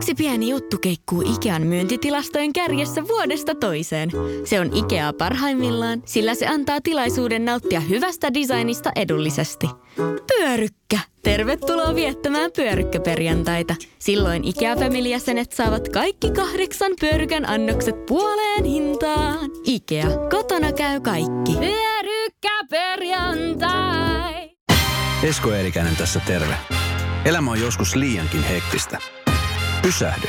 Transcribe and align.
Yksi 0.00 0.14
pieni 0.14 0.48
juttu 0.48 0.78
keikkuu 0.78 1.22
Ikean 1.34 1.62
myyntitilastojen 1.62 2.52
kärjessä 2.52 3.08
vuodesta 3.08 3.54
toiseen. 3.54 4.10
Se 4.44 4.60
on 4.60 4.76
Ikea 4.76 5.12
parhaimmillaan, 5.12 6.02
sillä 6.04 6.34
se 6.34 6.46
antaa 6.46 6.80
tilaisuuden 6.80 7.44
nauttia 7.44 7.80
hyvästä 7.80 8.34
designista 8.34 8.90
edullisesti. 8.96 9.66
Pyörykkä! 10.26 10.98
Tervetuloa 11.22 11.94
viettämään 11.94 12.50
pyörykkäperjantaita. 12.56 13.74
Silloin 13.98 14.44
Ikea-familijäsenet 14.44 15.52
saavat 15.52 15.88
kaikki 15.88 16.30
kahdeksan 16.30 16.92
pyörykän 17.00 17.48
annokset 17.48 18.06
puoleen 18.06 18.64
hintaan. 18.64 19.50
Ikea, 19.64 20.06
kotona 20.30 20.72
käy 20.72 21.00
kaikki. 21.00 21.52
Pyörykkäperjantai! 21.52 24.50
Esko 25.22 25.52
Eerikäinen 25.52 25.96
tässä 25.96 26.20
terve. 26.26 26.54
Elämä 27.24 27.50
on 27.50 27.60
joskus 27.60 27.96
liiankin 27.96 28.42
hektistä. 28.42 28.98
Pysähdy. 29.82 30.28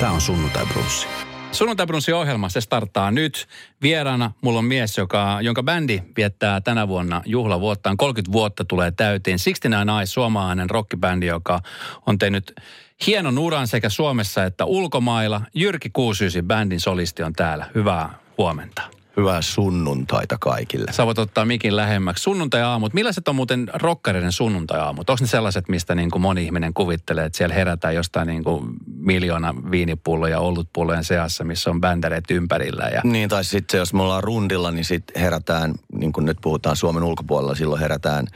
Tämä 0.00 0.12
on 0.12 0.20
Sunnuntai 0.20 0.66
Brunssi. 0.66 1.06
Sunnuntai 1.52 1.86
Brunssi 1.86 2.12
ohjelma, 2.12 2.48
se 2.48 2.60
starttaa 2.60 3.10
nyt. 3.10 3.48
Vieraana 3.82 4.32
mulla 4.40 4.58
on 4.58 4.64
mies, 4.64 4.98
joka, 4.98 5.38
jonka 5.40 5.62
bändi 5.62 6.02
viettää 6.16 6.60
tänä 6.60 6.88
vuonna 6.88 7.22
juhlavuottaan. 7.26 7.96
30 7.96 8.32
vuotta 8.32 8.64
tulee 8.64 8.90
täyteen. 8.90 9.38
69 9.44 9.88
Eyes, 9.98 10.12
suomalainen 10.14 10.70
rockibändi, 10.70 11.26
joka 11.26 11.60
on 12.06 12.18
tehnyt 12.18 12.60
hienon 13.06 13.38
uran 13.38 13.66
sekä 13.66 13.88
Suomessa 13.88 14.44
että 14.44 14.64
ulkomailla. 14.64 15.40
Jyrki 15.54 15.90
Kuusyysi, 15.90 16.42
bändin 16.42 16.80
solisti, 16.80 17.22
on 17.22 17.32
täällä. 17.32 17.66
Hyvää 17.74 18.18
huomenta. 18.38 19.01
Hyvää 19.16 19.42
sunnuntaita 19.42 20.36
kaikille. 20.40 20.92
Sä 20.92 21.06
voit 21.06 21.18
ottaa 21.18 21.44
mikin 21.44 21.76
lähemmäksi. 21.76 22.22
Sunnuntai-aamut. 22.22 22.94
Millaiset 22.94 23.28
on 23.28 23.34
muuten 23.34 23.70
rokkareiden 23.74 24.32
sunnuntai-aamut? 24.32 25.10
Onko 25.10 25.24
ne 25.24 25.26
sellaiset, 25.26 25.68
mistä 25.68 25.94
niin 25.94 26.10
kuin 26.10 26.22
moni 26.22 26.44
ihminen 26.44 26.74
kuvittelee, 26.74 27.24
että 27.24 27.38
siellä 27.38 27.54
herätään 27.54 27.94
jostain 27.94 28.26
niin 28.26 28.44
kuin 28.44 28.70
miljoona 28.96 29.54
viinipulloja 29.70 30.40
ollutpullojen 30.40 31.04
seassa, 31.04 31.44
missä 31.44 31.70
on 31.70 31.80
bändereet 31.80 32.30
ympärillä? 32.30 32.84
Ja... 32.94 33.00
Niin, 33.04 33.28
tai 33.28 33.44
sitten 33.44 33.78
jos 33.78 33.94
me 33.94 34.02
ollaan 34.02 34.24
rundilla, 34.24 34.70
niin 34.70 34.84
sitten 34.84 35.22
herätään, 35.22 35.74
niin 35.92 36.12
kuin 36.12 36.26
nyt 36.26 36.38
puhutaan 36.40 36.76
Suomen 36.76 37.02
ulkopuolella, 37.02 37.54
silloin 37.54 37.80
herätään 37.80 38.26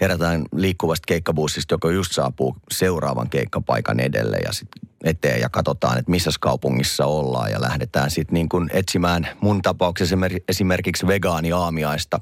herätään 0.00 0.44
liikkuvasta 0.56 1.06
keikkabussista, 1.06 1.74
joka 1.74 1.90
just 1.90 2.12
saapuu 2.12 2.56
seuraavan 2.70 3.30
keikkapaikan 3.30 4.00
edelle 4.00 4.36
ja 4.36 4.52
sitten 4.52 4.89
eteen 5.04 5.40
ja 5.40 5.48
katsotaan, 5.48 5.98
että 5.98 6.10
missä 6.10 6.30
kaupungissa 6.40 7.06
ollaan 7.06 7.50
ja 7.50 7.60
lähdetään 7.60 8.10
sitten 8.10 8.34
niin 8.34 8.48
kuin 8.48 8.70
etsimään 8.72 9.28
mun 9.40 9.62
tapauksessa 9.62 10.16
esimerkiksi 10.48 11.06
vegaaniaamiaista. 11.06 12.20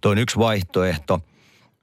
Tuo 0.00 0.10
on 0.12 0.18
yksi 0.18 0.38
vaihtoehto, 0.38 1.20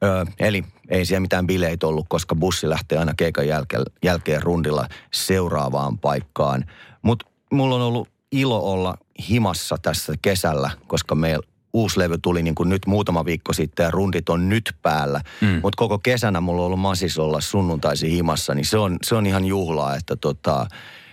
Ö, 0.03 0.25
eli 0.39 0.63
ei 0.89 1.05
siellä 1.05 1.19
mitään 1.19 1.47
bileitä 1.47 1.87
ollut, 1.87 2.05
koska 2.09 2.35
bussi 2.35 2.69
lähtee 2.69 2.97
aina 2.97 3.13
keikan 3.17 3.47
jälkeen, 3.47 3.83
jälkeen 4.03 4.43
rundilla 4.43 4.87
seuraavaan 5.13 5.99
paikkaan. 5.99 6.65
Mutta 7.01 7.25
mulla 7.51 7.75
on 7.75 7.81
ollut 7.81 8.09
ilo 8.31 8.71
olla 8.71 8.97
himassa 9.29 9.77
tässä 9.81 10.13
kesällä, 10.21 10.69
koska 10.87 11.15
meillä 11.15 11.47
uusi 11.73 11.99
levy 11.99 12.17
tuli 12.17 12.43
niin 12.43 12.55
kuin 12.55 12.69
nyt 12.69 12.85
muutama 12.85 13.25
viikko 13.25 13.53
sitten 13.53 13.83
ja 13.83 13.91
rundit 13.91 14.29
on 14.29 14.49
nyt 14.49 14.75
päällä. 14.81 15.21
Mm. 15.41 15.47
Mutta 15.47 15.77
koko 15.77 15.99
kesänä 15.99 16.41
mulla 16.41 16.61
on 16.61 16.65
ollut 16.65 16.79
masis 16.79 17.19
olla 17.19 17.41
sunnuntaisi 17.41 18.11
himassa, 18.11 18.53
niin 18.53 18.65
se 18.65 18.77
on, 18.77 18.97
se 19.03 19.15
on 19.15 19.25
ihan 19.25 19.45
juhlaa, 19.45 19.95
että 19.95 20.15
tota, 20.15 20.67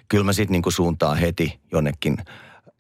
kyllä 0.09 0.25
mä 0.25 0.33
sitten 0.33 0.53
niin 0.53 0.73
suuntaan 0.73 1.17
heti 1.17 1.61
jonnekin– 1.73 2.17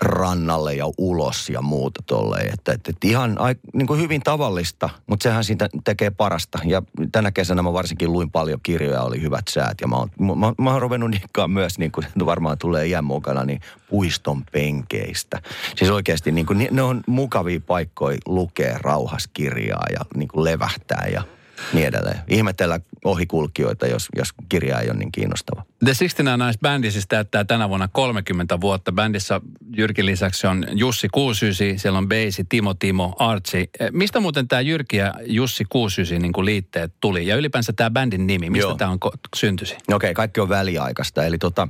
rannalle 0.00 0.74
ja 0.74 0.84
ulos 0.98 1.48
ja 1.48 1.62
muuta 1.62 2.02
tolleen. 2.06 2.54
Että, 2.54 2.72
että, 2.72 2.92
ihan 3.04 3.36
niin 3.74 3.86
kuin 3.86 4.00
hyvin 4.00 4.20
tavallista, 4.20 4.90
mutta 5.06 5.22
sehän 5.22 5.44
siitä 5.44 5.68
tekee 5.84 6.10
parasta. 6.10 6.58
Ja 6.64 6.82
tänä 7.12 7.30
kesänä 7.30 7.62
mä 7.62 7.72
varsinkin 7.72 8.12
luin 8.12 8.30
paljon 8.30 8.60
kirjoja, 8.62 9.02
oli 9.02 9.22
hyvät 9.22 9.44
säät. 9.48 9.80
Ja 9.80 9.88
mä 9.88 9.96
oon, 9.96 10.10
mä, 10.18 10.52
mä 10.58 10.72
oon 10.72 10.82
ruvennut 10.82 11.10
nikkaan 11.10 11.50
myös, 11.50 11.78
niin 11.78 11.92
kuin 11.92 12.06
varmaan 12.26 12.58
tulee 12.58 12.86
iän 12.86 13.04
mukana, 13.04 13.44
niin 13.44 13.60
puiston 13.90 14.44
penkeistä. 14.52 15.42
Siis 15.76 15.90
oikeasti 15.90 16.32
niin 16.32 16.46
kuin, 16.46 16.68
ne 16.70 16.82
on 16.82 17.00
mukavia 17.06 17.60
paikkoja 17.66 18.18
lukea 18.26 18.78
rauhaskirjaa 18.78 19.86
ja 19.92 20.00
niin 20.14 20.28
kuin 20.28 20.44
levähtää 20.44 21.08
ja– 21.12 21.22
niin 21.72 21.86
edelleen. 21.86 22.18
Ihmetellä 22.28 22.80
ohikulkijoita, 23.04 23.86
jos, 23.86 24.08
jos 24.16 24.28
kirja 24.48 24.80
ei 24.80 24.90
ole 24.90 24.98
niin 24.98 25.12
kiinnostava. 25.12 25.64
The 25.84 25.92
69 25.98 26.38
Nice 26.38 26.58
Band 26.62 26.90
siis 26.90 27.06
täyttää 27.08 27.44
tänä 27.44 27.68
vuonna 27.68 27.88
30 27.88 28.60
vuotta. 28.60 28.92
Bändissä 28.92 29.40
Jyrkin 29.76 30.06
lisäksi 30.06 30.46
on 30.46 30.66
Jussi 30.72 31.08
Kuusysi, 31.08 31.78
siellä 31.78 31.98
on 31.98 32.08
Beisi, 32.08 32.44
Timo 32.48 32.74
Timo, 32.74 33.16
Artsi. 33.18 33.70
Eh, 33.80 33.90
mistä 33.92 34.20
muuten 34.20 34.48
tämä 34.48 34.60
Jyrki 34.60 34.96
ja 34.96 35.14
Jussi 35.26 35.64
Kuusysi 35.68 36.18
niin 36.18 36.32
kuin 36.32 36.44
liitteet 36.44 36.92
tuli? 37.00 37.26
Ja 37.26 37.36
ylipäänsä 37.36 37.72
tämä 37.72 37.90
bändin 37.90 38.26
nimi, 38.26 38.50
mistä 38.50 38.74
tämä 38.78 38.90
on 38.90 38.98
syntysi? 39.36 39.74
Okei, 39.74 39.94
okay, 39.94 40.14
kaikki 40.14 40.40
on 40.40 40.48
väliaikaista. 40.48 41.24
Eli 41.24 41.38
tota, 41.38 41.68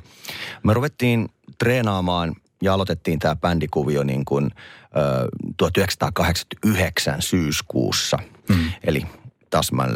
me 0.62 0.74
ruvettiin 0.74 1.28
treenaamaan 1.58 2.36
ja 2.62 2.74
aloitettiin 2.74 3.18
tämä 3.18 3.36
bändikuvio 3.36 4.02
niin 4.02 4.24
kuin, 4.24 4.50
ö, 4.96 5.28
1989 5.56 7.22
syyskuussa. 7.22 8.18
Hmm. 8.52 8.72
Eli 8.84 9.06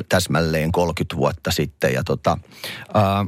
täsmälleen 0.08 0.72
30 0.72 1.16
vuotta 1.16 1.50
sitten. 1.50 1.94
Ja 1.94 2.04
tota, 2.04 2.38
ää, 2.94 3.26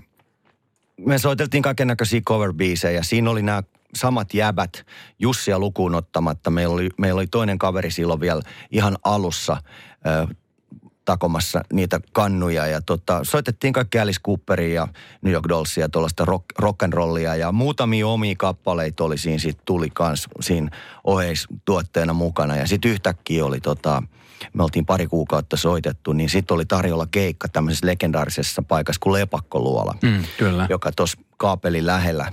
me 1.01 1.19
soiteltiin 1.19 1.63
kaiken 1.63 1.89
näköisiä 1.89 2.21
cover 2.21 2.53
ja 2.95 3.05
siinä 3.05 3.31
oli 3.31 3.43
nämä 3.43 3.63
samat 3.95 4.35
jäbät 4.35 4.87
Jussia 5.19 5.59
lukuun 5.59 5.95
ottamatta. 5.95 6.51
Meillä 6.51 6.75
oli, 6.75 6.89
meillä 6.99 7.19
oli 7.19 7.27
toinen 7.27 7.59
kaveri 7.59 7.91
silloin 7.91 8.21
vielä 8.21 8.43
ihan 8.71 8.97
alussa 9.05 9.57
ää, 10.05 10.27
takomassa 11.07 11.63
niitä 11.73 12.01
kannuja. 12.13 12.67
Ja 12.67 12.81
tota, 12.81 13.21
soitettiin 13.23 13.73
kaikki 13.73 13.99
Alice 13.99 14.21
Cooperia 14.21 14.75
ja 14.75 14.89
New 15.23 15.33
York 15.33 15.49
Dollsia 15.49 15.89
tuollaista 15.89 16.25
rock, 16.25 16.45
rock. 16.59 16.81
Ja 17.39 17.53
muutamia 17.53 18.07
omia 18.07 18.35
kappaleita 18.39 19.05
oli 19.05 19.19
siinä, 19.19 19.39
sit 19.39 19.59
tuli 19.65 19.91
kans 19.95 20.29
siinä 20.41 20.71
oheistuotteena 21.05 22.13
mukana. 22.13 22.57
Ja 22.57 22.67
sitten 22.67 22.91
yhtäkkiä 22.91 23.45
oli 23.45 23.61
tota, 23.61 24.03
me 24.53 24.63
oltiin 24.63 24.87
pari 24.87 25.07
kuukautta 25.07 25.57
soitettu, 25.57 26.13
niin 26.13 26.29
sitten 26.29 26.55
oli 26.55 26.65
tarjolla 26.65 27.07
keikka 27.11 27.49
tämmöisessä 27.49 27.87
legendaarisessa 27.87 28.63
paikassa 28.63 29.01
kuin 29.01 29.13
Lepakkoluola, 29.13 29.95
mm, 30.03 30.25
kyllä. 30.39 30.67
joka 30.71 30.93
tuossa 30.97 31.19
kaapelin 31.37 31.87
lähellä 31.87 32.33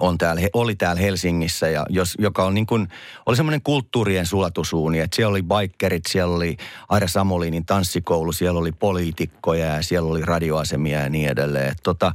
on 0.00 0.18
täällä, 0.18 0.42
oli 0.52 0.74
täällä 0.74 1.02
Helsingissä 1.02 1.68
ja 1.68 1.86
jos, 1.88 2.14
joka 2.18 2.44
on 2.44 2.54
niin 2.54 2.66
kuin, 2.66 2.88
oli 3.26 3.36
semmoinen 3.36 3.62
kulttuurien 3.62 4.26
sulatusuuni, 4.26 5.00
että 5.00 5.16
siellä 5.16 5.30
oli 5.30 5.42
bikerit, 5.42 6.06
siellä 6.08 6.36
oli 6.36 6.56
Aira 6.88 7.08
Samolinin 7.08 7.66
tanssikoulu, 7.66 8.32
siellä 8.32 8.60
oli 8.60 8.72
poliitikkoja 8.72 9.66
ja 9.66 9.82
siellä 9.82 10.10
oli 10.10 10.22
radioasemia 10.22 11.00
ja 11.00 11.08
niin 11.08 11.28
edelleen. 11.28 11.68
Et 11.68 11.78
tota, 11.82 12.12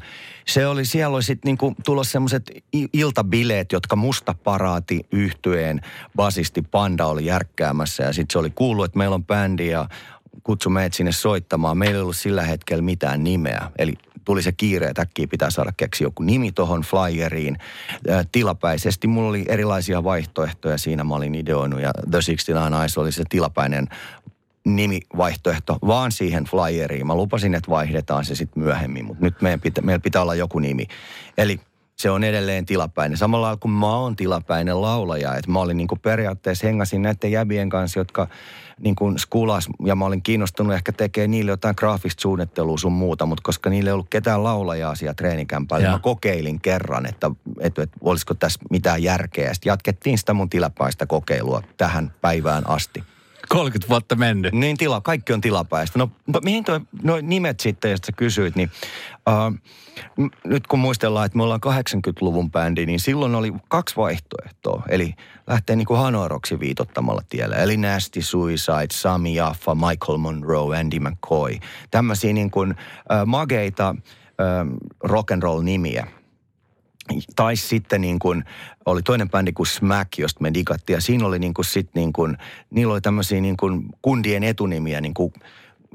se 0.47 0.67
oli, 0.67 0.85
siellä 0.85 1.15
oli 1.15 1.23
sitten 1.23 1.49
niinku 1.49 1.75
tulossa 1.85 2.11
semmoiset 2.11 2.51
iltabileet, 2.93 3.71
jotka 3.71 3.95
musta 3.95 4.35
paraati 4.43 5.05
yhtyeen 5.11 5.81
basisti 6.15 6.61
Panda 6.61 7.05
oli 7.05 7.25
järkkäämässä 7.25 8.03
ja 8.03 8.13
sitten 8.13 8.33
se 8.33 8.39
oli 8.39 8.49
kuullut, 8.49 8.85
että 8.85 8.97
meillä 8.97 9.15
on 9.15 9.25
bändi 9.25 9.67
ja 9.67 9.89
kutsu 10.43 10.69
meidät 10.69 10.93
sinne 10.93 11.11
soittamaan. 11.11 11.77
Meillä 11.77 11.95
ei 11.95 12.01
ollut 12.01 12.15
sillä 12.15 12.43
hetkellä 12.43 12.81
mitään 12.81 13.23
nimeä. 13.23 13.71
Eli 13.77 13.93
tuli 14.25 14.43
se 14.43 14.51
kiire, 14.51 14.87
että 14.87 15.01
äkkiä 15.01 15.27
pitää 15.27 15.49
saada 15.49 15.71
keksiä 15.77 16.05
joku 16.05 16.23
nimi 16.23 16.51
tuohon 16.51 16.81
flyeriin. 16.81 17.57
Tilapäisesti 18.31 19.07
mulla 19.07 19.29
oli 19.29 19.45
erilaisia 19.47 20.03
vaihtoehtoja 20.03 20.77
siinä, 20.77 21.03
mä 21.03 21.15
olin 21.15 21.35
ideoinut 21.35 21.81
ja 21.81 21.91
The 21.93 22.19
69 22.19 22.73
Eyes 22.73 22.97
oli 22.97 23.11
se 23.11 23.23
tilapäinen 23.29 23.87
nimivaihtoehto 24.65 25.77
vaan 25.87 26.11
siihen 26.11 26.43
flyeriin. 26.43 27.07
Mä 27.07 27.15
lupasin, 27.15 27.55
että 27.55 27.71
vaihdetaan 27.71 28.25
se 28.25 28.35
sitten 28.35 28.63
myöhemmin, 28.63 29.05
mutta 29.05 29.23
nyt 29.23 29.41
meidän 29.41 29.61
pitä, 29.61 29.81
meillä 29.81 29.99
pitää 29.99 30.21
olla 30.21 30.35
joku 30.35 30.59
nimi. 30.59 30.87
Eli 31.37 31.59
se 31.95 32.09
on 32.09 32.23
edelleen 32.23 32.65
tilapäinen. 32.65 33.17
Samalla 33.17 33.57
kuin 33.57 33.71
mä 33.71 33.95
oon 33.95 34.15
tilapäinen 34.15 34.81
laulaja, 34.81 35.35
että 35.35 35.51
mä 35.51 35.59
olin 35.59 35.77
niin 35.77 35.87
periaatteessa 36.01 36.67
hengasin 36.67 37.01
näiden 37.01 37.31
jäbien 37.31 37.69
kanssa, 37.69 37.99
jotka 37.99 38.27
niin 38.83 38.95
kuin 38.95 39.19
skulas, 39.19 39.69
ja 39.85 39.95
mä 39.95 40.05
olin 40.05 40.21
kiinnostunut 40.21 40.73
ehkä 40.73 40.91
tekemään 40.91 41.31
niille 41.31 41.51
jotain 41.51 41.75
graafista 41.77 42.21
suunnittelua 42.21 42.77
sun 42.77 42.91
muuta, 42.91 43.25
mutta 43.25 43.41
koska 43.43 43.69
niille 43.69 43.89
ei 43.89 43.93
ollut 43.93 44.09
ketään 44.09 44.43
laulajaa 44.43 44.95
siellä 44.95 45.13
treenikämpällä, 45.13 45.91
mä 45.91 45.99
kokeilin 45.99 46.61
kerran, 46.61 47.05
että, 47.05 47.31
että, 47.59 47.83
että 47.83 47.97
olisiko 48.01 48.33
tässä 48.33 48.59
mitään 48.69 49.03
järkeä. 49.03 49.53
Sitten 49.53 49.71
jatkettiin 49.71 50.17
sitä 50.17 50.33
mun 50.33 50.49
tilapäistä 50.49 51.05
kokeilua 51.05 51.63
tähän 51.77 52.13
päivään 52.21 52.69
asti. 52.69 53.03
30 53.51 53.89
vuotta 53.89 54.15
mennyt. 54.15 54.53
Niin, 54.53 54.77
tila, 54.77 55.01
kaikki 55.01 55.33
on 55.33 55.41
tilapäistä. 55.41 55.99
No, 55.99 56.11
mihin 56.43 56.63
toi, 56.63 56.79
no 57.03 57.17
nimet 57.21 57.59
sitten, 57.59 57.91
josta 57.91 58.05
sä 58.05 58.11
kysyit, 58.11 58.55
niin 58.55 58.71
uh, 59.29 59.71
nyt 60.43 60.67
kun 60.67 60.79
muistellaan, 60.79 61.25
että 61.25 61.37
me 61.37 61.43
ollaan 61.43 61.61
80-luvun 61.65 62.51
bändi, 62.51 62.85
niin 62.85 62.99
silloin 62.99 63.35
oli 63.35 63.53
kaksi 63.67 63.95
vaihtoehtoa. 63.95 64.83
Eli 64.89 65.13
lähtee 65.47 65.75
niin 65.75 65.85
kuin 65.85 65.99
Hanoroksi 65.99 66.59
viitottamalla 66.59 67.21
tiellä. 67.29 67.55
Eli 67.55 67.77
Nasty 67.77 68.21
Suicide, 68.21 68.87
Sami 68.91 69.35
Jaffa, 69.35 69.75
Michael 69.75 70.17
Monroe, 70.17 70.79
Andy 70.79 70.99
McCoy. 70.99 71.57
Tämmöisiä 71.91 72.33
niin 72.33 72.51
kuin, 72.51 72.71
uh, 72.71 73.25
mageita 73.25 73.95
uh, 73.95 74.77
rock 75.03 75.31
and 75.31 75.43
roll 75.43 75.61
nimiä 75.61 76.07
tai 77.35 77.55
sitten 77.55 78.01
niin 78.01 78.19
kuin, 78.19 78.43
oli 78.85 79.01
toinen 79.01 79.29
bändi 79.29 79.51
kuin 79.51 79.67
Smack, 79.67 80.17
josta 80.17 80.41
me 80.41 80.53
digattiin. 80.53 80.97
Ja 80.97 81.01
siinä 81.01 81.25
oli 81.25 81.39
niin 81.39 81.53
kuin 81.53 81.65
sit 81.65 81.89
niin 81.95 82.13
kuin, 82.13 82.37
niillä 82.69 82.93
oli 82.93 83.01
tämmöisiä 83.01 83.41
niin 83.41 83.57
kuin 83.57 83.85
kundien 84.01 84.43
etunimiä, 84.43 85.01
niin 85.01 85.13
kuin 85.13 85.33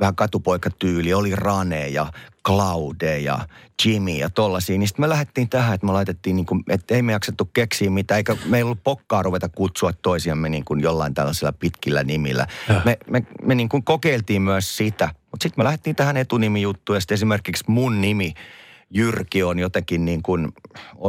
vähän 0.00 0.16
katupoikatyyli, 0.16 1.14
oli 1.14 1.36
Rane 1.36 1.88
ja 1.88 2.06
Claude 2.46 3.18
ja 3.18 3.38
Jimmy 3.84 4.10
ja 4.10 4.30
tollasia. 4.30 4.78
Niin 4.78 4.88
sitten 4.88 5.02
me 5.02 5.08
lähdettiin 5.08 5.48
tähän, 5.48 5.74
että 5.74 5.86
me 5.86 5.92
laitettiin, 5.92 6.36
niin 6.36 6.46
kuin, 6.46 6.64
että 6.68 6.94
ei 6.94 7.02
me 7.02 7.12
jaksettu 7.12 7.44
keksiä 7.44 7.90
mitään, 7.90 8.16
eikä 8.16 8.36
meillä 8.44 8.68
ollut 8.68 8.84
pokkaa 8.84 9.22
ruveta 9.22 9.48
kutsua 9.48 9.92
toisiamme 9.92 10.48
niin 10.48 10.64
kuin 10.64 10.80
jollain 10.80 11.14
tällaisella 11.14 11.52
pitkillä 11.52 12.04
nimillä. 12.04 12.46
Ja. 12.68 12.82
Me, 12.84 12.98
me, 13.10 13.22
me 13.42 13.54
niin 13.54 13.68
kuin 13.68 13.84
kokeiltiin 13.84 14.42
myös 14.42 14.76
sitä, 14.76 15.08
mutta 15.30 15.42
sitten 15.42 15.60
me 15.60 15.64
lähdettiin 15.64 15.96
tähän 15.96 16.16
etunimijuttuun 16.16 16.96
ja 16.96 17.00
sitten 17.00 17.14
esimerkiksi 17.14 17.64
mun 17.66 18.00
nimi– 18.00 18.34
Jyrki 18.90 19.42
on 19.42 19.58
jotenkin 19.58 20.04
niin 20.04 20.22
kuin, 20.22 20.52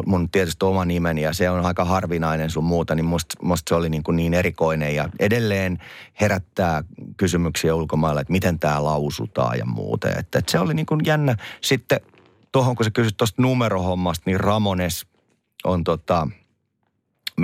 mun 0.06 0.30
tietysti 0.30 0.66
oma 0.66 0.86
nimeni 0.86 1.22
ja 1.22 1.34
se 1.34 1.50
on 1.50 1.66
aika 1.66 1.86
harvinainen 1.86 2.50
sun 2.50 2.64
muuta, 2.64 2.96
niin 2.96 3.06
musta, 3.06 3.36
musta 3.42 3.70
se 3.70 3.76
oli 3.76 3.90
niin, 3.90 4.04
kuin 4.04 4.16
niin 4.16 4.34
erikoinen 4.34 4.96
ja 4.96 5.10
edelleen 5.20 5.78
herättää 6.22 6.84
kysymyksiä 7.18 7.76
ulkomailla, 7.76 8.22
että 8.22 8.34
miten 8.34 8.60
tämä 8.60 8.84
lausutaan 8.84 9.58
ja 9.58 9.66
muuta. 9.66 10.10
Että, 10.10 10.40
että 10.40 10.52
se 10.52 10.60
oli 10.60 10.74
niin 10.74 10.86
kuin 10.86 11.02
jännä. 11.06 11.36
Sitten 11.62 12.00
tuohon, 12.52 12.76
kun 12.76 12.84
sä 12.84 12.92
kysyt 12.92 13.18
tuosta 13.18 13.42
numerohommasta, 13.42 14.24
niin 14.26 14.40
Ramones 14.40 15.06
on 15.64 15.84
tota, 15.84 16.28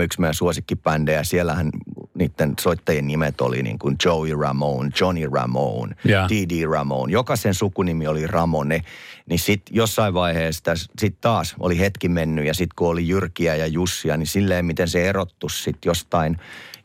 yksi 0.02 0.22
meidän 0.22 0.34
suosikkibändejä. 0.34 1.24
Siellähän 1.24 1.70
niiden 2.14 2.54
soittajien 2.60 3.08
nimet 3.08 3.42
oli 3.42 3.64
niin 3.64 3.80
kuin 3.80 3.96
Joey 4.06 4.36
Ramone, 4.40 4.90
Johnny 5.00 5.30
Ramone, 5.34 5.96
yeah. 6.10 6.30
Didi 6.30 6.66
Ramone. 6.66 7.14
Jokaisen 7.14 7.54
sukunimi 7.54 8.08
oli 8.08 8.28
Ramone. 8.28 8.82
Niin 9.30 9.40
sitten 9.40 9.76
jossain 9.76 10.14
vaiheessa 10.14 10.76
sitten 10.76 11.22
taas 11.22 11.56
oli 11.60 11.80
hetki 11.80 12.10
mennyt 12.10 12.46
ja 12.46 12.54
sitten 12.54 12.76
kun 12.76 12.90
oli 12.90 13.08
Jyrkiä 13.08 13.56
ja 13.56 13.68
Jussia, 13.68 14.18
niin 14.18 14.28
silleen 14.28 14.66
miten 14.66 14.88
se 14.88 15.10
erottu 15.10 15.50
sitten 15.50 15.90
jostain, 15.90 16.38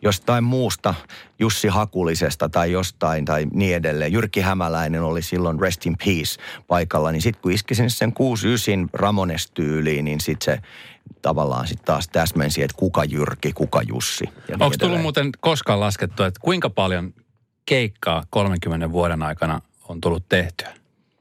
jostain 0.02 0.44
muusta 0.44 0.94
Jussi 1.38 1.68
Hakulisesta 1.68 2.48
tai 2.48 2.72
jostain 2.72 3.24
tai 3.24 3.46
niin 3.52 3.76
edelleen. 3.76 4.12
Jyrki 4.12 4.40
Hämäläinen 4.40 5.02
oli 5.02 5.22
silloin 5.22 5.60
Rest 5.60 5.86
in 5.86 5.96
Peace 6.04 6.40
paikalla, 6.66 7.12
niin 7.12 7.22
sitten 7.22 7.42
kun 7.42 7.52
iskisin 7.52 7.90
sen 7.90 8.12
69 8.12 8.88
Ramones-tyyliin, 8.92 10.04
niin 10.04 10.20
sitten 10.20 10.44
se 10.44 10.62
tavallaan 11.22 11.66
sitten 11.66 11.86
taas 11.86 12.08
täsmensi, 12.08 12.62
että 12.62 12.76
kuka 12.76 13.04
Jyrki, 13.04 13.52
kuka 13.52 13.82
Jussi. 13.82 14.24
Niin 14.24 14.62
Onko 14.62 14.76
tullut 14.78 15.00
muuten 15.00 15.30
koskaan 15.40 15.80
laskettu, 15.80 16.22
että 16.22 16.40
kuinka 16.40 16.70
paljon 16.70 17.14
keikkaa 17.66 18.24
30 18.30 18.92
vuoden 18.92 19.22
aikana 19.22 19.60
on 19.88 20.00
tullut 20.00 20.28
tehtyä? 20.28 20.74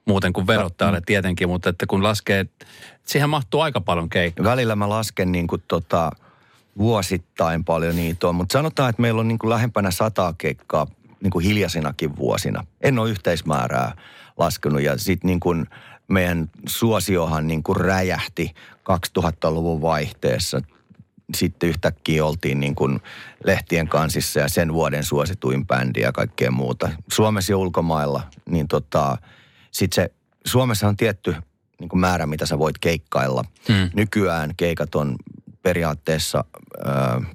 Muuten 0.05 0.33
kuin 0.33 0.47
verottajalle 0.47 1.01
tietenkin, 1.05 1.49
mutta 1.49 1.69
että 1.69 1.85
kun 1.85 2.03
laskee, 2.03 2.45
siihen 3.03 3.29
mahtuu 3.29 3.61
aika 3.61 3.81
paljon 3.81 4.09
keikkaa. 4.09 4.45
Välillä 4.45 4.75
mä 4.75 4.89
lasken 4.89 5.31
niin 5.31 5.47
kuin 5.47 5.63
tota, 5.67 6.11
vuosittain 6.77 7.63
paljon 7.63 7.95
niitä 7.95 8.27
on, 8.27 8.35
mutta 8.35 8.53
sanotaan, 8.53 8.89
että 8.89 9.01
meillä 9.01 9.21
on 9.21 9.27
niin 9.27 9.39
kuin 9.39 9.49
lähempänä 9.49 9.91
sataa 9.91 10.33
keikkaa 10.37 10.87
niin 11.21 11.31
kuin 11.31 11.45
hiljaisinakin 11.45 12.15
vuosina. 12.15 12.65
En 12.81 12.99
ole 12.99 13.09
yhteismäärää 13.09 13.95
laskenut 14.37 14.81
ja 14.81 14.97
sitten 14.97 15.27
niin 15.27 15.39
kuin 15.39 15.67
meidän 16.07 16.49
suosiohan 16.67 17.47
niin 17.47 17.63
kuin 17.63 17.75
räjähti 17.75 18.53
2000-luvun 19.19 19.81
vaihteessa. 19.81 20.61
Sitten 21.35 21.69
yhtäkkiä 21.69 22.25
oltiin 22.25 22.59
niin 22.59 22.75
kuin 22.75 22.99
lehtien 23.43 23.87
kansissa 23.87 24.39
ja 24.39 24.49
sen 24.49 24.73
vuoden 24.73 25.03
suosituin 25.03 25.67
bändi 25.67 26.01
ja 26.01 26.11
kaikkea 26.11 26.51
muuta. 26.51 26.89
Suomessa 27.11 27.53
ja 27.53 27.57
ulkomailla, 27.57 28.23
niin 28.49 28.67
tota, 28.67 29.17
sitten 29.71 29.95
se, 29.95 30.11
Suomessa 30.45 30.87
on 30.87 30.97
tietty 30.97 31.35
niin 31.79 31.89
kuin 31.89 31.99
määrä, 31.99 32.25
mitä 32.25 32.45
sä 32.45 32.59
voit 32.59 32.77
keikkailla. 32.77 33.43
Hmm. 33.67 33.89
Nykyään 33.93 34.53
keikat 34.57 34.95
on 34.95 35.15
periaatteessa 35.61 36.43
ö, 36.77 36.81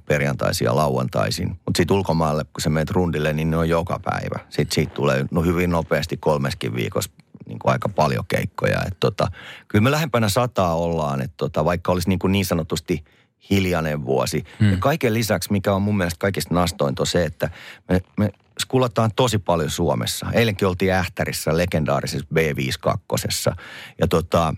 perjantaisia 0.07 0.77
lauantaisin. 0.77 1.49
Mutta 1.49 1.77
sitten 1.77 1.97
ulkomaille, 1.97 2.45
kun 2.45 2.61
sä 2.61 2.71
menet 2.71 2.91
rundille, 2.91 3.33
niin 3.33 3.51
ne 3.51 3.57
on 3.57 3.69
joka 3.69 4.01
päivä. 4.05 4.39
Sitten 4.49 4.75
siitä 4.75 4.95
tulee 4.95 5.25
no 5.31 5.43
hyvin 5.43 5.71
nopeasti 5.71 6.17
kolmeskin 6.17 6.75
viikossa 6.75 7.11
niin 7.47 7.59
kuin 7.59 7.73
aika 7.73 7.89
paljon 7.89 8.25
keikkoja. 8.29 8.83
Et 8.87 8.97
tota, 9.01 9.27
kyllä 9.69 9.83
me 9.83 9.91
lähempänä 9.91 10.29
sataa 10.29 10.75
ollaan, 10.75 11.23
että 11.23 11.37
tota, 11.37 11.65
vaikka 11.65 11.93
olisi 11.93 12.09
niin, 12.09 12.19
kuin 12.19 12.33
niin 12.33 12.45
sanotusti 12.45 13.05
hiljainen 13.51 14.05
vuosi. 14.05 14.45
Hmm. 14.61 14.71
Ja 14.71 14.77
kaiken 14.77 15.15
lisäksi, 15.15 15.53
mikä 15.53 15.75
on 15.75 15.83
mun 15.83 15.97
mielestä 15.97 16.19
kaikista 16.19 16.55
nastointa, 16.55 17.03
on 17.03 17.07
se, 17.07 17.25
että 17.25 17.51
me, 17.89 18.01
me 18.17 18.33
skulataan 18.61 19.11
tosi 19.17 19.39
paljon 19.39 19.71
Suomessa. 19.71 20.27
Eilenkin 20.33 20.69
oltiin 20.69 20.93
Ähtärissä 20.93 21.57
legendaarisessa 21.57 22.27
B52. 22.35 23.55
Ja 24.01 24.09
tota, 24.09 24.55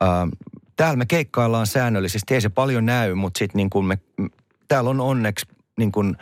ää, 0.00 0.28
täällä 0.76 0.96
me 0.96 1.06
keikkaillaan 1.06 1.66
säännöllisesti. 1.66 2.34
Ei 2.34 2.40
se 2.40 2.48
paljon 2.48 2.86
näy, 2.86 3.14
mutta 3.14 3.38
sitten 3.38 3.56
niin 3.56 3.70
kuin 3.70 3.86
me, 3.86 3.98
täällä 4.68 4.90
on 4.90 5.00
onneksi 5.00 5.46
niin 5.78 5.92
kuin, 5.92 6.16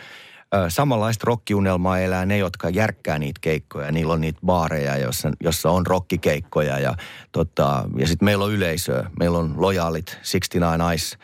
samanlaista 0.69 1.25
rockiunelmaa 1.27 1.99
elää 1.99 2.27
ne, 2.27 2.39
jotka 2.39 2.69
järkkää 2.69 3.19
niitä 3.19 3.39
keikkoja. 3.41 3.93
Niillä 3.93 4.13
on 4.13 4.21
niitä 4.21 4.41
baareja, 4.47 4.97
jossa, 4.97 5.31
jossa 5.41 5.71
on 5.71 5.87
rockikeikkoja 5.87 6.79
ja, 6.79 6.95
tota, 7.33 7.85
ja 7.97 8.07
sitten 8.07 8.27
meillä 8.27 8.45
on 8.45 8.53
yleisöä. 8.53 9.11
Meillä 9.19 9.39
on 9.39 9.55
lojaalit 9.57 10.07
69 10.07 10.95
Ice 10.95 11.17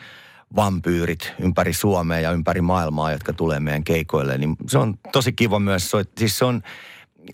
vampyyrit 0.55 1.33
ympäri 1.39 1.73
Suomea 1.73 2.19
ja 2.19 2.31
ympäri 2.31 2.61
maailmaa, 2.61 3.11
jotka 3.11 3.33
tulee 3.33 3.59
meidän 3.59 3.83
keikoille. 3.83 4.37
Niin 4.37 4.55
se 4.67 4.77
on 4.77 4.99
tosi 5.11 5.33
kiva 5.33 5.59
myös. 5.59 5.91
Siis 6.17 6.37
se 6.37 6.45
on 6.45 6.61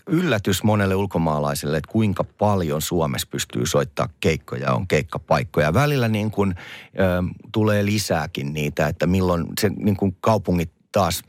yllätys 0.06 0.62
monelle 0.62 0.94
ulkomaalaiselle, 0.94 1.76
että 1.76 1.92
kuinka 1.92 2.24
paljon 2.24 2.82
Suomessa 2.82 3.28
pystyy 3.30 3.66
soittaa 3.66 4.08
keikkoja, 4.20 4.72
on 4.72 4.88
keikkapaikkoja. 4.88 5.74
Välillä 5.74 6.08
niin 6.08 6.30
kuin, 6.30 6.54
ö, 6.98 7.22
tulee 7.52 7.84
lisääkin 7.84 8.52
niitä, 8.52 8.88
että 8.88 9.06
milloin 9.06 9.46
se 9.60 9.68
niin 9.68 9.96
kuin 9.96 10.16
kaupungit 10.20 10.72
taas 10.92 11.22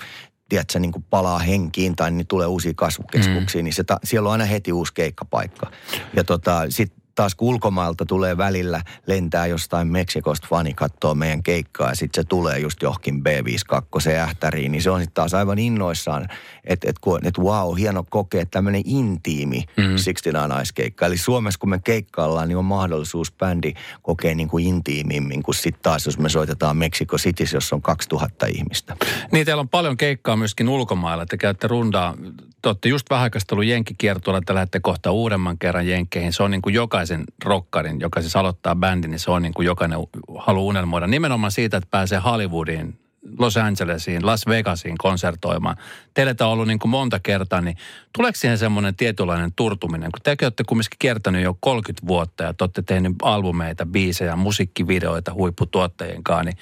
tiedätkö, 0.49 0.79
niin 0.79 0.91
kuin 0.91 1.05
palaa 1.09 1.39
henkiin 1.39 1.95
tai 1.95 2.11
niin 2.11 2.27
tulee 2.27 2.47
uusia 2.47 2.73
kasvukeskuksia, 2.75 3.61
mm. 3.61 3.63
niin 3.63 3.73
se 3.73 3.83
ta, 3.83 3.99
siellä 4.03 4.27
on 4.27 4.31
aina 4.31 4.45
heti 4.45 4.73
uusi 4.73 4.94
keikkapaikka. 4.94 5.71
Ja 6.13 6.23
tota, 6.23 6.65
sitten 6.69 7.06
taas 7.18 7.36
kun 7.36 7.48
ulkomailta 7.48 8.06
tulee 8.06 8.38
välillä, 8.38 8.81
lentää 9.08 9.46
jostain 9.46 9.88
Meksikosta 9.88 10.48
fani 10.50 10.74
kattoo 10.74 11.16
meidän 11.16 11.44
keikkaa 11.44 11.90
ja 11.90 11.96
sitten 11.96 12.24
se 12.24 12.28
tulee 12.28 12.60
just 12.60 12.81
johonkin 12.81 13.16
B52 13.16 14.12
ähtäriin, 14.12 14.72
niin 14.72 14.81
se 14.81 14.90
on 14.90 15.00
sitten 15.00 15.14
taas 15.14 15.34
aivan 15.34 15.60
innoissaan, 15.60 16.28
että 16.64 16.90
et, 16.90 16.96
et 17.24 17.38
wow, 17.40 17.78
hieno 17.78 18.04
kokea 18.10 18.46
tämmöinen 18.46 18.81
intiimi 18.86 19.60
mm. 19.60 19.84
69 19.84 20.50
naiskeikka. 20.50 21.06
Eli 21.06 21.18
Suomessa 21.18 21.60
kun 21.60 21.69
me 21.69 21.80
keikkaillaan, 21.84 22.48
niin 22.48 22.58
on 22.58 22.66
mahdollisuus 22.66 23.31
bändi 23.31 23.74
kokea 24.02 24.36
niin 24.36 24.50
kuin 24.50 24.68
intiimimmin 24.68 25.44
kuin 25.44 25.56
sitten 25.56 25.84
taas, 25.84 26.06
jos 26.06 26.19
me 26.19 26.30
soitetaan 26.30 26.78
Meksiko 26.78 27.18
Cityssä, 27.18 27.58
jossa 27.58 27.75
on 27.75 27.81
2000 27.81 28.46
ihmistä. 28.46 28.98
Niin, 29.31 29.46
teillä 29.46 29.62
on 29.62 29.69
paljon 29.69 29.98
keikkaa 29.98 30.36
myöskin 30.36 30.69
ulkomailla. 30.69 31.25
Te 31.25 31.38
käytte 31.38 31.68
rundaa, 31.68 32.16
te 32.62 32.69
olette 32.69 32.89
just 32.89 33.09
vähän 33.09 33.24
aikaa 33.24 33.63
Jenkkikiertueella, 33.63 34.42
te 34.45 34.54
lähdette 34.54 34.80
kohta 34.80 35.12
uudemman 35.12 35.57
kerran 35.57 35.88
Jenkkeihin. 35.88 36.33
Se 36.33 36.44
on 36.44 36.51
niin 36.51 36.62
kuin 36.62 36.75
jokaisen 36.75 37.24
rokkarin, 37.45 38.00
joka 38.00 38.21
siis 38.21 38.36
aloittaa 38.36 38.75
bändin, 38.75 39.12
niin 39.12 39.19
se 39.19 39.31
on 39.31 39.42
niin 39.42 39.54
kuin 39.54 39.65
jokainen 39.65 40.00
haluaa 40.38 40.64
unelmoida. 40.64 41.07
Nimenomaan 41.07 41.52
siitä, 41.52 41.78
että 41.78 41.87
pääsee 41.92 42.19
Hollywoodiin, 42.19 42.99
Los 43.40 43.57
Angelesiin, 43.57 44.26
Las 44.26 44.47
Vegasiin 44.47 44.97
konsertoimaan. 44.97 45.78
Teille 46.14 46.33
tämä 46.33 46.47
on 46.47 46.54
ollut 46.54 46.68
niin 46.68 46.80
kuin 46.80 46.90
monta 46.90 47.19
kertaa, 47.19 47.61
niin 47.61 47.78
tuleeko 48.18 48.35
siihen 48.35 48.57
semmoinen 48.57 48.95
tietynlainen 48.95 49.54
turtuminen? 49.56 50.11
Kun 50.11 50.21
tekin 50.23 50.45
olette 50.45 50.64
kumminkin 50.64 50.99
kiertänyt 50.99 51.44
jo 51.44 51.57
30 51.59 52.07
vuotta 52.07 52.44
ja 52.44 52.54
te 52.54 52.64
olette 52.64 52.81
tehnyt 52.81 53.14
albumeita, 53.21 53.85
biisejä, 53.85 54.35
musiikkivideoita 54.35 55.33
huipputuottajien 55.33 56.23
kanssa, 56.23 56.44
niin 56.44 56.57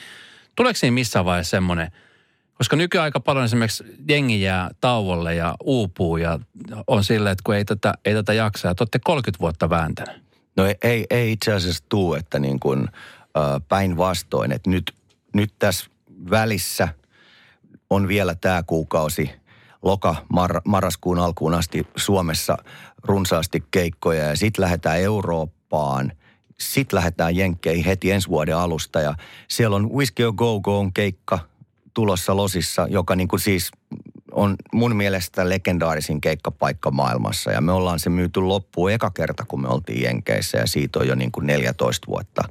tuleeko 0.56 0.78
siihen 0.78 0.94
missään 0.94 1.26
vaiheessa 1.26 1.52
semmoinen– 1.52 1.92
koska 2.58 2.76
nykyään 2.76 3.04
aika 3.04 3.20
paljon 3.20 3.46
esimerkiksi 3.46 3.84
jengi 4.10 4.42
jää 4.42 4.70
tauolle 4.82 5.36
ja 5.36 5.56
uupuu 5.64 6.18
ja 6.18 6.40
on 6.88 7.04
silleen, 7.04 7.32
että 7.32 7.44
kun 7.46 7.56
ei 7.56 7.66
tätä, 7.66 7.94
ei 8.06 8.14
tätä 8.14 8.34
jaksa. 8.34 8.68
Ja 8.68 8.76
te 8.76 8.82
olette 8.82 9.00
30 9.04 9.42
vuotta 9.42 9.70
vääntänyt. 9.70 10.24
No 10.58 10.66
ei, 10.66 10.76
ei, 10.82 11.06
ei 11.10 11.32
itse 11.32 11.54
asiassa 11.54 11.84
tuu, 11.90 12.14
että 12.14 12.40
niin 12.40 12.60
kuin 12.60 12.88
päinvastoin, 13.70 14.52
että 14.52 14.70
nyt, 14.70 14.96
nyt 15.34 15.54
tässä 15.60 15.86
välissä 16.30 16.88
on 17.90 18.08
vielä 18.08 18.36
tämä 18.36 18.64
kuukausi 18.64 19.32
loka 19.82 20.16
mar, 20.34 20.62
marraskuun 20.66 21.20
alkuun 21.20 21.54
asti 21.54 21.88
Suomessa 21.96 22.58
runsaasti 23.04 23.64
keikkoja 23.72 24.24
ja 24.24 24.36
sitten 24.36 24.62
lähdetään 24.62 25.00
Eurooppaan. 25.00 26.12
Sitten 26.60 26.98
lähdetään 26.98 27.36
Jenkkeihin 27.36 27.86
heti 27.86 28.12
ensi 28.12 28.30
vuoden 28.30 28.58
alusta 28.58 29.02
ja 29.02 29.16
siellä 29.48 29.76
on 29.76 29.94
Whiskey 29.94 30.32
Go 30.32 30.60
Go 30.62 30.80
on 30.80 30.94
keikka 30.94 31.40
tulossa 31.96 32.36
Losissa, 32.36 32.88
joka 32.90 33.16
niin 33.16 33.28
kuin 33.28 33.40
siis 33.40 33.72
on 34.32 34.56
mun 34.74 34.96
mielestä 34.96 35.50
legendaarisin 35.50 36.22
keikkapaikka 36.22 36.92
maailmassa. 36.92 37.52
Ja 37.52 37.62
me 37.62 37.72
ollaan 37.72 38.00
se 38.00 38.10
myyty 38.10 38.42
loppuun 38.42 38.92
eka 38.92 39.12
kerta, 39.12 39.46
kun 39.48 39.62
me 39.62 39.68
oltiin 39.68 40.04
Jenkeissä 40.04 40.58
ja 40.58 40.68
siitä 40.68 41.00
on 41.00 41.08
jo 41.08 41.16
niin 41.16 41.32
kuin 41.32 41.48
14 41.48 42.08
vuotta 42.08 42.44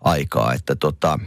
aikaa. 0.00 0.54
Että 0.54 0.76
tota, 0.76 1.18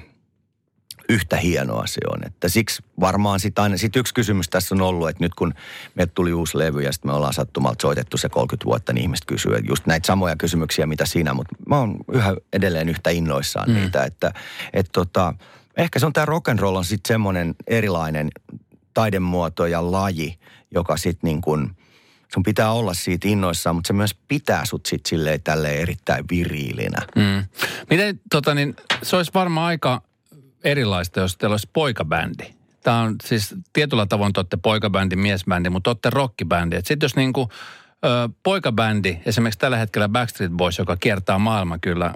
yhtä 1.10 1.38
hienoa 1.38 1.88
se 1.88 2.02
on. 2.14 2.26
Että 2.26 2.50
siksi 2.50 2.84
varmaan 3.00 3.40
sitten 3.40 3.62
aina, 3.62 3.78
sit 3.78 3.96
yksi 3.96 4.14
kysymys 4.14 4.50
tässä 4.50 4.76
on 4.76 4.82
ollut, 4.82 5.10
että 5.10 5.24
nyt 5.24 5.36
kun 5.36 5.54
me 5.96 6.06
tuli 6.06 6.34
uusi 6.34 6.58
levy 6.58 6.82
ja 6.82 6.92
sitten 6.94 7.12
me 7.12 7.16
ollaan 7.16 7.34
sattumalta 7.34 7.82
soitettu 7.82 8.18
se 8.18 8.30
30 8.30 8.66
vuotta, 8.66 8.94
niin 8.94 9.02
ihmiset 9.02 9.26
kysyy 9.26 9.60
just 9.68 9.86
näitä 9.86 10.08
samoja 10.08 10.36
kysymyksiä, 10.36 10.86
mitä 10.86 11.06
siinä, 11.06 11.34
mutta 11.34 11.56
mä 11.70 11.78
oon 11.78 11.98
yhä 12.12 12.36
edelleen 12.54 12.90
yhtä 12.90 13.10
innoissaan 13.10 13.70
mm. 13.70 13.76
niitä, 13.76 14.04
että 14.04 14.34
et 14.74 14.90
tota, 14.92 15.34
ehkä 15.78 16.00
se 16.00 16.06
on 16.06 16.14
tämä 16.14 16.26
rock 16.26 16.50
and 16.50 16.60
roll 16.60 16.76
on 16.76 16.86
sitten 16.86 17.14
semmoinen 17.14 17.56
erilainen 17.68 18.30
taidemuoto 18.94 19.66
ja 19.66 19.92
laji, 19.92 20.40
joka 20.72 20.98
sitten 20.98 21.28
niin 21.28 21.42
kuin, 21.42 21.78
sun 22.34 22.44
pitää 22.44 22.72
olla 22.72 22.94
siitä 22.94 23.28
innoissaan, 23.28 23.76
mutta 23.76 23.88
se 23.88 23.94
myös 23.94 24.16
pitää 24.28 24.66
sut 24.66 24.86
sit 24.86 25.06
silleen 25.06 25.44
tälleen 25.44 25.80
erittäin 25.80 26.26
viriilinä. 26.32 27.02
Mm. 27.16 27.46
Miten, 27.90 28.20
tota 28.32 28.56
niin, 28.56 28.76
se 29.04 29.16
olisi 29.16 29.32
varmaan 29.34 29.68
aika 29.68 30.02
erilaista, 30.64 31.20
jos 31.20 31.38
teillä 31.38 31.54
olisi 31.54 31.70
poikabändi. 31.74 32.56
Tämä 32.84 33.02
on 33.02 33.16
siis 33.24 33.56
tietyllä 33.74 34.06
tavoin 34.06 34.34
te 34.34 34.40
olette 34.40 34.58
poikabändi, 34.58 35.16
miesbändi, 35.16 35.70
mutta 35.70 35.90
olette 35.90 36.10
rockibändi. 36.10 36.76
Sitten 36.76 37.06
jos 37.06 37.16
niinku 37.16 37.50
ö, 38.06 38.30
poikabändi, 38.44 39.18
esimerkiksi 39.26 39.60
tällä 39.60 39.78
hetkellä 39.78 40.10
Backstreet 40.10 40.52
Boys, 40.52 40.78
joka 40.78 40.98
kiertää 40.98 41.38
maailma 41.38 41.78
kyllä 41.78 42.14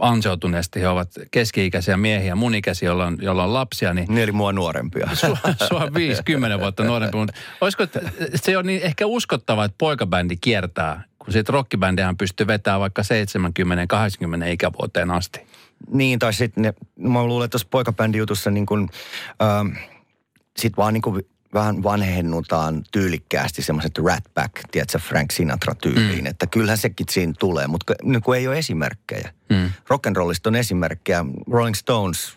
ansioituneesti, 0.00 0.80
he 0.80 0.88
ovat 0.88 1.08
keski-ikäisiä 1.30 1.96
miehiä, 1.96 2.34
mun 2.34 2.54
ikäisiä, 2.54 2.88
joilla 2.88 3.06
on, 3.06 3.18
joilla 3.20 3.44
on 3.44 3.54
lapsia, 3.54 3.94
niin 3.94 4.14
Ne 4.14 4.22
eli 4.22 4.32
mua 4.32 4.52
nuorempia. 4.52 5.08
sua, 5.14 5.38
sua 5.68 5.88
50 5.94 6.60
vuotta 6.60 6.84
nuorempi, 6.84 7.16
mutta 7.16 7.34
olisiko, 7.60 7.86
se 8.34 8.58
on 8.58 8.66
niin 8.66 8.82
ehkä 8.82 9.06
uskottava, 9.06 9.64
että 9.64 9.74
poikabändi 9.78 10.36
kiertää, 10.36 11.04
kun 11.18 11.32
sitten 11.32 11.52
rockibändihän 11.52 12.16
pystyy 12.16 12.46
vetämään 12.46 12.80
vaikka 12.80 13.02
70-80 13.02 13.04
ikävuoteen 14.46 15.10
asti. 15.10 15.40
Niin, 15.90 16.18
tai 16.18 16.32
sitten 16.32 16.74
mä 16.98 17.24
luulen, 17.24 17.44
että 17.44 17.52
tuossa 17.52 17.68
poikabändijutussa 17.70 18.50
niin 18.50 18.66
kuin, 18.66 18.88
ähm, 19.42 19.68
sit 20.56 20.76
vaan 20.76 20.94
niin 20.94 21.02
kuin 21.02 21.26
vähän 21.54 21.82
vanhennutaan 21.82 22.84
tyylikkäästi 22.92 23.62
semmoiset 23.62 23.98
rat 23.98 24.24
back, 24.34 24.52
tiedätkö, 24.70 24.98
Frank 24.98 25.32
Sinatra 25.32 25.74
tyyliin, 25.74 26.24
mm. 26.24 26.26
että 26.26 26.46
kyllähän 26.46 26.78
sekin 26.78 27.06
siinä 27.10 27.32
tulee, 27.38 27.66
mutta 27.66 27.94
niin 28.02 28.22
kun 28.22 28.36
ei 28.36 28.48
ole 28.48 28.58
esimerkkejä. 28.58 29.32
Mm. 29.48 29.66
Rock'n'rollista 29.66 30.46
on 30.46 30.56
esimerkkejä. 30.56 31.24
Rolling 31.50 31.74
Stones, 31.74 32.36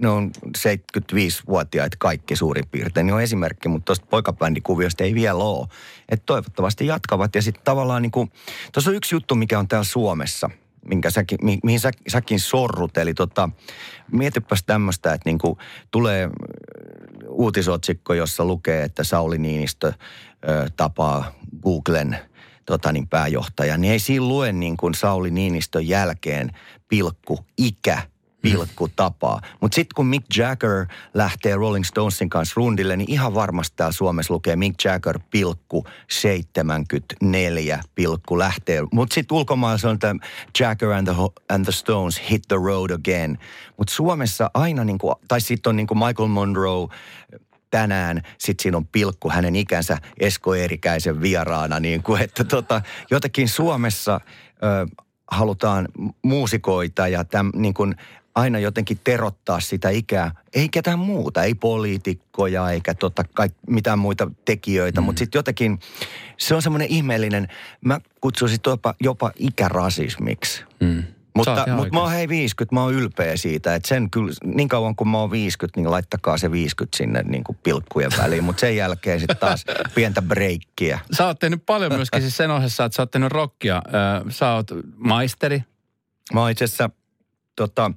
ne 0.00 0.08
on 0.08 0.30
75-vuotiaita 0.58 1.96
kaikki 2.00 2.36
suurin 2.36 2.68
piirtein, 2.70 3.06
niin 3.06 3.14
on 3.14 3.22
esimerkki, 3.22 3.68
mutta 3.68 3.84
tuosta 3.84 4.06
poikabändikuviosta 4.10 5.04
ei 5.04 5.14
vielä 5.14 5.44
ole. 5.44 5.68
Että 6.08 6.26
toivottavasti 6.26 6.86
jatkavat 6.86 7.34
ja 7.34 7.42
sitten 7.42 7.64
tavallaan 7.64 8.02
niin 8.02 8.12
kuin, 8.12 8.32
tuossa 8.72 8.90
on 8.90 8.96
yksi 8.96 9.14
juttu, 9.14 9.34
mikä 9.34 9.58
on 9.58 9.68
täällä 9.68 9.84
Suomessa– 9.84 10.50
minkä 10.88 11.10
säkin, 11.10 11.38
mi, 11.42 11.58
mihin 11.64 11.80
sä, 11.80 11.90
säkin 12.08 12.40
sorrut. 12.40 12.96
Eli 12.96 13.14
tota, 13.14 13.48
mietipäs 14.12 14.64
tämmöistä, 14.66 15.12
että 15.12 15.28
niinku 15.28 15.58
tulee 15.90 16.30
uutisotsikko, 17.28 18.14
jossa 18.14 18.44
lukee, 18.44 18.82
että 18.82 19.04
Sauli 19.04 19.38
Niinistö 19.38 19.92
ö, 20.48 20.68
tapaa 20.76 21.32
Googlen 21.62 22.18
tota 22.66 22.92
niin, 22.92 23.08
pääjohtaja, 23.08 23.76
niin 23.76 23.92
ei 23.92 23.98
siinä 23.98 24.26
lue 24.26 24.52
niin 24.52 24.76
kuin 24.76 24.94
Sauli 24.94 25.30
Niinistön 25.30 25.88
jälkeen 25.88 26.50
pilkku 26.88 27.38
ikä 27.58 28.02
pilkku 28.52 28.88
tapaa. 28.96 29.40
Mutta 29.60 29.74
sitten 29.74 29.94
kun 29.96 30.06
Mick 30.06 30.36
Jagger 30.36 30.86
lähtee 31.14 31.54
Rolling 31.54 31.84
Stonesin 31.84 32.30
kanssa 32.30 32.52
rundille, 32.56 32.96
niin 32.96 33.10
ihan 33.10 33.34
varmasti 33.34 33.76
täällä 33.76 33.92
Suomessa 33.92 34.34
lukee 34.34 34.56
Mick 34.56 34.84
Jagger 34.84 35.18
pilkku 35.30 35.86
74 36.10 37.80
pilkku 37.94 38.38
lähtee. 38.38 38.82
Mutta 38.92 39.14
sitten 39.14 39.36
ulkomailla 39.36 39.78
se 39.78 39.88
on 39.88 39.98
tämä 39.98 40.20
Jagger 40.60 40.90
and 40.90 41.06
the, 41.06 41.16
and 41.54 41.64
the 41.64 41.72
Stones 41.72 42.22
hit 42.30 42.42
the 42.48 42.56
road 42.56 42.90
again. 42.90 43.38
Mutta 43.76 43.94
Suomessa 43.94 44.50
aina 44.54 44.84
niin 44.84 44.98
kuin, 44.98 45.14
tai 45.28 45.40
sitten 45.40 45.70
on 45.70 45.76
niin 45.76 45.86
kuin 45.86 45.98
Michael 45.98 46.28
Monroe, 46.28 46.88
tänään, 47.70 48.22
sitten 48.38 48.62
siinä 48.62 48.76
on 48.76 48.86
pilkku 48.86 49.30
hänen 49.30 49.56
ikänsä 49.56 49.98
Esko 50.20 50.54
Eerikäisen 50.54 51.20
vieraana, 51.20 51.80
niin 51.80 52.02
kuin, 52.02 52.22
että 52.22 52.44
tota, 52.44 52.82
jotenkin 53.10 53.48
Suomessa 53.48 54.20
ö, 54.50 54.86
halutaan 55.30 55.88
muusikoita 56.22 57.08
ja 57.08 57.24
täm, 57.24 57.50
niin 57.54 57.74
kuin 57.74 57.94
aina 58.36 58.58
jotenkin 58.58 59.00
terottaa 59.04 59.60
sitä 59.60 59.90
ikää. 59.90 60.30
Ei 60.54 60.68
ketään 60.68 60.98
muuta, 60.98 61.42
ei 61.42 61.54
poliitikkoja 61.54 62.70
eikä 62.70 62.94
tota, 62.94 63.24
kaik, 63.34 63.52
mitään 63.68 63.98
muita 63.98 64.30
tekijöitä, 64.44 65.00
mm. 65.00 65.04
mutta 65.04 65.18
sitten 65.18 65.38
jotenkin 65.38 65.78
se 66.38 66.54
on 66.54 66.62
semmoinen 66.62 66.88
ihmeellinen, 66.88 67.48
mä 67.84 68.00
kutsuisin 68.20 68.58
jopa, 68.66 68.94
jopa 69.00 69.30
ikärasismiksi. 69.36 70.64
Mm. 70.80 71.02
Mutta, 71.36 71.66
mutta 71.76 71.94
mä 71.94 72.00
oon 72.00 72.10
hei 72.10 72.28
50, 72.28 72.74
mä 72.74 72.82
oon 72.82 72.94
ylpeä 72.94 73.36
siitä, 73.36 73.74
että 73.74 73.88
sen 73.88 74.10
kyllä, 74.10 74.32
niin 74.44 74.68
kauan 74.68 74.96
kuin 74.96 75.08
mä 75.08 75.18
oon 75.18 75.30
50, 75.30 75.80
niin 75.80 75.90
laittakaa 75.90 76.38
se 76.38 76.50
50 76.50 76.96
sinne 76.96 77.22
niin 77.22 77.44
kuin 77.44 77.58
pilkkujen 77.62 78.10
väliin, 78.18 78.44
mutta 78.44 78.60
sen 78.60 78.76
jälkeen 78.76 79.20
sitten 79.20 79.36
taas 79.36 79.64
pientä 79.94 80.22
breikkiä. 80.22 81.00
Sä 81.16 81.26
oot 81.26 81.38
tehnyt 81.38 81.66
paljon 81.66 81.92
myöskin 81.94 82.22
siis 82.22 82.36
sen 82.36 82.50
ohessa, 82.50 82.84
että 82.84 82.96
sä 82.96 83.02
oot 83.02 83.10
tehnyt 83.10 83.32
rockia. 83.32 83.82
Sä 84.28 84.52
oot 84.52 84.66
maisteri. 84.96 85.62
Mä 86.32 86.40
oon 86.40 86.50
itse 86.50 86.64
asiassa, 86.64 86.90
tota, 87.56 87.90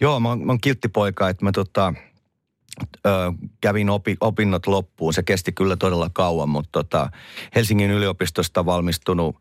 joo, 0.00 0.20
mä 0.20 0.28
oon, 0.28 0.46
mä 0.46 0.52
oon 0.52 0.60
kilttipoika, 0.60 1.28
että 1.28 1.44
mä 1.44 1.52
tota, 1.52 1.94
ö, 3.06 3.10
kävin 3.60 3.90
opi, 3.90 4.16
opinnot 4.20 4.66
loppuun. 4.66 5.14
Se 5.14 5.22
kesti 5.22 5.52
kyllä 5.52 5.76
todella 5.76 6.10
kauan, 6.12 6.48
mutta 6.48 6.68
tota, 6.72 7.10
Helsingin 7.54 7.90
yliopistosta 7.90 8.66
valmistunut 8.66 9.36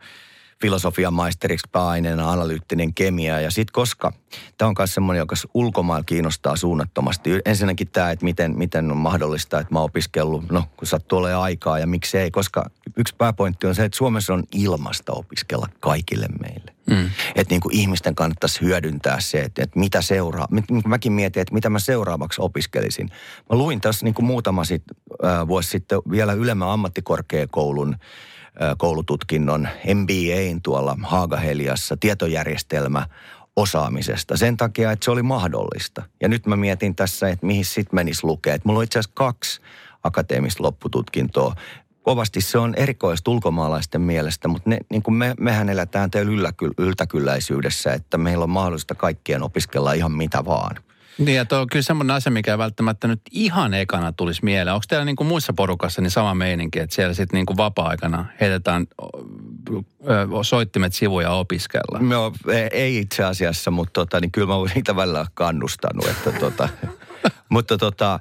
filosofian 0.61 1.13
maisteriksi 1.13 1.69
pääaineena 1.71 2.31
analyyttinen 2.31 2.93
kemia. 2.93 3.39
Ja 3.39 3.51
sitten 3.51 3.73
koska 3.73 4.13
tämä 4.57 4.69
on 4.69 4.75
myös 4.77 4.93
semmoinen, 4.93 5.19
joka 5.19 5.35
ulkomailla 5.53 6.03
kiinnostaa 6.03 6.55
suunnattomasti. 6.55 7.29
Ensinnäkin 7.45 7.87
tämä, 7.87 8.11
että 8.11 8.25
miten, 8.25 8.57
miten 8.57 8.91
on 8.91 8.97
mahdollista, 8.97 9.59
että 9.59 9.73
mä 9.73 9.79
oon 9.79 9.85
opiskellut, 9.85 10.51
no 10.51 10.63
kun 10.77 10.87
sattuu 10.87 11.19
olemaan 11.19 11.43
aikaa 11.43 11.79
ja 11.79 11.87
miksei. 11.87 12.31
Koska 12.31 12.69
yksi 12.97 13.15
pääpointti 13.17 13.67
on 13.67 13.75
se, 13.75 13.85
että 13.85 13.97
Suomessa 13.97 14.33
on 14.33 14.43
ilmasta 14.55 15.13
opiskella 15.13 15.67
kaikille 15.79 16.27
meille. 16.41 16.73
Mm. 16.89 17.09
Että 17.35 17.53
niin 17.53 17.61
kuin 17.61 17.75
ihmisten 17.75 18.15
kannattaisi 18.15 18.61
hyödyntää 18.61 19.19
se, 19.19 19.41
että, 19.41 19.63
että 19.63 19.79
mitä 19.79 20.01
seuraa. 20.01 20.47
Niin 20.51 20.65
mäkin 20.85 21.11
mietin, 21.11 21.41
että 21.41 21.53
mitä 21.53 21.69
mä 21.69 21.79
seuraavaksi 21.79 22.41
opiskelisin. 22.41 23.09
Mä 23.49 23.57
luin 23.57 23.81
tässä 23.81 24.05
niin 24.05 24.13
kuin 24.13 24.25
muutama 24.25 24.63
sit, 24.63 24.83
äh, 25.25 25.47
vuosi 25.47 25.69
sitten 25.69 25.99
vielä 26.11 26.33
ylemmän 26.33 26.69
ammattikorkeakoulun 26.69 27.95
koulututkinnon 28.77 29.67
MBAin 29.93 30.61
tuolla 30.61 30.97
Haagaheliassa 31.03 31.97
tietojärjestelmä 31.97 33.07
osaamisesta 33.55 34.37
sen 34.37 34.57
takia, 34.57 34.91
että 34.91 35.05
se 35.05 35.11
oli 35.11 35.23
mahdollista. 35.23 36.03
Ja 36.21 36.29
nyt 36.29 36.45
mä 36.47 36.55
mietin 36.55 36.95
tässä, 36.95 37.29
että 37.29 37.45
mihin 37.45 37.65
sitten 37.65 37.95
menisi 37.95 38.23
lukea. 38.23 38.53
Että 38.53 38.67
mulla 38.67 38.77
on 38.77 38.83
itse 38.83 38.99
asiassa 38.99 39.15
kaksi 39.15 39.61
akateemista 40.03 40.63
loppututkintoa. 40.63 41.55
Kovasti 42.01 42.41
se 42.41 42.57
on 42.57 42.75
erikoista 42.75 43.31
ulkomaalaisten 43.31 44.01
mielestä, 44.01 44.47
mutta 44.47 44.69
ne, 44.69 44.77
niin 44.89 45.03
kuin 45.03 45.15
me, 45.15 45.35
mehän 45.39 45.69
eletään 45.69 46.11
teillä 46.11 46.53
yltäkylläisyydessä, 46.77 47.93
että 47.93 48.17
meillä 48.17 48.43
on 48.43 48.49
mahdollista 48.49 48.95
kaikkien 48.95 49.43
opiskella 49.43 49.93
ihan 49.93 50.11
mitä 50.11 50.45
vaan. 50.45 50.75
Niin 51.25 51.37
ja 51.37 51.45
tuo 51.45 51.59
on 51.59 51.67
kyllä 51.67 51.83
semmoinen 51.83 52.15
asia, 52.15 52.31
mikä 52.31 52.57
välttämättä 52.57 53.07
nyt 53.07 53.21
ihan 53.31 53.73
ekana 53.73 54.11
tulisi 54.11 54.45
mieleen. 54.45 54.73
Onko 54.73 54.85
teillä 54.87 55.05
niin 55.05 55.15
kuin 55.15 55.27
muissa 55.27 55.53
porukassa 55.53 56.01
niin 56.01 56.11
sama 56.11 56.33
meininki, 56.33 56.79
että 56.79 56.95
siellä 56.95 57.13
sitten 57.13 57.37
niin 57.37 57.45
kuin 57.45 57.57
vapaa-aikana 57.57 58.25
heitetään 58.41 58.87
soittimet 60.41 60.93
sivuja 60.93 61.31
opiskella? 61.31 61.99
No 61.99 62.33
ei 62.71 62.97
itse 62.97 63.23
asiassa, 63.23 63.71
mutta 63.71 63.93
tota, 63.93 64.19
niin 64.19 64.31
kyllä 64.31 64.47
mä 64.47 64.53
niitä 64.75 64.95
välillä 64.95 65.25
kannustanut, 65.33 66.07
että 66.07 66.31
tota, 66.31 66.69
Mutta 67.49 67.77
tota, 67.77 68.19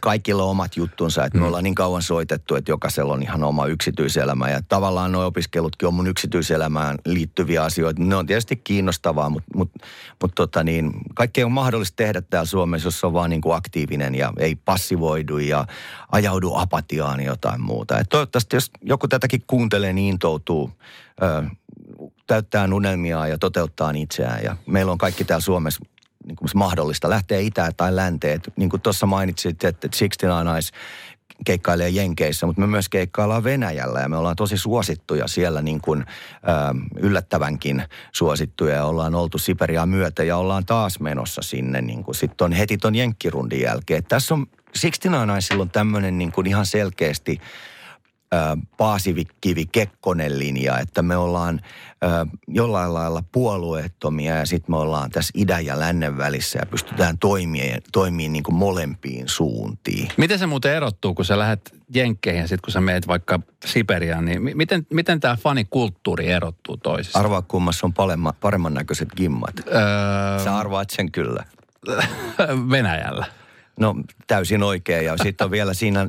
kaikilla 0.00 0.42
on 0.44 0.50
omat 0.50 0.76
juttunsa, 0.76 1.24
että 1.24 1.38
me 1.38 1.42
mm. 1.42 1.46
ollaan 1.46 1.64
niin 1.64 1.74
kauan 1.74 2.02
soitettu, 2.02 2.54
että 2.54 2.70
jokaisella 2.70 3.12
on 3.12 3.22
ihan 3.22 3.44
oma 3.44 3.66
yksityiselämä. 3.66 4.50
Ja 4.50 4.62
tavallaan 4.68 5.12
nuo 5.12 5.26
opiskelutkin 5.26 5.86
on 5.86 5.94
mun 5.94 6.06
yksityiselämään 6.06 6.98
liittyviä 7.06 7.62
asioita. 7.62 8.02
Ne 8.02 8.16
on 8.16 8.26
tietysti 8.26 8.56
kiinnostavaa, 8.56 9.30
mutta, 9.30 9.50
mutta, 9.56 9.78
mutta 10.22 10.34
tota 10.34 10.64
niin, 10.64 10.92
kaikkea 11.14 11.46
on 11.46 11.52
mahdollista 11.52 11.96
tehdä 11.96 12.22
täällä 12.22 12.46
Suomessa, 12.46 12.86
jos 12.86 13.04
on 13.04 13.12
vaan 13.12 13.30
niin 13.30 13.42
kuin 13.42 13.56
aktiivinen 13.56 14.14
ja 14.14 14.32
ei 14.38 14.56
passivoidu 14.56 15.38
ja 15.38 15.66
ajaudu 16.12 16.54
apatiaan 16.54 17.20
ja 17.20 17.26
jotain 17.26 17.60
muuta. 17.60 17.98
Et 17.98 18.08
toivottavasti, 18.08 18.56
jos 18.56 18.70
joku 18.82 19.08
tätäkin 19.08 19.44
kuuntelee, 19.46 19.92
niin 19.92 20.12
intoutuu 20.12 20.70
täyttää 22.26 22.68
unelmia 22.72 23.26
ja 23.26 23.38
toteuttaa 23.38 23.92
itseään. 23.96 24.44
Ja 24.44 24.56
meillä 24.66 24.92
on 24.92 24.98
kaikki 24.98 25.24
täällä 25.24 25.40
Suomessa 25.40 25.84
niin 26.26 26.36
kuin 26.36 26.48
mahdollista 26.54 27.10
lähteä 27.10 27.38
itään 27.38 27.72
tai 27.76 27.96
länteen. 27.96 28.40
Niin 28.56 28.70
kuin 28.70 28.82
tuossa 28.82 29.06
mainitsit, 29.06 29.64
että 29.64 29.88
69 29.88 30.54
Eyes 30.54 30.72
keikkailee 31.44 31.88
Jenkeissä, 31.88 32.46
mutta 32.46 32.60
me 32.60 32.66
myös 32.66 32.88
keikkaillaan 32.88 33.44
Venäjällä 33.44 34.00
ja 34.00 34.08
me 34.08 34.16
ollaan 34.16 34.36
tosi 34.36 34.56
suosittuja 34.58 35.28
siellä 35.28 35.62
niin 35.62 35.80
kuin, 35.80 36.00
ö, 36.00 36.04
yllättävänkin 36.96 37.82
suosittuja 38.12 38.74
ja 38.74 38.84
ollaan 38.84 39.14
oltu 39.14 39.38
Siperiaa 39.38 39.86
myötä 39.86 40.24
ja 40.24 40.36
ollaan 40.36 40.66
taas 40.66 41.00
menossa 41.00 41.42
sinne 41.42 41.82
niin 41.82 42.04
kuin 42.04 42.14
sitten 42.14 42.44
on 42.44 42.52
heti 42.52 42.78
ton 42.78 42.94
Jenkkirundin 42.94 43.60
jälkeen. 43.60 43.98
Et 43.98 44.08
tässä 44.08 44.34
on 44.34 44.46
69 44.46 45.30
Eyesilla 45.30 45.62
on 45.62 45.70
tämmöinen 45.70 46.18
niin 46.18 46.32
kuin 46.32 46.46
ihan 46.46 46.66
selkeästi 46.66 47.40
Paasivikivi 48.76 49.66
Kekkonen 49.66 50.38
linja, 50.38 50.78
että 50.78 51.02
me 51.02 51.16
ollaan 51.16 51.60
jollain 52.48 52.94
lailla 52.94 53.24
puolueettomia 53.32 54.36
ja 54.36 54.46
sitten 54.46 54.70
me 54.72 54.76
ollaan 54.76 55.10
tässä 55.10 55.32
idän 55.36 55.66
ja 55.66 55.78
lännen 55.78 56.18
välissä 56.18 56.58
ja 56.58 56.66
pystytään 56.66 57.18
toimimaan, 57.18 57.80
toimimaan 57.92 58.32
niin 58.32 58.42
kuin 58.42 58.54
molempiin 58.54 59.28
suuntiin. 59.28 60.08
Miten 60.16 60.38
se 60.38 60.46
muuten 60.46 60.74
erottuu, 60.74 61.14
kun 61.14 61.24
sä 61.24 61.38
lähdet 61.38 61.74
Jenkkeihin 61.94 62.40
ja 62.40 62.48
sitten 62.48 62.62
kun 62.64 62.72
sä 62.72 62.80
meet 62.80 63.06
vaikka 63.06 63.40
Siperiaan, 63.64 64.24
niin 64.24 64.56
miten, 64.56 64.86
miten 64.90 65.20
tämä 65.20 65.36
fanikulttuuri 65.36 66.30
erottuu 66.30 66.76
toisista? 66.76 67.18
Arvaa 67.18 67.42
kummassa 67.42 67.86
on 67.86 67.92
paremman, 67.92 68.34
paremman 68.40 68.74
näköiset 68.74 69.08
gimmat. 69.16 69.54
Öö... 69.66 70.44
Sä 70.44 70.56
arvaat 70.56 70.90
sen 70.90 71.12
kyllä. 71.12 71.44
Venäjällä. 72.70 73.26
No 73.82 73.94
täysin 74.26 74.62
oikein 74.62 75.04
ja 75.04 75.16
sitten 75.22 75.44
on 75.44 75.50
vielä 75.50 75.74
siinä, 75.74 76.08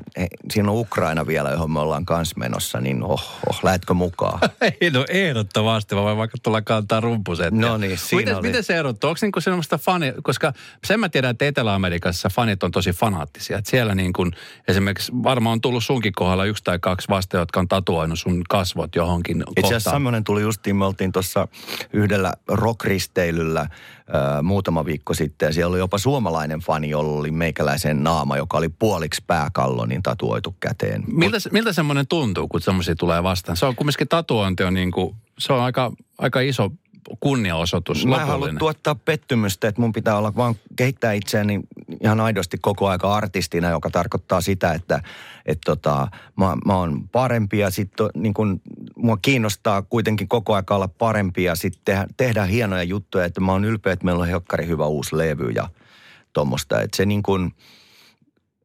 siinä 0.51 0.71
on 0.71 0.77
Ukraina 0.77 1.27
vielä, 1.27 1.51
johon 1.51 1.71
me 1.71 1.79
ollaan 1.79 2.05
kans 2.05 2.35
menossa, 2.35 2.79
niin 2.79 3.03
oh, 3.03 3.39
oh 3.49 3.59
lähdetkö 3.63 3.93
mukaan? 3.93 4.39
Ei 4.81 4.91
no 4.93 5.05
ehdottomasti, 5.09 5.95
vaan 5.95 6.17
vaikka 6.17 6.37
tulla 6.43 6.61
kantaa 6.61 6.99
rumpuset. 6.99 7.53
No 7.53 7.77
niin, 7.77 7.97
siinä 7.97 8.19
miten, 8.19 8.35
oli. 8.35 8.47
miten 8.47 8.63
se 8.63 8.75
erottuu? 8.77 9.09
Onko 9.09 9.19
niinku 9.21 9.41
semmoista 9.41 9.77
fani, 9.77 10.13
koska 10.23 10.53
sen 10.85 10.99
mä 10.99 11.09
tiedän, 11.09 11.31
että 11.31 11.45
Etelä-Amerikassa 11.45 12.29
fanit 12.29 12.63
on 12.63 12.71
tosi 12.71 12.91
fanaattisia. 12.91 13.57
Että 13.57 13.71
siellä 13.71 13.95
niin 13.95 14.13
kuin, 14.13 14.31
esimerkiksi 14.67 15.11
varmaan 15.23 15.53
on 15.53 15.61
tullut 15.61 15.83
sunkin 15.83 16.13
kohdalla 16.13 16.45
yksi 16.45 16.63
tai 16.63 16.79
kaksi 16.79 17.09
vasta, 17.09 17.37
jotka 17.37 17.59
on 17.59 17.67
tatuoinut 17.67 18.19
sun 18.19 18.43
kasvot 18.49 18.95
johonkin 18.95 19.43
Itse 19.57 19.67
asiassa 19.67 19.91
semmoinen 19.91 20.23
tuli 20.23 20.41
justiin, 20.41 20.75
me 20.75 20.85
oltiin 20.85 21.11
tuossa 21.11 21.47
yhdellä 21.93 22.33
rockristeilyllä 22.47 23.67
muutama 24.43 24.85
viikko 24.85 25.13
sitten. 25.13 25.47
Ja 25.47 25.53
siellä 25.53 25.71
oli 25.71 25.79
jopa 25.79 25.97
suomalainen 25.97 26.59
fani, 26.59 26.89
jolla 26.89 27.19
oli 27.19 27.31
meikäläisen 27.31 28.03
naama, 28.03 28.37
joka 28.37 28.57
oli 28.57 28.69
puoliksi 28.69 29.23
pääkallo, 29.27 29.85
niin 29.85 30.03
tatuoitu 30.03 30.55
käteen. 30.59 31.03
Miltä, 31.07 31.37
miltä 31.51 31.73
semmoinen 31.73 32.07
tuntuu, 32.07 32.47
kun 32.47 32.61
semmoisia 32.61 32.95
tulee 32.95 33.23
vastaan? 33.23 33.57
Se 33.57 33.65
on 33.65 33.75
kumminkin 33.75 34.07
tatuointi 34.07 34.63
on 34.63 34.73
niin 34.73 34.91
kuin, 34.91 35.15
se 35.39 35.53
on 35.53 35.61
aika, 35.61 35.91
aika 36.17 36.39
iso 36.39 36.71
kunniaosoitus, 37.19 38.05
Mä 38.05 38.15
en 38.15 38.21
halua 38.21 38.33
lopullinen. 38.33 38.59
tuottaa 38.59 38.95
pettymystä, 38.95 39.67
että 39.67 39.81
mun 39.81 39.91
pitää 39.93 40.17
olla 40.17 40.35
vaan 40.35 40.55
kehittää 40.75 41.13
itseäni 41.13 41.59
ihan 42.01 42.19
aidosti 42.19 42.57
koko 42.61 42.87
aika 42.87 43.15
artistina, 43.15 43.69
joka 43.69 43.89
tarkoittaa 43.89 44.41
sitä, 44.41 44.73
että 44.73 45.01
et 45.45 45.59
tota, 45.65 46.07
mä, 46.37 46.57
mä 46.65 46.75
oon 46.75 47.09
parempi 47.11 47.59
ja 47.59 47.69
sitten 47.69 48.09
niin 48.15 48.33
kun, 48.33 48.61
mua 48.95 49.17
kiinnostaa 49.21 49.81
kuitenkin 49.81 50.27
koko 50.27 50.55
aika 50.55 50.75
olla 50.75 50.87
parempi 50.87 51.43
ja 51.43 51.55
sitten 51.55 51.81
tehdä, 51.85 52.07
tehdä 52.17 52.45
hienoja 52.45 52.83
juttuja, 52.83 53.25
että 53.25 53.41
mä 53.41 53.51
oon 53.51 53.65
ylpeä, 53.65 53.93
että 53.93 54.05
meillä 54.05 54.21
on 54.21 54.27
helkkari 54.27 54.67
hyvä 54.67 54.85
uusi 54.85 55.17
levy 55.17 55.49
ja 55.49 55.69
tuommoista. 56.33 56.81
Että 56.81 56.97
se 56.97 57.05
niin 57.05 57.23
kun, 57.23 57.51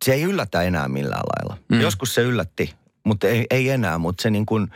se 0.04 0.12
ei 0.12 0.22
yllätä 0.22 0.62
enää 0.62 0.88
millään 0.88 1.24
lailla. 1.36 1.62
Mm. 1.68 1.80
Joskus 1.80 2.14
se 2.14 2.22
yllätti, 2.22 2.74
mutta 3.04 3.26
ei, 3.28 3.46
ei 3.50 3.68
enää, 3.70 3.98
mutta 3.98 4.22
se 4.22 4.30
niin 4.30 4.46
kuin, 4.46 4.68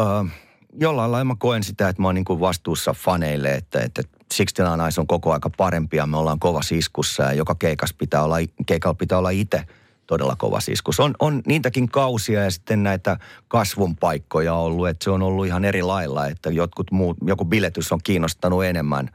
äh, 0.00 0.32
jollain 0.80 1.12
lailla 1.12 1.24
mä 1.24 1.34
koen 1.38 1.64
sitä, 1.64 1.88
että 1.88 2.02
mä 2.02 2.08
oon 2.08 2.14
niin 2.14 2.40
vastuussa 2.40 2.92
faneille, 2.92 3.54
että, 3.54 3.80
että 3.80 4.02
Sixteen 4.32 4.80
Eyes 4.80 4.98
on 4.98 5.06
koko 5.06 5.32
aika 5.32 5.50
parempia, 5.56 6.06
me 6.06 6.16
ollaan 6.16 6.38
kova 6.38 6.62
siskussa 6.62 7.22
ja 7.22 7.32
joka 7.32 7.54
keikas 7.54 7.94
pitää 7.94 8.22
olla, 8.22 8.36
keikalla 8.66 8.94
pitää 8.94 9.18
olla 9.18 9.30
itse 9.30 9.64
todella 10.06 10.36
kova 10.36 10.60
siskus. 10.60 11.00
On, 11.00 11.14
on 11.18 11.42
niitäkin 11.46 11.88
kausia 11.88 12.44
ja 12.44 12.50
sitten 12.50 12.82
näitä 12.82 13.16
kasvun 13.48 13.96
paikkoja 13.96 14.54
ollut, 14.54 14.88
että 14.88 15.04
se 15.04 15.10
on 15.10 15.22
ollut 15.22 15.46
ihan 15.46 15.64
eri 15.64 15.82
lailla, 15.82 16.26
että 16.26 16.50
jotkut 16.50 16.90
muut, 16.90 17.16
joku 17.26 17.44
biletys 17.44 17.92
on 17.92 18.00
kiinnostanut 18.04 18.64
enemmän 18.64 19.10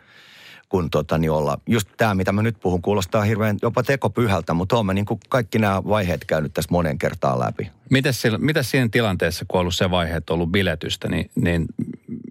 kuin 0.70 0.90
tota, 0.90 1.18
niin 1.18 1.32
olla. 1.32 1.58
Just 1.68 1.90
tämä, 1.98 2.16
mitä 2.16 2.32
mä 2.32 2.42
nyt 2.42 2.60
puhun, 2.60 2.82
kuulostaa 2.82 3.24
hirveän 3.24 3.58
jopa 3.62 3.84
tekopyhältä, 3.84 4.54
mutta 4.54 4.84
mä 4.84 4.94
niin 4.94 5.06
kuin 5.06 5.20
kaikki 5.30 5.60
nämä 5.60 5.84
vaiheet 5.84 6.26
käynyt 6.26 6.54
tässä 6.54 6.72
monen 6.72 6.98
kertaa 6.98 7.40
läpi. 7.40 7.72
Mitäs, 7.90 8.22
sillä- 8.22 8.38
mitäs 8.38 8.72
siinä 8.72 8.90
tilanteessa, 8.92 9.46
kun 9.48 9.58
on 9.58 9.62
ollut 9.62 9.76
se 9.76 9.92
vaihe, 9.92 10.16
että 10.16 10.34
on 10.34 10.36
ollut 10.36 10.52
biletystä, 10.52 11.08
niin, 11.10 11.32
niin 11.36 11.66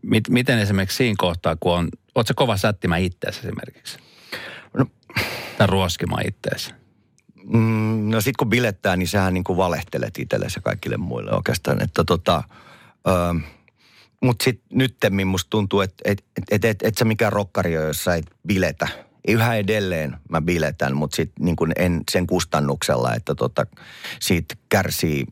mit, 0.02 0.28
miten 0.28 0.58
esimerkiksi 0.58 0.96
siinä 0.96 1.14
kohtaa, 1.18 1.56
kun 1.60 1.72
on, 1.72 1.88
oot 2.14 2.26
sä 2.26 2.34
kova 2.34 2.56
sättimä 2.56 2.96
itteessä 2.96 3.40
esimerkiksi? 3.40 3.98
No. 4.78 4.86
Tai 5.58 5.66
ruoskimaan 5.66 6.28
itteessä? 6.28 6.74
Mm, 7.44 8.10
no 8.10 8.20
sit 8.20 8.36
kun 8.36 8.50
bilettää, 8.50 8.96
niin 8.96 9.08
sähän 9.08 9.34
niin 9.34 9.44
kuin 9.44 9.56
valehtelet 9.56 10.18
itsellesi 10.18 10.58
ja 10.58 10.62
kaikille 10.62 10.96
muille 10.96 11.32
oikeastaan. 11.32 11.82
Että 11.82 12.04
tota, 12.04 12.42
ö, 13.08 13.40
mutta 14.26 14.44
sitten 14.44 14.78
nyttemmin 14.78 15.26
musta 15.26 15.50
tuntuu, 15.50 15.80
että 15.80 16.02
et, 16.04 16.24
et, 16.36 16.44
et, 16.50 16.64
et, 16.64 16.82
et 16.82 16.98
sä 16.98 17.04
mikään 17.04 17.32
rokkari 17.32 17.78
ole, 17.78 17.86
jos 17.86 18.04
sä 18.04 18.14
et 18.14 18.26
biletä. 18.46 18.88
Yhä 19.28 19.54
edelleen 19.54 20.16
mä 20.28 20.40
biletän, 20.40 20.96
mutta 20.96 21.16
sitten 21.16 21.44
niin 21.44 21.56
en 21.76 22.00
sen 22.10 22.26
kustannuksella, 22.26 23.14
että 23.14 23.34
tota, 23.34 23.66
siitä 24.20 24.54
kärsii 24.68 25.24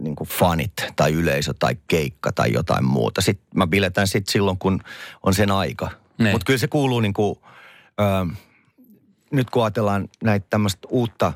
niin 0.00 0.16
kuin 0.16 0.28
fanit 0.28 0.72
tai 0.96 1.12
yleisö 1.12 1.54
tai 1.58 1.76
keikka 1.88 2.32
tai 2.32 2.52
jotain 2.52 2.84
muuta. 2.84 3.20
Sitten 3.20 3.46
mä 3.54 3.66
biletän 3.66 4.06
sitten 4.06 4.32
silloin, 4.32 4.58
kun 4.58 4.80
on 5.22 5.34
sen 5.34 5.50
aika. 5.50 5.90
Niin. 6.18 6.30
Mutta 6.32 6.44
kyllä 6.44 6.58
se 6.58 6.68
kuuluu 6.68 7.00
niin 7.00 7.14
kuin, 7.14 7.38
ö, 8.00 8.34
nyt 9.32 9.50
kun 9.50 9.64
ajatellaan 9.64 10.08
näitä 10.24 10.46
tämmöistä 10.50 10.88
uutta 10.90 11.32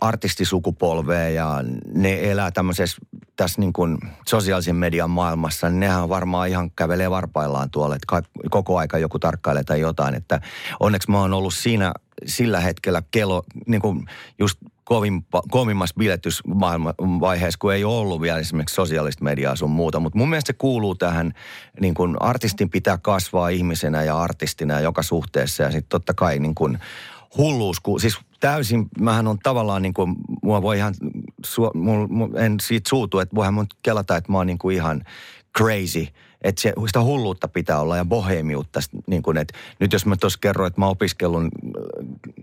artistisukupolvea 0.00 1.28
ja 1.28 1.60
ne 1.94 2.30
elää 2.30 2.50
tämmöisessä 2.50 2.96
tässä 3.36 3.60
niin 3.60 3.72
kuin 3.72 3.98
sosiaalisen 4.28 4.76
median 4.76 5.10
maailmassa, 5.10 5.70
niin 5.70 5.80
nehän 5.80 6.08
varmaan 6.08 6.48
ihan 6.48 6.70
kävelee 6.70 7.10
varpaillaan 7.10 7.70
tuolla, 7.70 7.94
että 7.94 8.22
koko 8.50 8.78
aika 8.78 8.98
joku 8.98 9.18
tarkkailee 9.18 9.64
tai 9.64 9.80
jotain. 9.80 10.14
Että 10.14 10.40
onneksi 10.80 11.10
mä 11.10 11.20
oon 11.20 11.34
ollut 11.34 11.54
siinä 11.54 11.92
sillä 12.26 12.60
hetkellä 12.60 13.02
kello, 13.10 13.42
niin 13.66 13.80
kuin 13.80 14.06
just 14.38 14.58
kovimmassa 15.50 15.94
biletysvaiheessa, 15.98 17.58
kun 17.58 17.74
ei 17.74 17.84
ollut 17.84 18.20
vielä 18.20 18.38
esimerkiksi 18.38 18.74
sosiaalista 18.74 19.24
mediaa 19.24 19.56
sun 19.56 19.70
muuta. 19.70 20.00
Mutta 20.00 20.18
mun 20.18 20.30
mielestä 20.30 20.46
se 20.46 20.52
kuuluu 20.58 20.94
tähän, 20.94 21.32
niin 21.80 21.94
kuin 21.94 22.16
artistin 22.20 22.70
pitää 22.70 22.98
kasvaa 22.98 23.48
ihmisenä 23.48 24.02
ja 24.02 24.18
artistina 24.20 24.80
joka 24.80 25.02
suhteessa. 25.02 25.62
Ja 25.62 25.70
sitten 25.70 25.88
totta 25.88 26.14
kai 26.14 26.38
niin 26.38 26.54
kuin 26.54 26.78
hulluus, 27.36 27.80
kun, 27.80 28.00
siis 28.00 28.18
täysin, 28.40 28.88
mähän 29.00 29.26
on 29.26 29.38
tavallaan 29.42 29.82
niin 29.82 29.94
kuin, 29.94 30.14
mua 30.42 30.62
voi 30.62 30.76
ihan, 30.76 30.94
su, 31.46 31.70
mul, 31.74 32.06
mul, 32.06 32.34
en 32.36 32.56
siitä 32.60 32.88
suutu, 32.88 33.18
että 33.18 33.36
voihan 33.36 33.54
mun 33.54 33.66
kelata, 33.82 34.16
että 34.16 34.32
mä 34.32 34.38
oon 34.38 34.46
niin 34.46 34.58
kuin 34.58 34.76
ihan 34.76 35.04
crazy. 35.58 36.06
Että 36.44 36.60
se, 36.60 36.72
sitä 36.86 37.02
hulluutta 37.02 37.48
pitää 37.48 37.80
olla 37.80 37.96
ja 37.96 38.04
bohemiutta. 38.04 38.80
Niin 39.06 39.22
kuin, 39.22 39.36
että 39.36 39.58
nyt 39.80 39.92
jos 39.92 40.06
mä 40.06 40.16
tuossa 40.16 40.38
kerroin, 40.42 40.66
että 40.66 40.80
mä 40.80 40.84
oon 40.84 40.92
opiskellut 40.92 41.42
äh, 41.42 41.48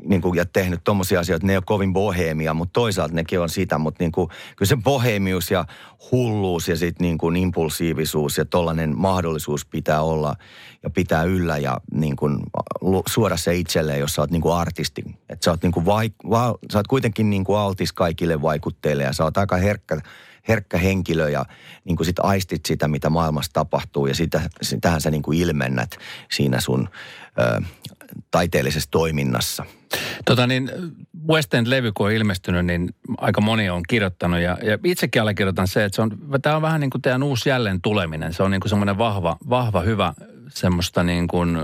niin 0.06 0.22
kuin, 0.22 0.38
ja 0.38 0.46
tehnyt 0.46 0.82
tommosia 0.84 1.20
asioita, 1.20 1.48
ne 1.48 1.54
ei 1.54 1.58
ole 1.58 1.64
kovin 1.66 1.94
bohemia, 1.94 2.54
mutta 2.54 2.74
toisaalta 2.74 3.16
nekin 3.16 3.40
on 3.40 3.50
sitä. 3.50 3.78
Mutta 3.78 4.04
niin 4.04 4.12
kuin, 4.12 4.30
kyllä 4.56 4.70
se 4.70 4.78
bohemius 4.84 5.52
ja 5.52 5.66
hulluus 6.12 6.68
ja 6.68 6.78
sitten 6.78 7.18
niin 7.20 7.36
impulsiivisuus 7.36 8.38
ja 8.38 8.46
tollainen 8.46 8.98
mahdollisuus 8.98 9.66
pitää 9.66 10.02
olla 10.02 10.36
ja 10.84 10.90
pitää 10.90 11.24
yllä 11.24 11.58
ja 11.58 11.82
niin 11.94 12.16
kuin 12.16 12.40
suoda 13.08 13.38
se 13.38 13.56
itselleen, 13.56 14.00
jos 14.00 14.16
sä 14.16 14.22
oot 14.22 14.32
niin 14.32 14.42
kuin 14.42 14.56
artisti. 14.56 15.04
Että 15.30 15.46
sä 15.46 15.58
niin 15.64 15.72
kuin 15.72 15.86
va- 15.86 16.56
sä 16.72 16.80
oot 16.80 16.88
kuitenkin 16.88 17.30
niin 17.30 17.44
kuin 17.44 17.60
altis 17.60 17.94
kaikille 17.94 18.42
vaikutteille 18.42 19.04
ja 19.04 19.14
sä 19.14 19.24
oot 19.24 19.38
aika 19.38 19.58
herkkä, 19.58 20.02
herkkä 20.48 20.78
henkilö 20.78 21.30
ja 21.30 21.46
niin 21.84 21.96
kuin 21.96 22.06
sit 22.06 22.20
aistit 22.20 22.66
sitä, 22.66 22.88
mitä 22.88 23.10
maailmassa 23.10 23.54
tapahtuu 23.54 24.08
ja 24.08 24.16
sitä, 24.16 24.42
sitähän 24.62 25.02
sä 25.02 25.12
niin 25.12 25.22
kuin 25.22 25.38
ilmennät 25.38 25.98
siinä 26.32 26.60
sun 26.60 26.90
ö, 27.40 27.62
taiteellisessa 28.32 28.92
toiminnassa. 28.92 29.66
Tota 30.26 30.48
niin, 30.48 30.72
West 31.28 31.54
End-levy 31.54 31.92
kun 31.92 32.06
on 32.06 32.12
ilmestynyt, 32.12 32.66
niin 32.66 32.90
aika 33.18 33.42
moni 33.42 33.70
on 33.70 33.84
kirjoittanut 33.88 34.40
ja, 34.40 34.58
ja 34.64 34.78
itsekin 34.84 35.22
allekirjoitan 35.22 35.68
se, 35.68 35.86
että 35.86 35.96
se 35.96 36.02
on, 36.02 36.12
tämä 36.42 36.56
on 36.56 36.62
vähän 36.62 36.82
niin 36.82 36.90
kuin 36.90 37.02
teidän 37.02 37.24
uusi 37.24 37.50
jälleen 37.50 37.82
tuleminen. 37.82 38.34
Se 38.34 38.44
on 38.44 38.52
niin 38.52 38.62
kuin 38.62 38.70
semmoinen 38.70 38.98
vahva, 38.98 39.38
vahva, 39.50 39.82
hyvä 39.82 40.14
semmoista 40.50 41.04
niin 41.04 41.28
kuin, 41.28 41.58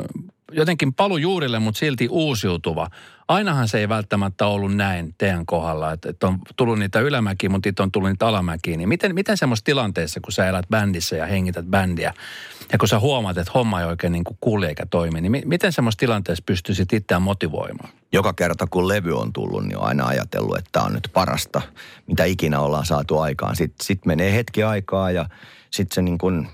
jotenkin 0.58 0.94
palu 0.94 1.18
juurille, 1.18 1.60
mutta 1.60 1.80
silti 1.80 2.08
uusiutuva. 2.12 2.88
Ainahan 3.28 3.68
se 3.68 3.80
ei 3.80 3.90
välttämättä 3.90 4.46
ollut 4.46 4.76
näin 4.76 5.16
teidän 5.18 5.46
kohdalla, 5.46 5.92
että, 5.92 6.10
että 6.10 6.28
on 6.28 6.40
tullut 6.56 6.80
niitä 6.80 7.00
ylämäkiä, 7.00 7.50
mutta 7.50 7.68
sitten 7.68 7.84
on 7.84 7.92
tullut 7.92 8.10
niitä 8.10 8.28
alamäkiä. 8.28 8.78
Niin 8.78 8.90
miten, 8.90 9.16
miten 9.16 9.38
semmoisessa 9.38 9.66
tilanteessa, 9.66 10.20
kun 10.20 10.32
sä 10.32 10.48
elät 10.48 10.70
bändissä 10.70 11.16
ja 11.16 11.26
hengität 11.26 11.66
bändiä, 11.66 12.14
ja 12.72 12.78
kun 12.78 12.88
sä 12.88 13.00
huomaat, 13.00 13.38
että 13.38 13.52
homma 13.56 13.82
ei 13.82 13.88
oikein 13.88 14.14
niin 14.14 14.24
kuin 14.24 14.38
kulje 14.42 14.70
eikä 14.70 14.86
toimi, 14.86 15.22
niin 15.22 15.32
mi- 15.32 15.44
miten 15.46 15.74
semmoisessa 15.74 16.00
tilanteessa 16.00 16.44
pystyisit 16.46 16.94
itseään 16.94 17.22
motivoimaan? 17.22 17.90
joka 18.12 18.34
kerta 18.34 18.68
kun 18.70 18.88
levy 18.88 19.18
on 19.18 19.34
tullut, 19.34 19.66
niin 19.66 19.78
on 19.78 19.84
aina 19.84 20.06
ajatellut, 20.06 20.58
että 20.58 20.70
tämä 20.72 20.86
on 20.86 20.94
nyt 20.94 21.10
parasta, 21.14 21.62
mitä 22.08 22.24
ikinä 22.24 22.60
ollaan 22.60 22.86
saatu 22.86 23.20
aikaan. 23.20 23.56
Sitten 23.56 23.86
sit 23.86 24.06
menee 24.06 24.34
hetki 24.34 24.64
aikaa 24.64 25.12
ja 25.12 25.30
sitten 25.72 25.96
se 25.96 26.02
niin 26.02 26.18
kuin 26.18 26.48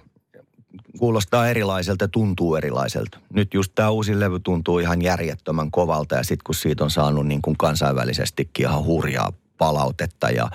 kuulostaa 0.99 1.47
erilaiselta 1.47 2.03
ja 2.03 2.07
tuntuu 2.07 2.55
erilaiselta. 2.55 3.19
Nyt 3.33 3.53
just 3.53 3.71
tämä 3.75 3.89
uusi 3.89 4.19
levy 4.19 4.39
tuntuu 4.39 4.79
ihan 4.79 5.01
järjettömän 5.01 5.71
kovalta 5.71 6.15
ja 6.15 6.23
sitten 6.23 6.43
kun 6.45 6.55
siitä 6.55 6.83
on 6.83 6.91
saanut 6.91 7.27
niin 7.27 7.41
kuin 7.41 7.57
kansainvälisestikin 7.57 8.65
ihan 8.65 8.85
hurjaa 8.85 9.33
palautetta 9.57 10.29
ja 10.29 10.49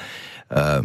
ö, 0.56 0.84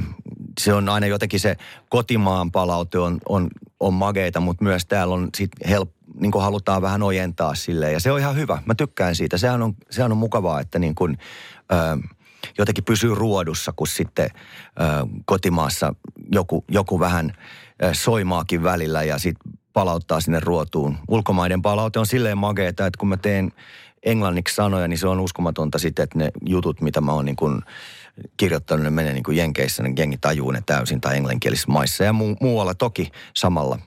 se 0.60 0.74
on 0.74 0.90
aina 0.90 1.08
jotenkin 1.08 1.40
se 1.40 1.58
kotimaan 1.90 2.52
palaute 2.52 3.00
on, 3.00 3.18
on, 3.30 3.50
on 3.80 3.94
mageita, 3.94 4.40
mutta 4.40 4.64
myös 4.64 4.86
täällä 4.86 5.14
on 5.14 5.30
sit 5.38 5.52
help, 5.70 5.90
niin 6.20 6.32
kuin 6.32 6.44
halutaan 6.44 6.82
vähän 6.82 7.04
ojentaa 7.04 7.56
sille 7.56 7.92
ja 7.92 8.00
se 8.00 8.12
on 8.12 8.20
ihan 8.20 8.36
hyvä. 8.36 8.62
Mä 8.66 8.76
tykkään 8.76 9.16
siitä. 9.16 9.38
Sehän 9.38 9.62
on, 9.62 9.74
sehän 9.90 10.12
on 10.12 10.18
mukavaa, 10.18 10.60
että 10.60 10.80
niin 10.80 10.96
kuin, 10.96 11.18
ö, 11.72 11.76
jotenkin 12.58 12.84
pysyy 12.84 13.16
ruodussa, 13.16 13.74
kun 13.76 13.88
sitten 13.88 14.30
ö, 14.34 14.84
kotimaassa 15.26 15.96
joku, 16.32 16.66
joku 16.72 17.00
vähän 17.00 17.34
ö, 17.84 17.94
soimaakin 17.94 18.64
välillä 18.64 19.04
ja 19.04 19.18
sitten 19.18 19.54
palauttaa 19.74 20.22
sinne 20.22 20.40
ruotuun. 20.40 20.98
Ulkomaiden 21.08 21.62
palaute 21.62 22.00
on 22.00 22.06
silleen 22.06 22.38
mageeta, 22.38 22.86
että 22.86 22.98
kun 22.98 23.10
mä 23.10 23.18
teen 23.18 23.52
englanniksi 24.04 24.56
sanoja, 24.56 24.88
niin 24.88 24.98
se 24.98 25.08
on 25.08 25.20
uskomatonta 25.20 25.80
sitten, 25.80 26.04
että 26.04 26.18
ne 26.18 26.32
jutut, 26.46 26.82
mitä 26.82 27.02
mä 27.02 27.14
oon 27.14 27.26
niin 27.26 27.36
kuin 27.36 27.62
kirjoittanut, 28.38 28.84
ne 28.84 28.90
menee 28.90 29.14
niin 29.14 29.24
kuin 29.24 29.38
Jenkeissä, 29.38 29.84
ne 29.84 29.94
jengi 29.98 30.18
tajuu 30.18 30.52
ne 30.52 30.64
täysin 30.66 31.02
tai 31.02 31.16
englanninkielisissa 31.16 31.72
maissa 31.72 32.04
ja 32.04 32.12
mu- 32.12 32.38
muualla 32.42 32.74
toki 32.74 33.12
samalla. 33.34 33.80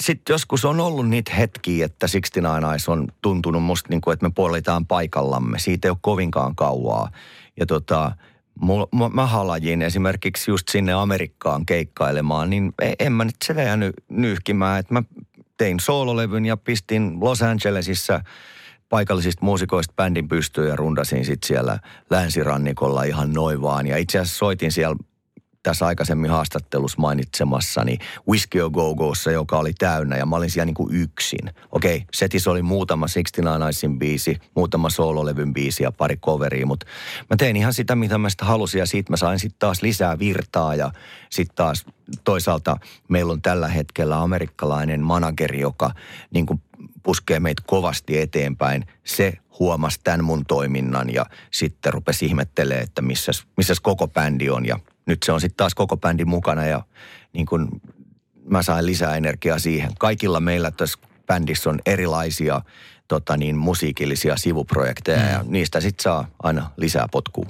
Sitten 0.00 0.34
joskus 0.34 0.64
on 0.64 0.80
ollut 0.80 1.08
niitä 1.08 1.34
hetkiä, 1.34 1.86
että 1.86 2.06
69 2.06 2.70
Eyes 2.70 2.88
on 2.88 3.08
tuntunut 3.22 3.62
musta 3.62 3.88
niin 3.90 4.00
kuin, 4.00 4.12
että 4.12 4.26
me 4.26 4.32
puolitaan 4.34 4.86
paikallamme. 4.86 5.58
Siitä 5.58 5.88
ei 5.88 5.90
ole 5.90 5.98
kovinkaan 6.00 6.56
kauaa. 6.56 7.10
Ja 7.56 7.66
tota, 7.66 8.12
mul, 8.60 8.86
mä 9.12 9.26
halajin 9.26 9.82
esimerkiksi 9.82 10.50
just 10.50 10.68
sinne 10.68 10.92
Amerikkaan 10.92 11.66
keikkailemaan, 11.66 12.50
niin 12.50 12.72
e, 12.82 12.92
en 12.98 13.12
mä 13.12 13.24
nyt 13.24 13.36
se 13.44 13.52
jäänyt 13.52 13.94
nyyhkimään. 14.08 14.80
Että 14.80 14.94
mä 14.94 15.02
tein 15.56 15.80
soololevyn 15.80 16.46
ja 16.46 16.56
pistin 16.56 17.16
Los 17.20 17.42
Angelesissa 17.42 18.20
paikallisista 18.88 19.44
muusikoista 19.44 19.94
bändin 19.96 20.28
pystyyn 20.28 20.68
ja 20.68 20.76
rundasin 20.76 21.24
sitten 21.24 21.46
siellä 21.46 21.78
länsirannikolla 22.10 23.02
ihan 23.02 23.32
noin 23.32 23.62
vaan. 23.62 23.86
Ja 23.86 23.96
itse 23.96 24.18
asiassa 24.18 24.38
soitin 24.38 24.72
siellä 24.72 24.96
tässä 25.66 25.86
aikaisemmin 25.86 26.30
haastattelussa 26.30 27.00
mainitsemassani 27.00 27.98
Whiskey 28.28 28.70
Go 28.70 28.94
Gossa, 28.94 29.30
joka 29.30 29.58
oli 29.58 29.72
täynnä 29.78 30.16
ja 30.16 30.26
mä 30.26 30.36
olin 30.36 30.50
siellä 30.50 30.66
niin 30.66 30.74
kuin 30.74 30.94
yksin. 30.94 31.50
Okei, 31.72 31.96
okay, 31.96 32.06
setissä 32.14 32.50
oli 32.50 32.62
muutama 32.62 33.06
69 33.06 33.60
Nicein 33.68 33.98
biisi, 33.98 34.38
muutama 34.54 34.90
soololevyn 34.90 35.54
biisi 35.54 35.82
ja 35.82 35.92
pari 35.92 36.16
coveria, 36.16 36.66
mutta 36.66 36.86
mä 37.30 37.36
tein 37.36 37.56
ihan 37.56 37.74
sitä, 37.74 37.96
mitä 37.96 38.18
mä 38.18 38.30
sitä 38.30 38.44
halusin 38.44 38.78
ja 38.78 38.86
siitä 38.86 39.12
mä 39.12 39.16
sain 39.16 39.38
sitten 39.38 39.58
taas 39.58 39.82
lisää 39.82 40.18
virtaa 40.18 40.74
ja 40.74 40.92
sitten 41.30 41.56
taas 41.56 41.84
toisaalta 42.24 42.76
meillä 43.08 43.32
on 43.32 43.42
tällä 43.42 43.68
hetkellä 43.68 44.22
amerikkalainen 44.22 45.00
manageri, 45.00 45.60
joka 45.60 45.90
niin 46.30 46.46
kuin 46.46 46.62
puskee 47.02 47.40
meitä 47.40 47.62
kovasti 47.66 48.18
eteenpäin. 48.18 48.86
Se 49.04 49.32
huomasi 49.58 50.00
tämän 50.04 50.24
mun 50.24 50.46
toiminnan 50.46 51.12
ja 51.12 51.26
sitten 51.50 51.92
rupesi 51.92 52.26
ihmettelemään, 52.26 52.82
että 52.82 53.02
missäs 53.02 53.80
koko 53.82 54.08
bändi 54.08 54.50
on 54.50 54.66
ja 54.66 54.78
nyt 55.06 55.22
se 55.22 55.32
on 55.32 55.40
sitten 55.40 55.56
taas 55.56 55.74
koko 55.74 55.96
bändi 55.96 56.24
mukana 56.24 56.66
ja 56.66 56.82
niin 57.32 57.46
kun 57.46 57.80
mä 58.48 58.62
sain 58.62 58.86
lisää 58.86 59.16
energiaa 59.16 59.58
siihen. 59.58 59.90
Kaikilla 59.98 60.40
meillä 60.40 60.70
tässä 60.70 60.98
bändissä 61.26 61.70
on 61.70 61.78
erilaisia 61.86 62.60
tota 63.08 63.36
niin, 63.36 63.56
musiikillisia 63.56 64.36
sivuprojekteja 64.36 65.18
mm. 65.18 65.32
ja 65.32 65.44
niistä 65.48 65.80
sitten 65.80 66.02
saa 66.02 66.28
aina 66.42 66.70
lisää 66.76 67.06
potkua. 67.12 67.46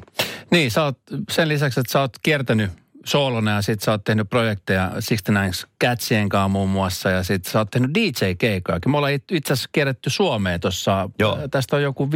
Niin, 0.50 0.70
sä 0.70 0.84
oot, 0.84 0.98
sen 1.30 1.48
lisäksi, 1.48 1.80
että 1.80 1.92
sä 1.92 2.00
oot 2.00 2.18
kiertänyt 2.22 2.70
soolona 3.06 3.50
ja 3.50 3.62
sit 3.62 3.80
sä 3.80 3.90
oot 3.90 4.04
tehnyt 4.04 4.30
projekteja 4.30 4.90
69 4.90 5.70
Catsien 5.84 6.28
kanssa 6.28 6.48
muun 6.48 6.70
muassa 6.70 7.10
ja 7.10 7.22
sit 7.22 7.44
sä 7.44 7.58
oot 7.58 7.70
tehnyt 7.70 7.90
DJ-keikoja. 7.94 8.78
Me 8.86 8.96
ollaan 8.96 9.12
itse 9.12 9.52
asiassa 9.52 9.68
kierretty 9.72 10.10
Suomeen 10.10 10.60
tuossa, 10.60 11.10
tästä 11.50 11.76
on 11.76 11.82
joku 11.82 12.06
5-6 12.06 12.08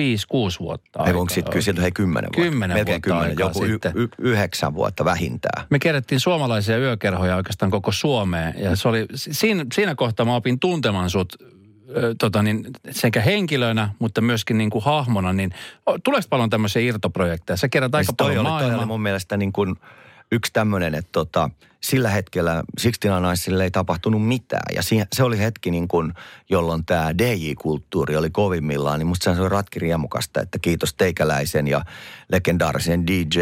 vuotta 0.60 1.04
Ei 1.04 1.12
onko 1.12 1.34
sitten 1.34 1.62
kyllä 1.62 1.80
hei 1.82 1.92
10 1.92 2.22
vuotta. 2.22 2.50
10 2.50 2.76
Melkein 2.76 3.02
vuotta 3.06 3.24
10, 3.24 3.38
joku 3.38 3.64
y- 3.64 4.02
y- 4.02 4.08
yhdeksän 4.18 4.74
vuotta 4.74 5.04
vähintään. 5.04 5.66
Me 5.70 5.78
kierrettiin 5.78 6.20
suomalaisia 6.20 6.78
yökerhoja 6.78 7.36
oikeastaan 7.36 7.70
koko 7.70 7.92
Suomeen 7.92 8.54
ja 8.58 8.76
se 8.76 8.88
oli, 8.88 9.06
siinä, 9.14 9.66
siinä 9.72 9.94
kohtaa 9.94 10.26
mä 10.26 10.34
opin 10.34 10.60
tuntemaan 10.60 11.10
sut 11.10 11.36
tota 12.18 12.42
niin, 12.42 12.66
sekä 12.90 13.20
henkilönä, 13.20 13.88
mutta 13.98 14.20
myöskin 14.20 14.58
niin 14.58 14.70
kuin 14.70 14.84
hahmona, 14.84 15.32
niin 15.32 15.50
tuleeko 16.04 16.26
paljon 16.30 16.50
tämmöisiä 16.50 16.82
irtoprojekteja? 16.82 17.56
Sä 17.56 17.68
kerrot 17.68 17.94
aika 17.94 18.04
siis 18.04 18.16
paljon 18.16 18.38
oli, 18.38 18.48
maailmaa. 18.48 18.70
Toi 18.70 18.78
oli 18.78 18.86
mun 18.86 19.02
mielestä 19.02 19.36
niin 19.36 19.52
kuin– 19.52 19.76
yksi 20.32 20.52
tämmöinen, 20.52 20.94
että 20.94 21.08
tota, 21.12 21.50
sillä 21.80 22.10
hetkellä 22.10 22.62
Sixtina 22.78 23.20
naisille 23.20 23.64
ei 23.64 23.70
tapahtunut 23.70 24.28
mitään. 24.28 24.74
Ja 24.74 24.82
se 25.12 25.22
oli 25.22 25.38
hetki, 25.38 25.70
niin 25.70 25.88
kun, 25.88 26.14
jolloin 26.50 26.84
tämä 26.84 27.18
DJ-kulttuuri 27.18 28.16
oli 28.16 28.30
kovimmillaan, 28.30 28.98
niin 28.98 29.06
musta 29.06 29.34
se 29.34 29.40
oli 29.40 29.48
ratkiriemukasta, 29.48 30.40
että 30.40 30.58
kiitos 30.58 30.94
teikäläisen 30.94 31.68
ja 31.68 31.84
legendaarisen 32.32 33.06
DJ 33.06 33.40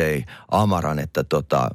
Amaran, 0.50 0.98
että 0.98 1.24
tota, 1.24 1.70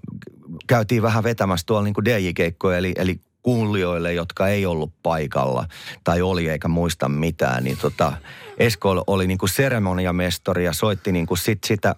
käytiin 0.67 1.02
vähän 1.02 1.23
vetämässä 1.23 1.65
tuolla 1.65 1.84
niin 1.84 2.06
DJ-keikkoja, 2.06 2.78
eli, 2.78 2.93
eli 2.95 3.19
kuulijoille, 3.41 4.13
jotka 4.13 4.47
ei 4.47 4.65
ollut 4.65 4.93
paikalla 5.04 5.67
tai 6.04 6.21
oli 6.21 6.49
eikä 6.49 6.67
muista 6.67 7.10
mitään, 7.10 7.63
niin 7.63 7.78
tota, 7.78 8.13
Esko 8.58 9.04
oli 9.08 9.28
niin 9.28 9.38
kuin 9.38 9.49
seremoniamestori 9.49 10.65
ja 10.65 10.73
soitti 10.73 11.12
niin 11.12 11.26
kuin 11.26 11.38
sit 11.38 11.63
sitä 11.63 11.95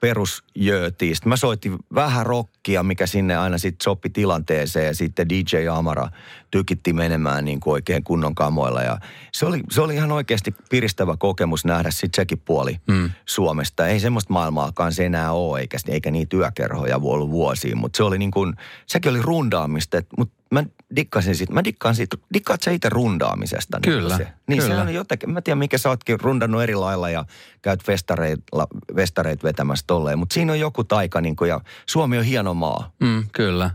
perusjöötiin. 0.00 1.16
Sitten 1.16 1.28
mä 1.28 1.36
soitin 1.36 1.76
vähän 1.94 2.26
rockia, 2.26 2.82
mikä 2.82 3.06
sinne 3.06 3.36
aina 3.36 3.58
sitten 3.58 3.84
sopi 3.84 4.10
tilanteeseen 4.10 4.86
ja 4.86 4.94
sitten 4.94 5.28
DJ 5.28 5.68
Amara 5.72 6.08
tykitti 6.50 6.92
menemään 6.92 7.44
niin 7.44 7.60
kuin 7.60 7.72
oikein 7.72 8.04
kunnon 8.04 8.34
kamoilla. 8.34 8.82
Ja 8.82 8.98
se 9.32 9.46
oli, 9.46 9.60
se 9.70 9.80
oli 9.80 9.94
ihan 9.94 10.12
oikeasti 10.12 10.54
piristävä 10.70 11.16
kokemus 11.16 11.64
nähdä 11.64 11.90
sitten 11.90 12.16
sekin 12.16 12.42
puoli 12.44 12.76
mm. 12.86 13.10
Suomesta. 13.26 13.86
Ei 13.86 14.00
semmoista 14.00 14.32
maailmaakaan 14.32 14.92
se 14.92 15.06
enää 15.06 15.32
ole, 15.32 15.60
eikä, 15.60 15.78
eikä 15.88 16.10
niitä 16.10 16.30
työkerhoja 16.30 17.00
ollut 17.02 17.30
vuosiin, 17.30 17.78
mutta 17.78 17.96
se 17.96 18.02
oli 18.02 18.18
niin 18.18 18.30
kuin, 18.30 18.54
sekin 18.86 19.10
oli 19.10 19.22
rundaamista, 19.22 20.02
mutta 20.18 20.34
mä 20.50 20.64
dikkasin 20.96 21.36
siitä, 21.36 21.52
mä 21.52 21.64
dikkaan 21.64 21.94
siitä, 21.94 22.16
dikkaat 22.34 22.62
sä 22.62 22.70
itse 22.70 22.88
rundaamisesta? 22.88 23.78
Niin 23.78 23.98
kyllä. 23.98 24.16
Se, 24.16 24.28
niin 24.46 24.62
kyllä. 24.62 24.74
se 24.74 24.80
on 24.80 24.94
jotenkin, 24.94 25.30
mä 25.30 25.40
tiedän 25.40 25.58
mikä 25.58 25.78
sä 25.78 25.88
ootkin 25.88 26.20
rundannut 26.20 26.62
eri 26.62 26.74
lailla 26.74 27.10
ja 27.10 27.24
käyt 27.62 27.84
festareilla, 27.84 28.66
vestareit 28.96 29.44
vetämässä 29.44 29.84
tolleen, 29.86 30.18
mutta 30.18 30.34
siinä 30.34 30.52
on 30.52 30.60
joku 30.60 30.84
taika 30.84 31.20
niin 31.20 31.36
kuin, 31.36 31.48
ja 31.48 31.60
Suomi 31.86 32.18
on 32.18 32.24
hieno 32.24 32.54
maa. 32.54 32.92
Mm, 33.00 33.24
kyllä. 33.32 33.70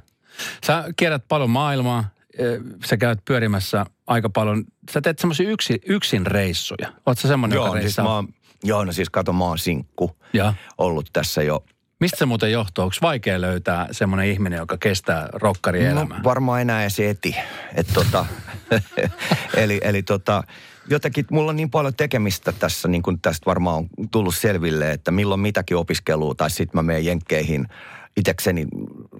Sä 0.66 0.86
kierrät 0.96 1.24
paljon 1.28 1.50
maailmaa, 1.50 2.10
sä 2.86 2.98
käyt 2.98 3.20
pyörimässä 3.26 3.86
aika 4.08 4.30
paljon, 4.30 4.66
sä 4.92 5.02
teet 5.02 5.20
semmoisia 5.20 5.50
yksi, 5.50 5.82
yksin 5.86 6.28
reissuja. 6.28 6.94
Oot 7.06 7.20
sä 7.20 7.28
semmoinen, 7.28 7.56
joo, 7.56 7.66
joka 7.66 7.82
siis 7.82 7.98
mä 7.98 8.16
oon, 8.16 8.28
Joo, 8.64 8.86
no 8.86 8.92
siis 8.92 9.10
kato, 9.10 9.34
mä 9.34 9.44
oon 9.44 9.58
sinkku. 9.58 10.18
Ja. 10.34 10.54
Ollut 10.78 11.10
tässä 11.14 11.44
jo 11.44 11.64
Mistä 12.00 12.18
se 12.18 12.26
muuten 12.26 12.52
johtuu? 12.52 12.84
Onko 12.84 12.96
vaikea 13.02 13.42
löytää 13.42 13.88
semmoinen 13.92 14.28
ihminen, 14.28 14.58
joka 14.58 14.78
kestää 14.78 15.30
rokkarielämää? 15.34 16.18
No, 16.18 16.24
varmaan 16.24 16.62
enää 16.62 16.82
edes 16.82 17.00
eti. 17.00 17.36
Et 17.76 17.88
tota, 17.94 18.26
eli 19.58 19.80
eli 19.84 20.04
tota, 20.04 20.44
jotenkin 20.90 21.26
mulla 21.32 21.50
on 21.50 21.56
niin 21.56 21.70
paljon 21.70 21.94
tekemistä 21.94 22.52
tässä, 22.52 22.88
niin 22.88 23.02
kuin 23.02 23.22
tästä 23.22 23.46
varmaan 23.46 23.78
on 23.78 23.90
tullut 24.12 24.36
selville, 24.36 24.92
että 24.92 25.12
milloin 25.12 25.40
mitäkin 25.40 25.78
opiskelua, 25.78 26.36
tai 26.36 26.50
sitten 26.50 26.78
mä 26.78 26.84
menen 26.84 27.06
jenkkeihin 27.06 27.68
itekseni 28.18 28.68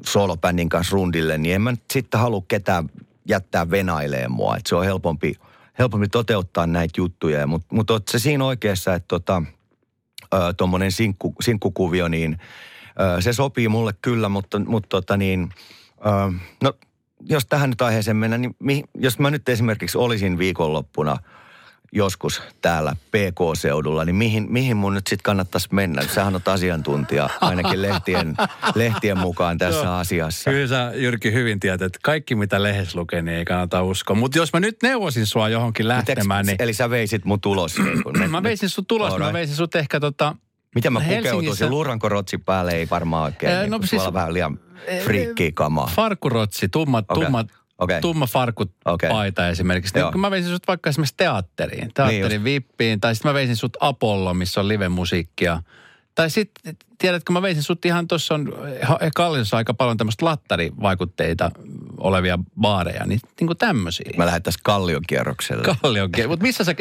soolobändin 0.06 0.70
kanssa 0.70 0.94
rundille, 0.94 1.38
niin 1.38 1.56
en 1.56 1.62
mä 1.62 1.74
sitten 1.94 2.20
halua 2.20 2.44
ketään 2.48 2.90
jättää 3.30 3.70
venaileen 3.70 4.32
mua. 4.32 4.58
Et 4.58 4.66
se 4.66 4.76
on 4.76 4.86
helpompi, 4.86 5.36
helpompi 5.80 6.08
toteuttaa 6.08 6.68
näitä 6.68 6.94
juttuja, 6.98 7.48
mutta 7.48 7.76
mut 7.76 7.90
oot 7.90 8.08
se 8.08 8.20
siinä 8.20 8.46
oikeassa, 8.46 8.94
että 8.94 9.08
tota, 9.08 9.44
tuommoinen 10.58 10.92
sinkku, 10.92 11.36
sinkkukuvio, 11.42 12.08
niin 12.08 12.38
se 13.20 13.34
sopii 13.34 13.68
mulle 13.68 13.94
kyllä, 14.02 14.30
mutta, 14.30 14.60
mutta 14.60 14.90
tota 14.90 15.18
niin, 15.18 15.50
no 16.64 16.74
jos 17.22 17.46
tähän 17.46 17.70
nyt 17.70 17.82
aiheeseen 17.82 18.18
mennään, 18.18 18.42
niin 18.42 18.56
mi, 18.60 18.84
jos 18.96 19.20
mä 19.20 19.32
nyt 19.32 19.50
esimerkiksi 19.50 19.98
olisin 19.98 20.38
viikonloppuna– 20.38 21.18
joskus 21.96 22.42
täällä 22.62 22.96
PK-seudulla, 22.96 24.06
niin 24.06 24.16
mihin, 24.16 24.46
mihin 24.50 24.78
mun 24.78 24.94
nyt 24.94 25.08
sitten 25.08 25.24
kannattaisi 25.24 25.68
mennä? 25.72 26.02
Sähän 26.02 26.36
on 26.36 26.42
asiantuntija 26.46 27.30
ainakin 27.42 27.82
lehtien, 27.82 28.36
lehtien 28.76 29.18
mukaan 29.18 29.58
tässä 29.58 29.84
Joo. 29.86 29.94
asiassa. 29.94 30.52
Kyllä 30.52 30.68
sä 30.68 30.92
Jyrki 30.96 31.34
hyvin 31.34 31.60
tiedät, 31.60 31.82
että 31.82 32.00
kaikki 32.04 32.36
mitä 32.36 32.64
lehes 32.64 32.96
lukee, 32.96 33.22
niin 33.22 33.38
ei 33.38 33.46
kannata 33.46 33.84
uskoa. 33.84 34.16
Mutta 34.16 34.38
jos 34.38 34.54
mä 34.54 34.60
nyt 34.60 34.78
neuvosin 34.84 35.26
sua 35.26 35.50
johonkin 35.50 35.88
lähtemään, 35.88 36.46
niin... 36.46 36.56
Eli 36.60 36.74
sä 36.74 36.90
veisit 36.90 37.26
mun 37.26 37.42
tulos? 37.42 37.76
Niin 38.20 38.32
mä 38.32 38.44
veisin 38.44 38.70
sut 38.70 38.88
tulos, 38.88 39.18
mä 39.18 39.34
veisin 39.34 39.56
sut 39.56 39.76
ehkä 39.76 40.00
tota... 40.00 40.36
Miten 40.76 40.94
mä 40.94 41.02
pukeutuisin? 41.02 41.70
Luurankorotsi 41.70 42.38
päälle 42.38 42.72
ei 42.72 42.88
varmaan 42.92 43.24
oikein. 43.24 43.52
Ee, 43.52 43.68
no, 43.68 43.78
niin, 43.78 43.88
siis, 43.88 44.14
vähän 44.14 44.34
liian 44.34 44.60
friikkiä 45.04 45.52
kamaa. 45.54 45.92
Farkurotsi, 45.96 46.70
tummat, 46.70 47.06
okay. 47.12 47.24
tummat 47.24 47.48
Okay. 47.78 48.02
Tumma 48.02 48.26
farkut-paita 48.26 49.42
okay. 49.42 49.52
esimerkiksi. 49.52 49.94
Niin, 49.96 50.20
mä 50.20 50.32
veisin 50.32 50.52
sut 50.52 50.68
vaikka 50.68 50.90
esimerkiksi 50.90 51.14
teatteriin, 51.18 51.94
teatterin 51.94 52.30
niin 52.30 52.44
vippiin, 52.44 53.00
tai 53.00 53.16
sitten 53.16 53.30
mä 53.30 53.34
veisin 53.34 53.56
sut 53.56 53.78
Apollo, 53.80 54.34
missä 54.34 54.62
on 54.62 54.68
live-musiikkia. 54.68 55.64
Tai 56.16 56.30
sitten, 56.30 56.78
tiedätkö, 57.04 57.34
mä 57.34 57.42
veisin 57.42 57.64
sut 57.64 57.86
ihan, 57.86 58.08
tuossa 58.08 58.34
on 58.34 58.54
Kalliossa 59.16 59.58
aika 59.58 59.74
paljon 59.74 59.98
tämmöistä 59.98 60.26
lattarivaikutteita 60.26 61.52
olevia 61.98 62.40
baareja, 62.62 63.06
niin, 63.06 63.20
niin 63.40 63.48
kuin 63.48 63.58
tämmöisiä. 63.58 64.12
Mä 64.18 64.26
lähdettäisiin 64.26 64.62
Kallion 64.64 65.02
kierrokselle. 65.08 65.64
Kallion 65.64 66.12
kierrokselle. 66.12 66.28
Mutta 66.28 66.44
missä 66.44 66.64
sä, 66.64 66.76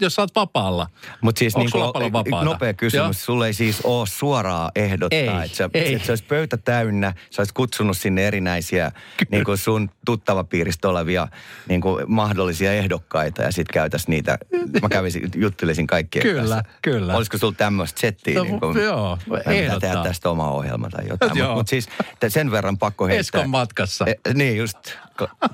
jos 0.00 0.14
sä 0.14 0.22
oot 0.22 0.34
vapaalla? 0.36 0.86
Mut 1.20 1.36
siis 1.36 1.56
niin 1.56 1.70
kuin, 1.70 1.92
paljon 1.92 2.12
vapaata? 2.12 2.44
Nopea 2.44 2.74
kysymys. 2.74 3.04
Joo. 3.04 3.12
Sulle 3.12 3.46
ei 3.46 3.52
siis 3.52 3.80
ole 3.84 4.06
suoraa 4.06 4.70
ehdottaa, 4.76 5.18
ei, 5.18 5.28
että, 5.28 5.56
sä, 5.56 5.70
ei. 5.74 5.94
että 5.94 6.06
se 6.06 6.12
olisi 6.12 6.24
pöytä 6.24 6.56
täynnä. 6.56 7.14
Sä 7.30 7.40
olisit 7.40 7.54
kutsunut 7.54 7.96
sinne 7.96 8.26
erinäisiä 8.26 8.92
niin 9.30 9.44
kuin 9.44 9.58
sun 9.58 9.90
tuttavapiiristä 10.06 10.88
olevia 10.88 11.28
niin 11.68 11.80
kuin 11.80 12.04
mahdollisia 12.06 12.72
ehdokkaita 12.72 13.42
ja 13.42 13.52
sitten 13.52 13.74
käytäisiin 13.74 14.10
niitä. 14.10 14.38
Mä 14.82 14.88
kävisin, 14.88 15.30
juttelisin 15.36 15.86
kaikkien 15.86 16.22
kyllä, 16.22 16.40
kanssa. 16.40 16.62
Kyllä, 16.82 17.16
Olisiko 17.16 17.38
sulla 17.38 17.54
tämmöistä 17.56 18.00
settiä? 18.00 18.38
No, 18.38 18.44
niin 18.44 18.60
kuin, 18.60 18.84
joo, 18.84 19.18
ehdottaa. 19.64 19.90
tehdä 19.90 20.02
tästä 20.02 20.30
oma 20.30 20.50
ohjelma 20.50 20.90
tai 20.90 21.08
jotain. 21.08 21.32
Mutta 21.38 21.54
mut 21.54 21.68
siis 21.68 21.88
sen 22.28 22.50
verran 22.50 22.78
pakko 22.78 23.06
heittää. 23.06 23.20
Eskon 23.20 23.50
matkassa. 23.50 24.04
E, 24.06 24.34
niin 24.34 24.56
just 24.56 24.78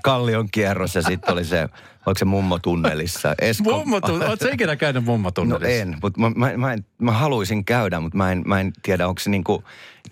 Kallion 0.03 0.49
kierros 0.53 0.95
ja 0.95 1.03
sitten 1.03 1.33
oli 1.33 1.45
se 1.45 1.69
Oliko 2.07 2.19
se 2.19 2.25
mummotunnelissa? 2.25 3.35
Esko... 3.41 3.71
Mummotunnelissa? 3.71 4.29
Oletko 4.29 4.49
ikinä 4.53 4.77
käynyt 4.77 5.05
mummotunnelissa? 5.05 5.85
No 5.85 5.93
en, 5.93 5.99
mutta 6.03 6.21
mä, 6.21 6.31
mä, 6.31 6.57
mä, 6.57 6.73
en, 6.73 6.85
mä 6.99 7.13
haluaisin 7.13 7.65
käydä, 7.65 8.01
mutta 8.01 8.19
mä 8.19 8.33
en, 8.33 8.43
mä 8.47 8.61
en 8.61 8.73
tiedä, 8.83 9.09
onko 9.09 9.21
se 9.21 9.31
niin 9.31 9.45
kuin, 9.45 9.65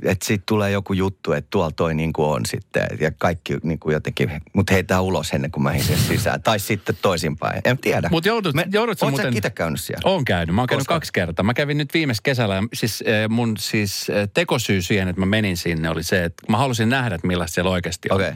että 0.02 0.26
siitä 0.26 0.42
tulee 0.46 0.70
joku 0.70 0.92
juttu, 0.92 1.33
että 1.33 1.48
tuolla 1.50 1.70
toi 1.70 1.94
niin 1.94 2.12
kuin 2.12 2.28
on 2.28 2.46
sitten. 2.46 2.87
Ja 3.00 3.11
kaikki 3.18 3.57
niin 3.62 3.78
kuin 3.78 3.92
jotenkin, 3.92 4.31
mutta 4.52 4.74
heitä 4.74 5.00
ulos 5.00 5.33
ennen 5.33 5.50
kuin 5.50 5.62
mä 5.62 5.78
sen 5.78 5.98
sisään. 5.98 6.42
Tai 6.42 6.59
sitten 6.59 6.96
toisinpäin. 7.02 7.61
En 7.64 7.78
tiedä. 7.78 8.09
Mutta 8.11 8.28
joudut, 8.28 8.55
Me, 8.55 8.66
joudut 8.72 8.98
sä 8.98 9.11
muuten... 9.11 9.37
itse 9.37 9.50
käynyt 9.50 9.81
siellä? 9.81 10.02
Oon 10.05 10.24
käynyt. 10.24 10.55
Mä 10.55 10.61
oon 10.61 10.68
käynyt 10.68 10.81
Koska? 10.81 10.94
kaksi 10.94 11.12
kertaa. 11.12 11.44
Mä 11.44 11.55
kävin 11.55 11.78
nyt 11.78 11.94
viimeis 11.94 12.20
kesällä. 12.20 12.55
ja 12.55 12.62
Siis 12.74 13.02
eh, 13.07 13.28
mun 13.28 13.57
siis 13.59 14.11
eh, 14.11 14.28
tekosyy 14.35 14.83
siihen, 14.83 15.09
että 15.09 15.20
mä 15.20 15.26
menin 15.26 15.57
sinne 15.57 15.90
oli 15.90 16.02
se, 16.02 16.24
että 16.24 16.42
mä 16.48 16.57
halusin 16.57 16.88
nähdä, 16.88 17.14
että 17.14 17.26
millaista 17.26 17.55
siellä 17.55 17.70
oikeasti 17.70 18.09
on. 18.11 18.16
Okei. 18.16 18.33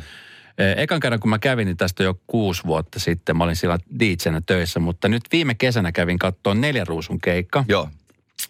Ekan 0.77 1.01
kerran, 1.01 1.21
kun 1.21 1.31
mä 1.31 1.38
kävin, 1.38 1.66
niin 1.66 1.77
tästä 1.77 2.03
jo 2.03 2.21
kuusi 2.27 2.62
vuotta 2.66 3.01
sitten. 3.01 3.37
Mä 3.37 3.45
olin 3.45 3.57
siellä 3.57 3.79
DJnä 3.99 4.42
töissä, 4.47 4.81
mutta 4.81 5.09
nyt 5.09 5.23
viime 5.33 5.55
kesänä 5.55 5.92
kävin 5.92 6.19
katsoa 6.19 6.55
neljän 6.55 6.87
ruusun 6.87 7.21
keikka. 7.21 7.64
Joo. 7.69 7.88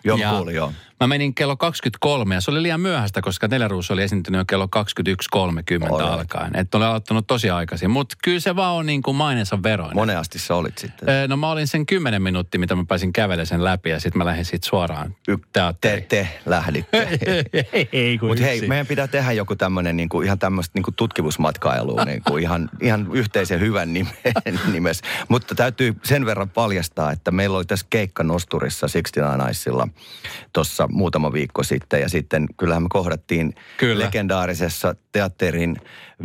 Joo, 0.06 0.16
Ja 0.18 0.30
mä 0.30 0.36
kuulin, 0.36 0.54
joo. 0.54 0.72
Mä 1.00 1.06
menin 1.06 1.34
kello 1.34 1.56
23 1.56 2.34
ja 2.34 2.40
se 2.40 2.50
oli 2.50 2.62
liian 2.62 2.80
myöhäistä, 2.80 3.22
koska 3.22 3.48
Neleruus 3.48 3.90
oli 3.90 4.02
esiintynyt 4.02 4.38
jo 4.38 4.44
kello 4.44 4.68
21.30 4.76 5.40
Alright. 5.92 6.12
alkaen. 6.12 6.56
Että 6.56 6.76
oli 6.78 6.84
aloittanut 6.84 7.26
tosi 7.26 7.50
aikaisin. 7.50 7.90
Mutta 7.90 8.16
kyllä 8.24 8.40
se 8.40 8.56
vaan 8.56 8.74
on 8.74 8.86
niin 8.86 9.02
kuin 9.02 9.16
mainensa 9.16 9.62
veroinen. 9.62 9.96
Monen 9.96 10.18
asti 10.18 10.38
sä 10.38 10.54
olit 10.54 10.78
sitten. 10.78 11.08
No 11.30 11.36
mä 11.36 11.50
olin 11.50 11.66
sen 11.68 11.86
10 11.86 12.22
minuuttia, 12.22 12.60
mitä 12.60 12.74
mä 12.76 12.84
pääsin 12.88 13.12
kävelemään 13.12 13.46
sen 13.46 13.64
läpi 13.64 13.90
ja 13.90 14.00
sitten 14.00 14.18
mä 14.18 14.24
lähdin 14.24 14.44
siitä 14.44 14.66
suoraan 14.66 15.16
Y- 15.28 15.36
teatteriin. 15.52 16.02
te, 16.02 16.08
te 16.08 16.28
lähditte. 16.46 17.08
Mutta 18.28 18.44
hei, 18.44 18.68
meidän 18.68 18.86
pitää 18.86 19.06
tehdä 19.08 19.32
joku 19.32 19.56
tämmöinen 19.56 19.96
niinku, 19.96 20.20
ihan 20.20 20.38
tämmöistä 20.38 20.72
niinku 20.74 20.92
tutkimusmatkailua 20.92 22.04
niinku, 22.04 22.36
ihan, 22.36 22.70
ihan 22.80 23.08
yhteisen 23.12 23.60
hyvän 23.60 23.92
nimen, 23.94 24.12
nimessä. 24.72 25.04
Mutta 25.28 25.54
täytyy 25.54 25.96
sen 26.04 26.26
verran 26.26 26.50
paljastaa, 26.50 27.12
että 27.12 27.30
meillä 27.30 27.56
oli 27.56 27.64
tässä 27.64 27.86
keikka 27.90 28.22
Nosturissa 28.22 28.86
69 28.86 29.50
Icella 29.50 29.88
tuossa 30.52 30.88
muutama 30.92 31.32
viikko 31.32 31.62
sitten. 31.62 32.00
Ja 32.00 32.08
sitten 32.08 32.46
kyllähän 32.56 32.82
me 32.82 32.88
kohdattiin 32.90 33.54
Kyllä. 33.76 34.04
legendaarisessa 34.04 34.94
teatterin 35.12 35.76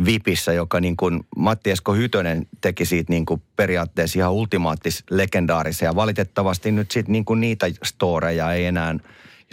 VIPissä, 0.04 0.52
joka 0.52 0.80
niin 0.80 0.96
kuin 0.96 1.20
Matti 1.36 1.70
Esko 1.70 1.94
Hytönen 1.94 2.46
teki 2.60 2.84
siitä 2.84 3.12
niin 3.12 3.26
kuin 3.26 3.42
periaatteessa 3.56 4.18
ihan 4.18 4.32
ultimaattis 4.32 5.04
legendaarisia. 5.10 5.88
Ja 5.88 5.94
valitettavasti 5.94 6.72
nyt 6.72 6.90
sitten 6.90 7.12
niin 7.12 7.24
kuin 7.24 7.40
niitä 7.40 7.66
storeja 7.84 8.52
ei 8.52 8.64
enää 8.64 8.94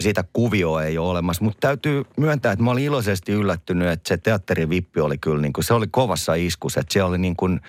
ja 0.00 0.02
siitä 0.02 0.24
kuvioa 0.32 0.82
ei 0.84 0.98
ole 0.98 1.08
olemassa. 1.08 1.44
Mutta 1.44 1.68
täytyy 1.68 2.04
myöntää, 2.16 2.52
että 2.52 2.64
mä 2.64 2.70
olin 2.70 2.84
iloisesti 2.84 3.32
yllättynyt, 3.32 3.88
että 3.88 4.08
se 4.08 4.16
teatterin 4.16 4.70
vippi 4.70 5.00
oli 5.00 5.18
kyllä 5.18 5.42
niin 5.42 5.52
kuin, 5.52 5.64
se 5.64 5.74
oli 5.74 5.86
kovassa 5.90 6.34
iskussa. 6.34 6.80
Että 6.80 6.92
siellä 6.92 7.08
oli 7.08 7.18
niin 7.18 7.36
kuin, 7.36 7.60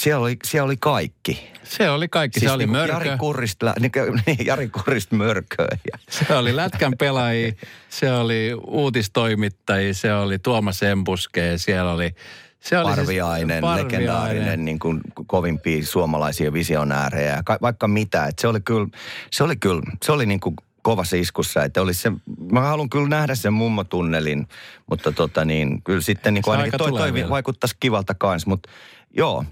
siellä 0.00 0.22
oli, 0.22 0.36
siellä 0.44 0.64
oli 0.66 0.76
kaikki. 0.76 1.50
Se 1.64 1.90
oli 1.90 2.08
kaikki. 2.08 2.40
se 2.40 2.50
oli 2.50 2.66
niin 2.66 2.68
kuin 2.68 2.80
mörkö. 2.80 2.92
Jari 3.08 3.18
Kurrista, 3.18 3.66
lä- 3.66 3.74
niin, 3.80 3.92
niin, 4.26 4.46
Jari 4.46 4.68
Kurrista 4.68 5.16
mörköä. 5.16 5.68
Ja, 5.92 5.98
Se 6.10 6.36
oli 6.36 6.56
Lätkän 6.56 6.92
pelaajia, 6.98 7.52
se 7.88 8.12
oli 8.12 8.54
uutistoimittajia, 8.66 9.94
se 9.94 10.14
oli 10.14 10.38
Tuomas 10.38 10.82
Embuske, 10.82 11.52
siellä 11.56 11.92
oli... 11.92 12.14
Se 12.60 12.78
oli 12.78 12.90
Parviainen, 12.96 13.64
siis, 13.64 13.84
legendaarinen, 13.84 14.64
niin 14.64 14.78
kuin 14.78 15.00
kovimpia 15.26 15.84
suomalaisia 15.86 16.52
visionäärejä 16.52 17.36
ja 17.36 17.42
ka- 17.44 17.58
vaikka 17.62 17.88
mitä. 17.88 18.26
Että 18.26 18.40
se 18.40 18.48
oli 18.48 18.60
kyllä, 18.60 18.86
se 19.30 19.44
oli 19.44 19.56
kyllä, 19.56 19.82
se 20.04 20.12
oli 20.12 20.26
niin 20.26 20.40
kuin 20.40 20.54
kovassa 20.82 21.16
iskussa. 21.16 21.64
Että 21.64 21.82
olisi 21.82 22.02
se, 22.02 22.12
mä 22.52 22.60
haluan 22.60 22.90
kyllä 22.90 23.08
nähdä 23.08 23.34
sen 23.34 23.52
mummotunnelin, 23.52 24.48
mutta 24.90 25.12
tota 25.12 25.44
niin, 25.44 25.82
kyllä 25.82 26.00
sitten 26.00 26.34
niin 26.34 26.42
kuin 26.42 26.52
ainakin 26.56 26.78
toi, 26.78 26.90
toi 26.92 27.14
vielä. 27.14 27.30
vaikuttaisi 27.30 27.76
kivalta 27.80 28.14
kanssa, 28.14 28.50
mutta 28.50 28.68
joo. 29.16 29.44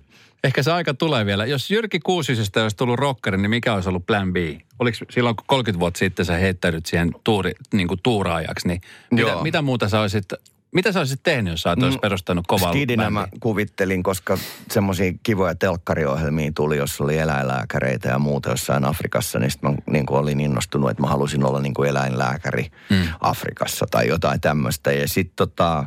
Ehkä 0.45 0.63
se 0.63 0.73
aika 0.73 0.95
tulee 0.95 1.27
vielä. 1.27 1.47
Jos 1.47 1.71
Jyrki 1.71 2.01
Kuusisesta 2.01 2.63
olisi 2.63 2.77
tullut 2.77 2.99
rockeri, 2.99 3.37
niin 3.37 3.51
mikä 3.51 3.75
olisi 3.75 3.89
ollut 3.89 4.07
plan 4.07 4.33
B? 4.33 4.37
Oliko 4.79 4.99
silloin, 5.11 5.37
kun 5.37 5.45
30 5.47 5.81
vuotta 5.81 5.99
sitten 5.99 6.25
sä 6.25 6.35
heittäydyt 6.35 6.87
siihen 6.87 7.11
tuuri, 7.25 7.53
niin 7.73 7.89
kuin 7.89 8.01
tuuraajaksi, 8.03 8.69
niin 8.69 8.81
mitä, 9.11 9.23
Joo. 9.23 9.43
mitä 9.43 9.63
muuta 9.63 9.89
sä 9.89 10.01
olisit, 10.01 10.25
mitä 10.73 10.93
sä 10.93 10.99
olisit 10.99 11.21
tehnyt, 11.23 11.51
jos 11.51 11.63
sä 11.63 11.77
mm, 11.77 11.83
olisit 11.83 12.01
perustanut 12.01 12.47
kovaa 12.47 12.73
Skidinä 12.73 13.11
mä 13.11 13.29
kuvittelin, 13.41 14.03
koska 14.03 14.39
semmoisia 14.71 15.13
kivoja 15.23 15.55
telkkariohjelmia 15.55 16.53
tuli, 16.55 16.77
jossa 16.77 17.05
oli 17.05 17.19
eläinlääkäreitä 17.19 18.09
ja 18.09 18.19
muuta 18.19 18.51
jossain 18.51 18.85
Afrikassa, 18.85 19.39
niin 19.39 19.51
sitten 19.51 19.71
mä 19.71 19.77
niin 19.91 20.07
kuin 20.07 20.19
olin 20.19 20.41
innostunut, 20.41 20.91
että 20.91 21.03
mä 21.03 21.09
halusin 21.09 21.45
olla 21.45 21.61
niin 21.61 21.75
kuin 21.75 21.89
eläinlääkäri 21.89 22.67
mm. 22.91 23.09
Afrikassa 23.21 23.87
tai 23.91 24.09
jotain 24.09 24.41
tämmöistä. 24.41 24.93
Ja 24.93 25.09
sitten 25.09 25.37
tota, 25.37 25.85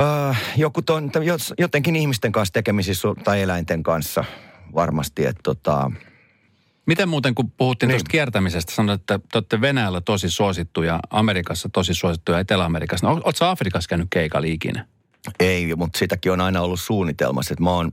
äh, 0.00 0.42
joku 0.56 0.82
ton, 0.82 1.10
jotenkin 1.58 1.96
ihmisten 1.96 2.32
kanssa 2.32 2.52
tekemisissä 2.52 3.08
tai 3.24 3.42
eläinten 3.42 3.82
kanssa 3.82 4.24
varmasti, 4.74 5.26
että 5.26 5.40
tota, 5.42 5.90
Miten 6.86 7.08
muuten, 7.08 7.34
kun 7.34 7.50
puhuttiin 7.50 7.88
Niin. 7.88 7.94
tuosta 7.94 8.10
kiertämisestä, 8.10 8.72
sanoit, 8.72 9.00
että 9.00 9.18
te 9.18 9.38
olette 9.38 9.60
Venäjällä 9.60 10.00
tosi 10.00 10.30
suosittuja, 10.30 11.00
Amerikassa 11.10 11.68
tosi 11.72 11.94
suosittuja, 11.94 12.38
Etelä-Amerikassa. 12.38 13.06
No, 13.06 13.22
sä 13.34 13.50
Afrikassa 13.50 13.88
käynyt 13.88 14.06
keikalla 14.10 14.46
ikinä? 14.46 14.86
Ei, 15.40 15.74
mutta 15.76 15.98
sitäkin 15.98 16.32
on 16.32 16.40
aina 16.40 16.60
ollut 16.60 16.80
suunnitelmassa, 16.80 17.54
että 17.54 17.64
mä 17.64 17.70
oon 17.70 17.92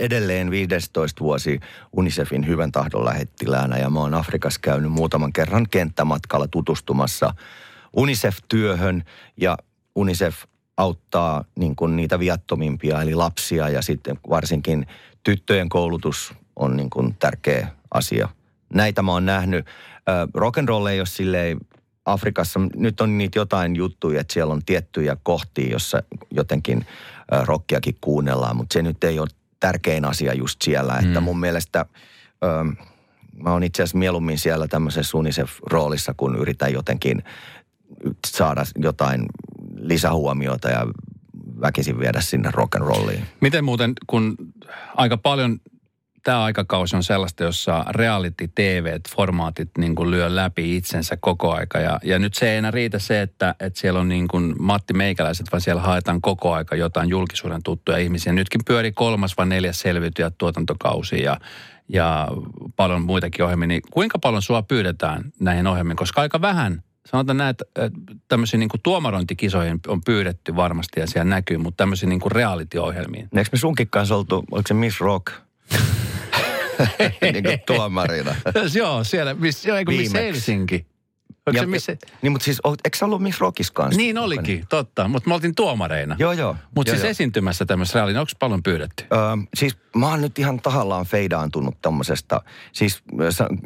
edelleen 0.00 0.50
15 0.50 1.20
vuosi 1.20 1.60
UNICEFin 1.92 2.46
hyvän 2.46 2.72
tahdon 2.72 3.04
lähettiläänä 3.04 3.78
ja 3.78 3.90
mä 3.90 4.00
oon 4.00 4.14
Afrikassa 4.14 4.60
käynyt 4.62 4.92
muutaman 4.92 5.32
kerran 5.32 5.66
kenttämatkalla 5.70 6.48
tutustumassa 6.48 7.34
UNICEF-työhön 7.96 9.04
ja 9.36 9.58
UNICEF 9.94 10.36
auttaa 10.80 11.44
niin 11.58 11.76
kuin 11.76 11.96
niitä 11.96 12.18
viattomimpia 12.18 13.02
eli 13.02 13.14
lapsia 13.14 13.68
ja 13.68 13.82
sitten 13.82 14.18
varsinkin 14.30 14.86
tyttöjen 15.22 15.68
koulutus 15.68 16.34
on 16.56 16.76
niin 16.76 16.90
kuin 16.90 17.14
tärkeä 17.18 17.68
asia. 17.94 18.28
Näitä 18.74 19.02
mä 19.02 19.12
oon 19.12 19.26
nähnyt. 19.26 19.66
Rock 20.34 20.58
and 20.58 20.68
roll 20.68 20.86
ei 20.86 21.00
ole 21.00 21.06
silleen 21.06 21.60
Afrikassa, 22.04 22.60
nyt 22.76 23.00
on 23.00 23.18
niitä 23.18 23.38
jotain 23.38 23.76
juttuja, 23.76 24.20
että 24.20 24.32
siellä 24.32 24.52
on 24.52 24.64
tiettyjä 24.66 25.16
kohtia, 25.22 25.72
jossa 25.72 26.02
jotenkin 26.30 26.86
rockiakin 27.44 27.96
kuunnellaan, 28.00 28.56
mutta 28.56 28.72
se 28.72 28.82
nyt 28.82 29.04
ei 29.04 29.18
ole 29.18 29.28
tärkein 29.60 30.04
asia 30.04 30.34
just 30.34 30.62
siellä. 30.62 30.92
Mm. 30.92 31.06
Että 31.06 31.20
mun 31.20 31.40
mielestä 31.40 31.86
ö, 32.44 32.46
mä 33.42 33.52
oon 33.52 33.62
itse 33.62 33.82
asiassa 33.82 33.98
mieluummin 33.98 34.38
siellä 34.38 34.68
tämmöisessä 34.68 35.18
UNICEF-roolissa, 35.18 36.14
kun 36.16 36.36
yritän 36.36 36.72
jotenkin 36.72 37.22
saada 38.26 38.64
jotain 38.76 39.26
lisähuomiota 39.82 40.68
ja 40.68 40.86
väkisin 41.60 41.98
viedä 41.98 42.20
sinne 42.20 42.50
rock 42.52 42.74
and 42.74 42.84
rolliin. 42.84 43.24
Miten 43.40 43.64
muuten, 43.64 43.92
kun 44.06 44.36
aika 44.96 45.16
paljon 45.16 45.60
tämä 46.22 46.42
aikakausi 46.42 46.96
on 46.96 47.04
sellaista, 47.04 47.44
jossa 47.44 47.84
reality 47.88 48.48
TV-formaatit 48.48 49.70
niin 49.78 49.94
kuin 49.94 50.10
lyö 50.10 50.36
läpi 50.36 50.76
itsensä 50.76 51.16
koko 51.16 51.52
aika. 51.54 51.78
Ja, 51.78 52.00
ja 52.04 52.18
nyt 52.18 52.34
se 52.34 52.50
ei 52.50 52.56
enää 52.56 52.70
riitä 52.70 52.98
se, 52.98 53.22
että, 53.22 53.54
että 53.60 53.80
siellä 53.80 54.00
on 54.00 54.08
niin 54.08 54.28
kuin 54.28 54.54
Matti 54.58 54.92
Meikäläiset, 54.92 55.46
vaan 55.52 55.60
siellä 55.60 55.82
haetaan 55.82 56.20
koko 56.20 56.52
aika 56.52 56.76
jotain 56.76 57.08
julkisuuden 57.08 57.62
tuttuja 57.62 57.98
ihmisiä. 57.98 58.32
Nytkin 58.32 58.60
pyörii 58.66 58.92
kolmas 58.92 59.36
vai 59.36 59.46
neljäs 59.46 59.80
selviytyjä 59.80 60.30
tuotantokausi 60.38 61.22
ja, 61.22 61.40
ja 61.88 62.28
paljon 62.76 63.02
muitakin 63.02 63.44
ohjelmia. 63.44 63.66
Niin 63.66 63.82
kuinka 63.90 64.18
paljon 64.18 64.42
sua 64.42 64.62
pyydetään 64.62 65.24
näihin 65.40 65.66
ohjelmiin? 65.66 65.96
Koska 65.96 66.20
aika 66.20 66.40
vähän 66.40 66.82
sanotaan 67.06 67.36
näin, 67.36 67.50
että 67.50 67.64
tämmöisiin 68.28 68.60
niin 68.60 68.68
kuin 68.68 68.80
tuomarointikisoihin 68.82 69.80
on 69.86 70.00
pyydetty 70.04 70.56
varmasti 70.56 71.00
ja 71.00 71.06
siellä 71.06 71.30
näkyy, 71.30 71.58
mutta 71.58 71.76
tämmöisiin 71.76 72.08
niin 72.08 72.20
kuin 72.20 72.32
reality-ohjelmiin. 72.32 73.28
Eikö 73.36 73.50
me 73.52 73.58
sunkin 73.58 73.90
kanssa 73.90 74.16
oltu, 74.16 74.44
oliko 74.50 74.68
se 74.68 74.74
Miss 74.74 75.00
Rock? 75.00 75.26
niin 77.32 77.44
kuin 77.44 77.60
tuomarina. 77.66 78.34
Joo, 78.78 79.04
siellä, 79.04 79.34
miss, 79.34 79.66
joo, 79.66 79.76
eikö 79.76 79.92
miss. 79.92 80.14
Helsinki? 80.14 80.86
Ja, 81.52 81.60
se 81.60 81.66
miss, 81.66 81.86
niin, 82.22 82.32
mutta 82.32 82.44
siis, 82.44 82.60
eikö 82.84 82.98
sä 82.98 83.04
ollut 83.04 83.22
Miss 83.22 83.40
Rockissa 83.40 83.72
kanssa? 83.72 83.96
niin 83.96 84.18
olikin, 84.18 84.66
totta, 84.68 85.08
mutta 85.08 85.28
me 85.28 85.34
oltiin 85.34 85.54
tuomareina. 85.54 86.16
Joo, 86.18 86.32
joo. 86.32 86.56
Mutta 86.74 86.90
siis 86.90 87.02
joo. 87.02 87.10
esiintymässä 87.10 87.64
tämmöisessä 87.64 87.98
reality, 87.98 88.18
onko 88.18 88.32
paljon 88.38 88.62
pyydetty? 88.62 89.04
Öö, 89.12 89.18
siis 89.54 89.76
mä 89.96 90.08
oon 90.08 90.20
nyt 90.20 90.38
ihan 90.38 90.60
tahallaan 90.60 91.06
feidaantunut 91.06 91.74
tommosesta. 91.82 92.42
Siis 92.72 93.02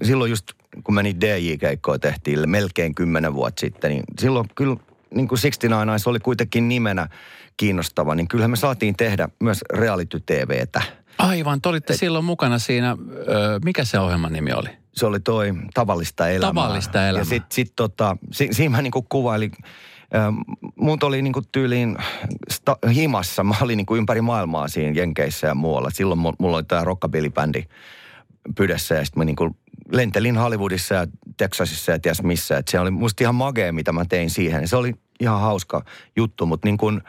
silloin 0.03 0.31
just, 0.31 0.53
kun 0.85 0.95
meni 0.95 1.17
DJ-keikkoa 1.21 1.99
tehtiin 1.99 2.51
melkein 2.51 2.95
kymmenen 2.95 3.35
vuotta 3.35 3.61
sitten, 3.61 3.91
niin 3.91 4.05
silloin 4.19 4.49
kyllä 4.55 4.77
niin 5.15 5.29
kuin 5.29 5.39
69 5.39 5.89
Eyes 5.89 6.07
oli 6.07 6.21
kuitenkin 6.21 6.69
nimenä 6.69 7.09
kiinnostava, 7.57 8.15
niin 8.15 8.29
kyllähän 8.29 8.51
me 8.51 8.57
saatiin 8.57 8.97
tehdä 8.97 9.29
myös 9.41 9.65
reality-TVtä. 9.73 10.83
Aivan, 11.19 11.63
te 11.63 11.69
olitte 11.69 11.97
silloin 11.97 12.25
mukana 12.25 12.59
siinä, 12.59 12.97
ö, 13.01 13.61
mikä 13.65 13.85
se 13.85 13.99
ohjelman 13.99 14.33
nimi 14.33 14.53
oli? 14.53 14.69
Se 14.95 15.07
oli 15.07 15.21
toi 15.21 15.55
tavallista 15.75 16.29
elämää. 16.29 16.49
Tavallista 16.49 17.09
elämää. 17.09 17.21
Ja 17.21 17.25
sitten 17.25 17.55
sit 17.55 17.73
tota, 17.77 18.17
si, 18.33 18.49
siinä 18.51 18.77
mä 18.77 18.83
niinku 18.83 19.03
kuvailin, 19.03 19.53
muut 20.77 21.03
oli 21.03 21.23
niinku 21.23 21.43
tyyliin 21.53 21.97
sta, 22.51 22.77
himassa. 22.95 23.45
Mä 23.45 23.55
olin 23.61 23.77
niinku 23.77 23.97
ympäri 23.97 24.21
maailmaa 24.21 24.69
siinä 24.69 25.01
Jenkeissä 25.01 25.47
ja 25.47 25.55
muualla. 25.55 25.91
Silloin 25.91 26.21
mu- 26.21 26.37
mulla 26.39 26.57
oli 26.57 26.65
tämä 26.65 26.85
rockabilly-bändi 26.85 27.65
pydessä 28.57 28.95
ja 28.95 29.05
sitten 29.05 29.21
mä 29.21 29.25
niinku 29.25 29.57
lentelin 29.93 30.37
Hollywoodissa 30.37 30.95
ja 30.95 31.07
Texasissa 31.37 31.93
ja 31.93 31.99
ties 31.99 32.23
missä. 32.23 32.59
Et 32.59 32.69
se 32.69 32.81
oli 32.81 32.91
musta 32.91 33.25
ihan 33.25 33.35
magea, 33.35 33.73
mitä 33.73 33.93
mä 33.93 34.05
tein 34.05 34.31
siihen. 34.31 34.69
Se 34.69 34.77
oli 34.77 34.95
ihan 35.21 35.41
hauska 35.41 35.85
juttu, 36.17 36.47
mutta 36.47 36.69
niin 36.69 36.77
kun, 36.77 37.03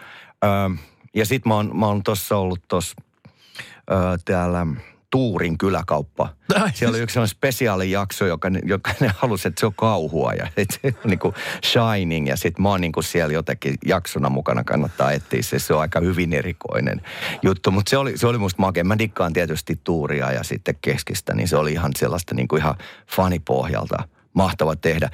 ähm, 0.45 0.73
ja 1.15 1.25
sitten 1.25 1.49
mä 1.49 1.55
oon, 1.55 1.77
mä 1.77 1.87
oon 1.87 2.03
tossa 2.03 2.37
ollut 2.37 2.61
tossa 2.67 2.95
ö, 3.91 4.17
täällä 4.25 4.67
Tuurin 5.11 5.57
kyläkauppa. 5.57 6.29
Ai. 6.55 6.71
Siellä 6.73 6.95
oli 6.95 7.03
yksi 7.03 7.13
sellainen 7.13 7.35
spesiaalijakso, 7.35 8.25
joka, 8.25 8.49
ne- 8.49 8.61
joka 8.63 8.91
ne 8.99 9.11
halusi, 9.17 9.47
että 9.47 9.59
se 9.59 9.65
on 9.65 9.73
kauhua 9.73 10.33
ja 10.33 10.47
on 10.83 10.93
niin 11.09 11.19
kuin 11.19 11.35
Shining. 11.65 12.27
Ja 12.27 12.37
sitten 12.37 12.63
mä 12.63 12.69
oon 12.69 12.81
niin 12.81 12.91
kuin 12.91 13.03
siellä 13.03 13.33
jotenkin 13.33 13.75
jaksona 13.85 14.29
mukana, 14.29 14.63
kannattaa 14.63 15.11
etsiä 15.11 15.41
se. 15.41 15.59
Se 15.59 15.73
on 15.73 15.81
aika 15.81 15.99
hyvin 15.99 16.33
erikoinen 16.33 17.01
juttu, 17.43 17.71
mutta 17.71 17.89
se 17.89 17.97
oli, 17.97 18.17
se 18.17 18.27
oli 18.27 18.37
musta 18.37 18.61
makea. 18.61 18.83
Mä 18.83 18.97
dikkaan 18.97 19.33
tietysti 19.33 19.79
Tuuria 19.83 20.31
ja 20.31 20.43
sitten 20.43 20.75
keskistä, 20.81 21.33
niin 21.33 21.47
se 21.47 21.57
oli 21.57 21.71
ihan 21.71 21.91
sellaista 21.97 22.35
niin 22.35 22.47
kuin 22.47 22.61
ihan 22.61 22.75
fanipohjalta 23.11 24.03
mahtava 24.35 24.75
tehdä. 24.75 25.09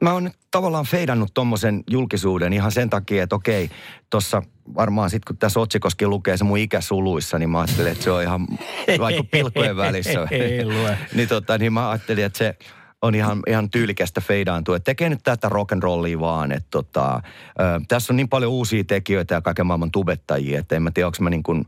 Mä 0.00 0.12
oon 0.12 0.24
nyt 0.24 0.32
tavallaan 0.50 0.84
feidannut 0.84 1.34
tommosen 1.34 1.84
julkisuuden 1.90 2.52
ihan 2.52 2.72
sen 2.72 2.90
takia, 2.90 3.22
että 3.22 3.36
okei, 3.36 3.70
tuossa 4.10 4.42
varmaan 4.74 5.10
sitten 5.10 5.26
kun 5.26 5.36
tässä 5.36 5.60
otsikoskin 5.60 6.10
lukee 6.10 6.36
se 6.36 6.44
mun 6.44 6.58
ikä 6.58 6.80
suluissa, 6.80 7.38
niin 7.38 7.50
mä 7.50 7.60
ajattelin, 7.60 7.92
että 7.92 8.04
se 8.04 8.10
on 8.10 8.22
ihan 8.22 8.46
vaikka 8.98 9.24
pilkkojen 9.30 9.76
välissä. 9.76 10.28
Niin, 11.14 11.28
tota, 11.28 11.58
niin 11.58 11.72
mä 11.72 11.90
ajattelin, 11.90 12.24
että 12.24 12.38
se 12.38 12.56
on 13.02 13.14
ihan, 13.14 13.42
ihan 13.46 13.70
tyylikästä 13.70 14.20
feidaantua. 14.20 14.80
Tekee 14.80 15.08
nyt 15.08 15.20
tätä 15.24 15.48
rock'n'rollia 15.48 16.20
vaan. 16.20 16.52
Että 16.52 16.68
tota, 16.70 17.22
ö, 17.60 17.80
tässä 17.88 18.12
on 18.12 18.16
niin 18.16 18.28
paljon 18.28 18.52
uusia 18.52 18.84
tekijöitä 18.84 19.34
ja 19.34 19.40
kaiken 19.40 19.66
maailman 19.66 19.90
tubettajia, 19.90 20.58
että 20.58 20.76
en 20.76 20.82
mä 20.82 20.90
tiedä, 20.90 21.06
onko 21.06 21.16
mä 21.20 21.30
niin 21.30 21.42
kuin, 21.42 21.64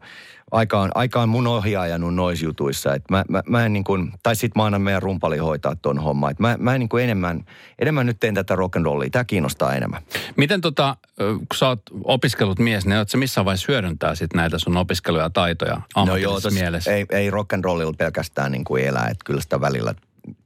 aika 0.50 0.80
on, 0.80 0.90
aika 0.94 1.22
on 1.22 1.28
mun 1.28 1.46
ohi 1.46 1.76
ajanut 1.76 2.14
noissa 2.14 2.44
jutuissa. 2.44 2.94
Että 2.94 3.14
mä, 3.14 3.24
mä, 3.28 3.42
mä 3.46 3.66
en 3.66 3.72
niin 3.72 3.84
kuin, 3.84 4.12
tai 4.22 4.36
sit 4.36 4.56
mä 4.56 4.64
annan 4.64 4.82
meidän 4.82 5.02
rumpali 5.02 5.38
hoitaa 5.38 5.76
ton 5.76 5.98
homman. 5.98 6.30
Että 6.30 6.42
mä, 6.42 6.56
mä 6.58 6.74
en 6.74 6.78
niin 6.80 6.88
kuin 6.88 7.04
enemmän, 7.04 7.44
enemmän 7.78 8.06
nyt 8.06 8.20
teen 8.20 8.34
tätä 8.34 8.54
rock'n'rollia. 8.54 9.10
Tämä 9.12 9.24
kiinnostaa 9.24 9.74
enemmän. 9.74 10.02
Miten 10.36 10.60
tota, 10.60 10.96
kun 11.18 11.56
sä 11.56 11.68
oot 11.68 11.82
opiskellut 12.04 12.58
mies, 12.58 12.86
niin 12.86 12.98
ootko 12.98 13.10
sä 13.10 13.18
missään 13.18 13.44
vaiheessa 13.44 13.72
hyödyntää 13.72 14.14
sit 14.14 14.34
näitä 14.34 14.58
sun 14.58 14.76
opiskeluja 14.76 15.24
ja 15.24 15.30
taitoja 15.30 15.80
ammatillisessa 15.94 16.48
tos- 16.48 16.52
mielessä? 16.54 16.92
ei, 16.92 17.06
ei 17.10 17.30
rock'n'rollilla 17.30 17.96
pelkästään 17.98 18.52
niin 18.52 18.64
kuin 18.64 18.84
elää, 18.84 19.08
että 19.08 19.24
kyllä 19.24 19.40
sitä 19.40 19.60
välillä 19.60 19.94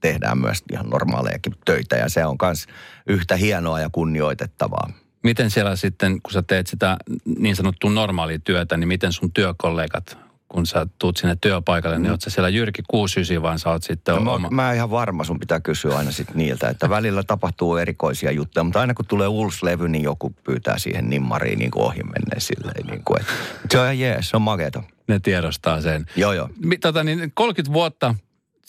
tehdään 0.01 0.39
myös 0.39 0.63
ihan 0.73 0.91
normaalejakin 0.91 1.55
töitä 1.65 1.97
ja 1.97 2.09
se 2.09 2.27
on 2.27 2.37
myös 2.43 2.67
yhtä 3.07 3.37
hienoa 3.37 3.81
ja 3.81 3.89
kunnioitettavaa. 3.93 4.91
Miten 5.23 5.51
siellä 5.51 5.77
sitten, 5.77 6.23
kun 6.23 6.33
sä 6.33 6.43
teet 6.43 6.67
sitä 6.67 6.97
niin 7.39 7.57
sanottua 7.57 7.91
normaalia 7.91 8.39
työtä, 8.39 8.77
niin 8.77 8.89
miten 8.89 9.13
sun 9.13 9.33
työkollegat, 9.33 10.19
kun 10.49 10.67
sä 10.67 10.87
tuut 10.99 11.17
sinne 11.17 11.37
työpaikalle, 11.41 11.99
niin 11.99 12.11
oot 12.11 12.21
sä 12.21 12.31
siellä 12.31 12.49
Jyrki 12.49 12.83
69 12.89 13.43
vaan 13.43 13.59
sä 13.59 13.71
oot 13.71 13.83
sitten 13.83 14.15
No, 14.15 14.21
mä, 14.21 14.31
oma... 14.31 14.51
mä 14.51 14.73
ihan 14.73 14.91
varma, 14.91 15.25
sun 15.25 15.39
pitää 15.39 15.61
kysyä 15.61 15.97
aina 15.97 16.11
sit 16.11 16.35
niiltä, 16.35 16.69
että 16.69 16.91
välillä 16.91 17.23
tapahtuu 17.23 17.77
erikoisia 17.77 18.31
juttuja, 18.31 18.65
mutta 18.65 18.81
aina 18.81 18.95
kun 18.95 19.07
tulee 19.07 19.29
uusi 19.29 19.65
levy, 19.65 19.89
niin 19.89 20.05
joku 20.05 20.35
pyytää 20.45 20.79
siihen 20.79 21.11
nimmariin 21.11 21.59
niin 21.59 21.71
kuin 21.71 21.85
ohi 21.85 22.03
menneen 22.03 22.41
silleen. 22.41 22.87
Niin 22.87 23.05
kuin, 23.05 23.21
että 23.21 23.33
se 23.71 23.79
on 23.79 23.85
ihan 23.85 23.99
jees, 23.99 24.31
se 24.31 24.37
on 24.37 24.43
makeeta. 24.43 24.83
Ne 25.09 25.21
tiedostaa 25.21 25.81
sen. 25.81 26.07
Joo, 26.17 26.33
joo. 26.33 26.49
Tota, 26.81 27.05
niin 27.05 27.33
30 27.35 27.73
vuotta, 27.73 28.15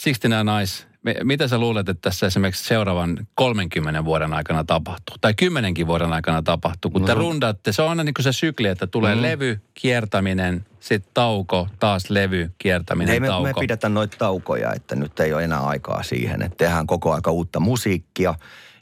69 0.04 0.46
Nice. 0.46 0.93
Mitä 1.24 1.48
sä 1.48 1.58
luulet, 1.58 1.90
että 1.90 2.10
tässä 2.10 2.26
esimerkiksi 2.26 2.64
seuraavan 2.66 3.28
30 3.36 4.06
vuoden 4.06 4.34
aikana 4.34 4.64
tapahtuu? 4.64 5.16
Tai 5.22 5.34
10 5.34 5.74
vuoden 5.88 6.14
aikana 6.14 6.42
tapahtuu? 6.42 6.92
Kun 6.92 7.06
te 7.06 7.14
No. 7.14 7.20
rundaatte, 7.20 7.72
se 7.72 7.82
on 7.82 7.90
aina 7.90 8.04
niin 8.04 8.14
kuin 8.14 8.24
se 8.24 8.32
sykli, 8.34 8.68
että 8.68 8.88
tulee 8.88 9.16
mm. 9.16 9.22
levy, 9.22 9.62
kiertäminen, 9.74 10.66
sitten 10.80 11.12
tauko, 11.14 11.68
taas 11.80 12.10
levy, 12.10 12.52
kiertäminen, 12.58 13.14
Ei 13.14 13.20
me, 13.20 13.28
tauko. 13.28 13.48
me 13.48 13.54
pidetä 13.60 13.90
noita 13.90 14.18
taukoja, 14.18 14.74
että 14.74 14.96
nyt 14.96 15.20
ei 15.20 15.34
ole 15.34 15.44
enää 15.44 15.60
aikaa 15.66 16.04
siihen. 16.04 16.42
Että 16.42 16.58
tehdään 16.58 16.88
koko 16.88 17.14
aika 17.14 17.32
uutta 17.32 17.60
musiikkia. 17.60 18.36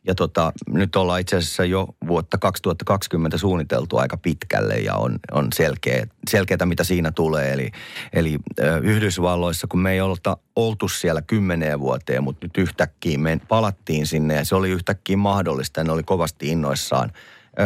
Ja 0.07 0.15
tota, 0.15 0.53
nyt 0.69 0.95
ollaan 0.95 1.21
itse 1.21 1.37
asiassa 1.37 1.65
jo 1.65 1.87
vuotta 2.07 2.37
2020 2.37 3.37
suunniteltu 3.37 3.97
aika 3.97 4.17
pitkälle 4.17 4.75
ja 4.75 4.95
on, 4.95 5.19
on 5.31 5.47
selkeä, 5.53 6.65
mitä 6.65 6.83
siinä 6.83 7.11
tulee. 7.11 7.53
Eli, 7.53 7.71
eli 8.13 8.37
Yhdysvalloissa, 8.83 9.67
kun 9.67 9.79
me 9.79 9.91
ei 9.91 10.01
olta 10.01 10.37
oltu 10.55 10.87
siellä 10.87 11.21
kymmeneen 11.21 11.79
vuoteen, 11.79 12.23
mutta 12.23 12.45
nyt 12.45 12.57
yhtäkkiä 12.57 13.17
me 13.17 13.39
palattiin 13.47 14.07
sinne 14.07 14.35
ja 14.35 14.45
se 14.45 14.55
oli 14.55 14.69
yhtäkkiä 14.69 15.17
mahdollista 15.17 15.79
ja 15.79 15.83
ne 15.83 15.91
oli 15.91 16.03
kovasti 16.03 16.47
innoissaan. 16.47 17.11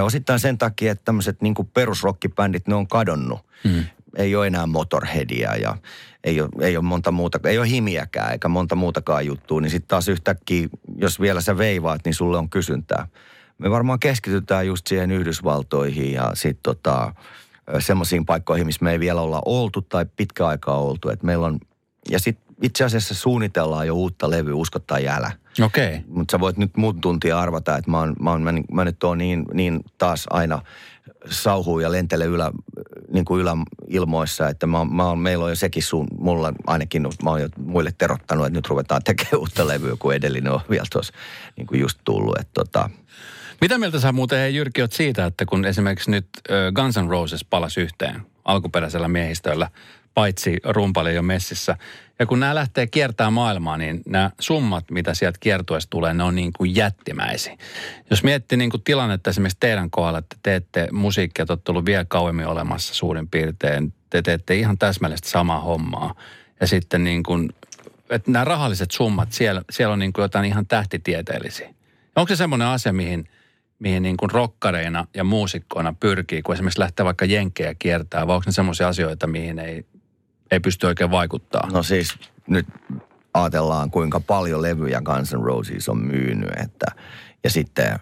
Osittain 0.04 0.40
sen 0.40 0.58
takia, 0.58 0.92
että 0.92 1.06
tämmöiset 1.06 1.42
niin 1.42 1.56
perusrockibändit, 1.74 2.68
ne 2.68 2.76
on 2.76 2.88
kadonnut. 2.88 3.40
Hmm. 3.64 3.84
Ei 4.16 4.36
ole 4.36 4.48
enää 4.48 4.68
Motorheadia 4.68 5.56
ja 5.56 5.78
ei 6.24 6.42
ole, 6.42 6.50
ei 6.62 6.78
ole 6.78 6.86
monta 6.86 7.12
muuta, 7.12 7.40
ei 7.44 7.58
ole 7.58 7.70
himiäkään 7.70 8.32
eikä 8.32 8.48
monta 8.48 8.76
muutakaan 8.76 9.26
juttua, 9.26 9.62
niin 9.62 9.72
sitten 9.72 9.88
taas 9.88 10.08
yhtäkkiä, 10.08 10.68
jos 10.98 11.22
vielä 11.22 11.42
sä 11.42 11.58
veivaat, 11.58 12.02
niin 12.06 12.14
sulle 12.14 12.38
on 12.38 12.50
kysyntää. 12.50 13.08
Me 13.58 13.72
varmaan 13.72 14.00
keskitytään 14.00 14.68
just 14.68 14.88
siihen 14.88 15.12
Yhdysvaltoihin 15.12 16.12
ja 16.12 16.32
sitten 16.34 16.64
tota, 16.64 17.14
semmoisiin 17.80 18.26
paikkoihin, 18.26 18.66
missä 18.66 18.84
me 18.84 18.92
ei 18.92 19.00
vielä 19.00 19.22
olla 19.22 19.42
oltu 19.46 19.82
tai 19.82 20.06
pitkä 20.16 20.48
aikaa 20.48 20.82
oltu. 20.82 21.10
Et 21.10 21.24
meillä 21.24 21.46
on, 21.46 21.60
ja 22.10 22.20
sitten 22.20 22.56
itse 22.62 22.84
asiassa 22.84 23.16
suunnitellaan 23.16 23.88
jo 23.88 23.94
uutta 23.94 24.30
levyä, 24.30 24.56
usko 24.56 24.80
tai 24.80 25.08
älä. 25.08 25.32
Okei. 25.62 26.02
Mutta 26.08 26.32
sä 26.32 26.40
voit 26.40 26.58
nyt 26.58 26.78
muut 26.78 27.02
tuntia 27.02 27.40
arvata, 27.40 27.78
että 27.78 27.92
mä, 27.92 28.00
oon, 28.00 28.16
mä, 28.20 28.32
oon, 28.32 28.42
mä, 28.42 28.54
mä 28.72 28.86
nyt 28.86 29.04
oon 29.04 29.18
niin, 29.18 29.46
niin 29.54 29.80
taas 29.98 30.26
aina 30.30 30.62
sauhuu 31.30 31.80
ja 31.80 31.92
lentele 31.92 32.26
ylä, 32.26 32.52
niin 33.14 33.26
kuin 33.26 33.42
yläilmoissa, 33.90 34.50
että 34.50 34.68
mä, 34.68 34.86
mä 34.86 35.16
meillä 35.16 35.44
on 35.44 35.52
jo 35.52 35.56
sekin 35.56 35.84
sun, 35.84 36.08
mulla 36.20 36.54
ainakin, 36.68 37.02
mä 37.24 37.30
oon 37.30 37.42
jo 37.42 37.50
muille 37.58 37.94
terottanut, 37.98 38.46
että 38.46 38.58
nyt 38.58 38.68
ruvetaan 38.68 39.02
tekemään 39.04 39.38
uutta 39.38 39.68
levyä, 39.68 39.96
kun 40.00 40.14
edellinen 40.14 40.52
on 40.52 40.62
vielä 40.70 40.86
tuossa 40.92 41.14
niin 41.58 41.68
kuin 41.68 41.82
just 41.82 42.00
tullut. 42.04 42.38
Että 42.40 42.52
tota, 42.54 42.90
Mitä 43.62 43.78
mieltä 43.78 44.00
sä 44.00 44.12
muuten, 44.12 44.40
hei 44.40 44.56
Jyrki, 44.56 44.82
oot 44.82 44.94
siitä, 44.94 45.26
että 45.26 45.46
kun 45.46 45.66
esimerkiksi 45.66 46.12
nyt 46.12 46.28
Guns 46.76 46.98
N' 46.98 47.10
Roses 47.10 47.46
palasi 47.46 47.82
yhteen 47.82 48.35
alkuperäisellä 48.46 49.08
miehistöllä, 49.08 49.70
paitsi 50.14 50.58
rumpali 50.64 51.16
jo 51.16 51.22
messissä. 51.22 51.78
Ja 52.20 52.26
kun 52.26 52.40
nämä 52.40 52.56
lähtee 52.56 52.88
kiertämään 52.88 53.34
maailmaa, 53.34 53.78
niin 53.78 54.02
nämä 54.06 54.32
summat, 54.40 54.92
mitä 54.92 55.14
sieltä 55.14 55.38
kiertueesta 55.40 55.90
tulee, 55.90 56.14
ne 56.14 56.24
on 56.24 56.36
niin 56.36 56.54
kuin 56.58 56.76
jättimäisiä. 56.76 57.58
Jos 58.10 58.24
miettii 58.24 58.58
niin 58.58 58.70
kuin 58.70 58.84
tilannetta 58.84 59.30
esimerkiksi 59.30 59.58
teidän 59.60 59.90
kohdalla, 59.90 60.20
että 60.20 60.36
teette 60.44 60.88
musiikkia, 60.92 61.46
te 61.46 61.54
olette 61.54 61.72
ollut 61.72 61.86
vielä 61.86 62.06
kauemmin 62.06 62.48
olemassa 62.48 62.94
suurin 62.94 63.28
piirtein. 63.28 63.94
Te 64.10 64.22
teette 64.22 64.56
ihan 64.56 64.78
täsmällisesti 64.78 65.30
samaa 65.30 65.60
hommaa. 65.60 66.16
Ja 66.60 66.68
sitten 66.68 67.04
niin 67.04 67.24
kuin, 67.24 67.50
että 68.10 68.32
nämä 68.32 68.46
rahalliset 68.46 68.92
summat, 68.92 69.32
siellä, 69.32 69.62
siellä 69.70 69.94
on 69.94 70.00
niin 70.00 70.14
kuin 70.14 70.24
jotain 70.24 70.46
ihan 70.46 70.68
tähtitieteellisiä. 70.68 71.70
Onko 72.16 72.28
se 72.28 72.36
semmoinen 72.36 72.68
asia, 72.68 72.94
mihin, 72.94 73.30
mihin 73.80 74.04
niin 74.04 74.18
kuin 74.18 74.32
rokkareina 74.32 75.08
ja 75.16 75.24
muusikkoina 75.24 75.94
pyrkii, 76.00 76.42
kun 76.42 76.56
esimerkiksi 76.56 76.80
lähtee 76.80 77.06
vaikka 77.06 77.26
jenkkejä 77.26 77.76
kiertää, 77.80 78.28
vai 78.28 78.36
onko 78.36 78.44
ne 78.46 78.52
semmoisia 78.52 78.88
asioita, 78.88 79.28
mihin 79.28 79.60
ei, 79.60 79.86
ei 80.52 80.60
pysty 80.60 80.88
oikein 80.88 81.12
vaikuttaa? 81.12 81.70
no 81.74 81.84
siis 81.84 82.16
nyt 82.48 82.68
ajatellaan, 83.34 83.92
kuinka 83.92 84.20
paljon 84.20 84.62
levyjä 84.62 85.02
Guns 85.02 85.34
N' 85.34 85.44
Roses 85.44 85.90
on 85.90 85.98
myynyt. 85.98 86.50
Että, 86.64 86.86
ja 87.44 87.50
sitten 87.50 88.00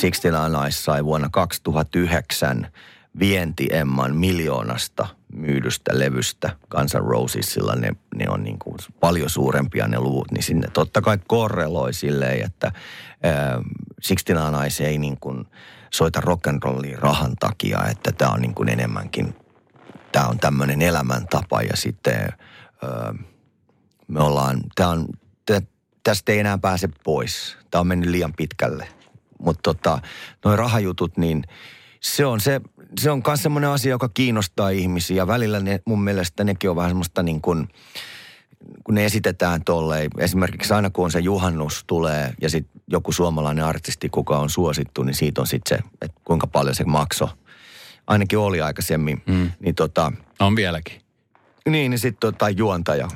69 0.00 0.52
Nights 0.52 0.84
sai 0.84 1.04
vuonna 1.04 1.28
2009 1.32 2.68
vienti 3.18 3.68
Emman 3.72 4.16
miljoonasta 4.16 5.06
myydystä 5.32 5.98
levystä 5.98 6.50
Guns 6.70 6.94
N' 6.94 7.00
Rosesilla. 7.00 7.74
Ne, 7.74 7.92
ne 8.14 8.28
on 8.28 8.44
niin 8.44 8.58
kuin 8.58 8.76
paljon 9.00 9.30
suurempia 9.30 9.88
ne 9.88 10.00
luvut, 10.00 10.30
niin 10.30 10.42
sinne 10.42 10.68
totta 10.72 11.00
kai 11.00 11.18
korreloi 11.26 11.92
silleen, 11.92 12.44
että 12.44 12.72
ää, 13.22 13.62
69 14.00 14.52
Nights 14.52 14.80
ei 14.80 14.98
niin 14.98 15.20
kuin 15.20 15.46
soita 15.92 16.20
rock'n'rollia 16.20 16.98
rahan 16.98 17.36
takia, 17.40 17.84
että 17.90 18.12
tämä 18.12 18.30
on 18.30 18.40
niin 18.40 18.54
kuin 18.54 18.68
enemmänkin, 18.68 19.34
tämä 20.12 20.26
on 20.26 20.38
tämmöinen 20.38 20.82
elämäntapa 20.82 21.62
ja 21.62 21.76
sitten 21.76 22.14
ää, 22.82 23.14
me 24.08 24.20
ollaan, 24.20 24.60
tää 24.74 24.88
on, 24.88 25.06
tä, 25.46 25.62
tästä 26.02 26.32
ei 26.32 26.38
enää 26.38 26.58
pääse 26.58 26.88
pois. 27.04 27.56
Tämä 27.70 27.80
on 27.80 27.86
mennyt 27.86 28.10
liian 28.10 28.32
pitkälle. 28.32 28.88
Mutta 29.38 29.60
tota, 29.62 29.98
noin 30.44 30.58
rahajutut, 30.58 31.16
niin 31.16 31.44
se 32.00 32.26
on 32.26 32.40
se, 32.40 32.60
se 33.00 33.10
on 33.10 33.22
myös 33.26 33.42
semmoinen 33.42 33.70
asia, 33.70 33.90
joka 33.90 34.08
kiinnostaa 34.08 34.70
ihmisiä. 34.70 35.26
Välillä 35.26 35.60
ne, 35.60 35.80
mun 35.84 36.04
mielestä 36.04 36.44
nekin 36.44 36.70
on 36.70 36.76
vähän 36.76 36.90
semmoista 36.90 37.22
niin 37.22 37.40
kuin, 37.40 37.68
kun 38.84 38.94
ne 38.94 39.04
esitetään 39.04 39.64
tolleen. 39.64 40.10
Esimerkiksi 40.18 40.74
aina 40.74 40.90
kun 40.90 41.04
on 41.04 41.10
se 41.10 41.18
juhannus 41.18 41.84
tulee 41.86 42.34
ja 42.40 42.50
sitten 42.50 42.82
joku 42.86 43.12
suomalainen 43.12 43.64
artisti, 43.64 44.08
kuka 44.08 44.38
on 44.38 44.50
suosittu, 44.50 45.02
niin 45.02 45.14
siitä 45.14 45.40
on 45.40 45.46
sitten 45.46 45.78
se, 45.78 45.84
että 46.02 46.20
kuinka 46.24 46.46
paljon 46.46 46.74
se 46.74 46.84
maksoi. 46.84 47.28
Ainakin 48.06 48.38
oli 48.38 48.60
aikaisemmin. 48.60 49.22
Mm. 49.26 49.50
Niin 49.60 49.74
tota, 49.74 50.12
On 50.40 50.56
vieläkin. 50.56 51.00
niin, 51.68 51.90
niin 51.90 51.98
sitten 51.98 52.20
tota, 52.32 52.50
juontaja. 52.50 53.08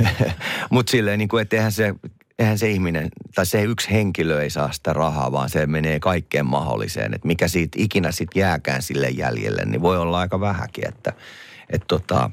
Mutta 0.70 0.90
silleen, 0.90 1.18
niin 1.18 1.28
kuin, 1.28 1.42
että 1.42 1.56
eihän 1.56 1.72
se, 1.72 1.94
eihän 2.38 2.58
se 2.58 2.70
ihminen, 2.70 3.08
tai 3.34 3.46
se 3.46 3.62
yksi 3.62 3.90
henkilö 3.90 4.42
ei 4.42 4.50
saa 4.50 4.72
sitä 4.72 4.92
rahaa, 4.92 5.32
vaan 5.32 5.50
se 5.50 5.66
menee 5.66 6.00
kaikkeen 6.00 6.46
mahdolliseen. 6.46 7.14
Että 7.14 7.26
mikä 7.26 7.48
siitä 7.48 7.78
ikinä 7.80 8.12
sitten 8.12 8.40
jääkään 8.40 8.82
sille 8.82 9.08
jäljelle, 9.08 9.64
niin 9.64 9.82
voi 9.82 9.98
olla 9.98 10.18
aika 10.18 10.40
vähäkin. 10.40 10.88
Että 10.88 11.12
et 11.70 11.82
tota, 11.88 12.30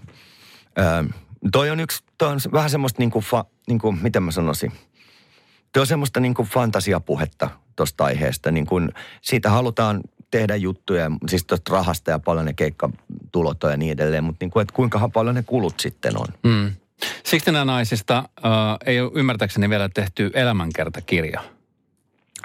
ö, 0.79 1.13
toi 1.51 1.69
on 1.69 1.79
yksi, 1.79 2.03
toi 2.17 2.29
on 2.29 2.39
vähän 2.51 2.69
semmoista 2.69 3.01
niin 3.01 3.11
kuin, 3.11 3.25
fa, 3.25 3.45
niin 3.67 3.79
kuin, 3.79 3.99
miten 4.01 4.23
mä 4.23 4.31
sanoisin, 4.31 4.71
Tuo 5.75 5.81
on 5.81 5.87
semmoista 5.87 6.19
niin 6.19 6.33
kuin 6.33 6.47
fantasiapuhetta 6.47 7.49
tuosta 7.75 8.05
aiheesta. 8.05 8.51
Niin 8.51 8.65
kuin, 8.65 8.89
siitä 9.21 9.49
halutaan 9.49 10.01
tehdä 10.31 10.55
juttuja, 10.55 11.11
siis 11.27 11.45
tuosta 11.45 11.73
rahasta 11.73 12.11
ja 12.11 12.19
paljon 12.19 12.45
ne 12.45 12.53
keikkatulot 12.53 13.57
ja 13.63 13.77
niin 13.77 13.91
edelleen, 13.91 14.23
mutta 14.23 14.45
niin 14.45 14.51
kuin, 14.51 14.61
että 14.61 14.73
kuinka 14.73 15.09
paljon 15.13 15.35
ne 15.35 15.43
kulut 15.43 15.79
sitten 15.79 16.17
on. 16.17 16.27
Mm. 16.43 16.73
Sixtina 17.23 17.65
naisista 17.65 18.17
äh, 18.17 18.51
ei 18.85 19.01
ole 19.01 19.11
ymmärtääkseni 19.15 19.69
vielä 19.69 19.89
tehty 19.89 20.31
elämänkertakirja. 20.33 21.43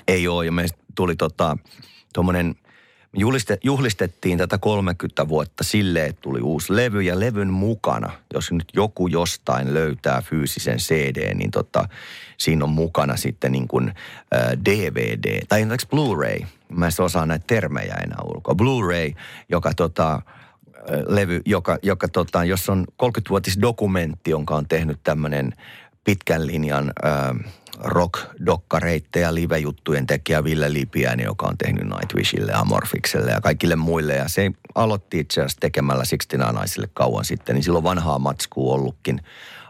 Ei 0.08 0.28
ole, 0.28 0.46
ja 0.46 0.52
meistä 0.52 0.78
tuli 0.94 1.16
tota, 1.16 1.56
tuommoinen, 2.14 2.54
juliste, 3.16 3.58
juhlistettiin 3.64 4.38
tätä 4.38 4.58
30 4.58 5.28
vuotta 5.28 5.64
silleen, 5.64 6.10
että 6.10 6.22
tuli 6.22 6.40
uusi 6.40 6.76
levy, 6.76 7.02
ja 7.02 7.20
levyn 7.20 7.52
mukana, 7.52 8.12
jos 8.34 8.52
nyt 8.52 8.68
joku 8.74 9.06
jostain 9.06 9.74
löytää 9.74 10.22
fyysisen 10.22 10.78
CD, 10.78 11.34
niin 11.34 11.50
tota, 11.50 11.88
siinä 12.36 12.64
on 12.64 12.70
mukana 12.70 13.16
sitten 13.16 13.52
niin 13.52 13.68
kuin 13.68 13.88
äh, 13.88 13.94
DVD, 14.64 15.46
tai 15.48 15.62
anteeksi 15.62 15.88
Blu-ray, 15.88 16.46
mä 16.68 16.86
en 16.86 17.04
osaa 17.04 17.26
näitä 17.26 17.44
termejä 17.46 17.94
enää 17.94 18.18
ulkoa, 18.24 18.54
Blu-ray, 18.54 19.14
joka 19.48 19.74
tota, 19.74 20.22
levy, 21.06 21.40
joka, 21.46 21.78
joka 21.82 22.08
tota, 22.08 22.44
jos 22.44 22.68
on 22.68 22.86
30-vuotis 23.02 23.60
dokumentti, 23.60 24.30
jonka 24.30 24.54
on 24.54 24.68
tehnyt 24.68 25.00
tämmöinen 25.04 25.54
pitkän 26.04 26.46
linjan 26.46 26.92
äh, 27.04 27.52
rock-dokkareitteja, 27.78 29.34
live-juttujen 29.34 30.06
tekijä 30.06 30.44
Ville 30.44 30.72
Lipiäinen, 30.72 31.24
joka 31.24 31.46
on 31.46 31.58
tehnyt 31.58 31.84
Nightwishille, 31.84 32.52
Amorfikselle 32.52 33.30
ja 33.30 33.40
kaikille 33.40 33.76
muille. 33.76 34.14
Ja 34.14 34.28
se 34.28 34.50
aloitti 34.74 35.18
itse 35.18 35.40
asiassa 35.40 35.60
tekemällä 35.60 36.04
Sixtina 36.04 36.52
naisille 36.52 36.88
kauan 36.94 37.24
sitten, 37.24 37.54
niin 37.54 37.64
silloin 37.64 37.84
vanhaa 37.84 38.18
matskua 38.18 38.74
ollutkin 38.74 39.20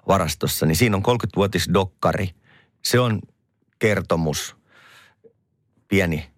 varastossa. 0.09 0.67
Niin 0.67 0.77
siinä 0.77 0.97
on 0.97 1.03
30-vuotis 1.03 1.71
dokkari. 1.75 2.31
Se 2.83 3.01
on 3.01 3.21
kertomus, 3.79 4.57
pieni 5.89 6.30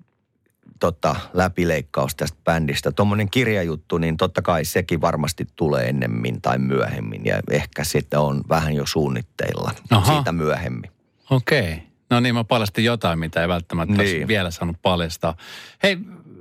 tota, 0.82 1.16
läpileikkaus 1.32 2.16
tästä 2.16 2.38
bändistä. 2.44 2.92
Tuommoinen 2.92 3.30
kirjajuttu, 3.30 3.98
niin 3.98 4.16
totta 4.16 4.42
kai 4.42 4.64
sekin 4.64 5.00
varmasti 5.00 5.46
tulee 5.56 5.88
ennemmin 5.88 6.42
tai 6.42 6.58
myöhemmin. 6.58 7.24
Ja 7.24 7.40
ehkä 7.50 7.84
sitä 7.84 8.20
on 8.20 8.40
vähän 8.48 8.74
jo 8.74 8.86
suunnitteilla 8.86 9.70
Aha. 9.90 10.14
siitä 10.14 10.32
myöhemmin. 10.32 10.90
Okei. 11.30 11.72
Okay. 11.72 11.76
No 12.10 12.20
niin, 12.20 12.34
mä 12.34 12.44
paljastin 12.44 12.84
jotain, 12.84 13.18
mitä 13.18 13.42
ei 13.42 13.48
välttämättä 13.48 14.02
niin. 14.02 14.28
vielä 14.28 14.50
saanut 14.50 14.76
paljastaa. 14.82 15.36
Hei, 15.82 15.98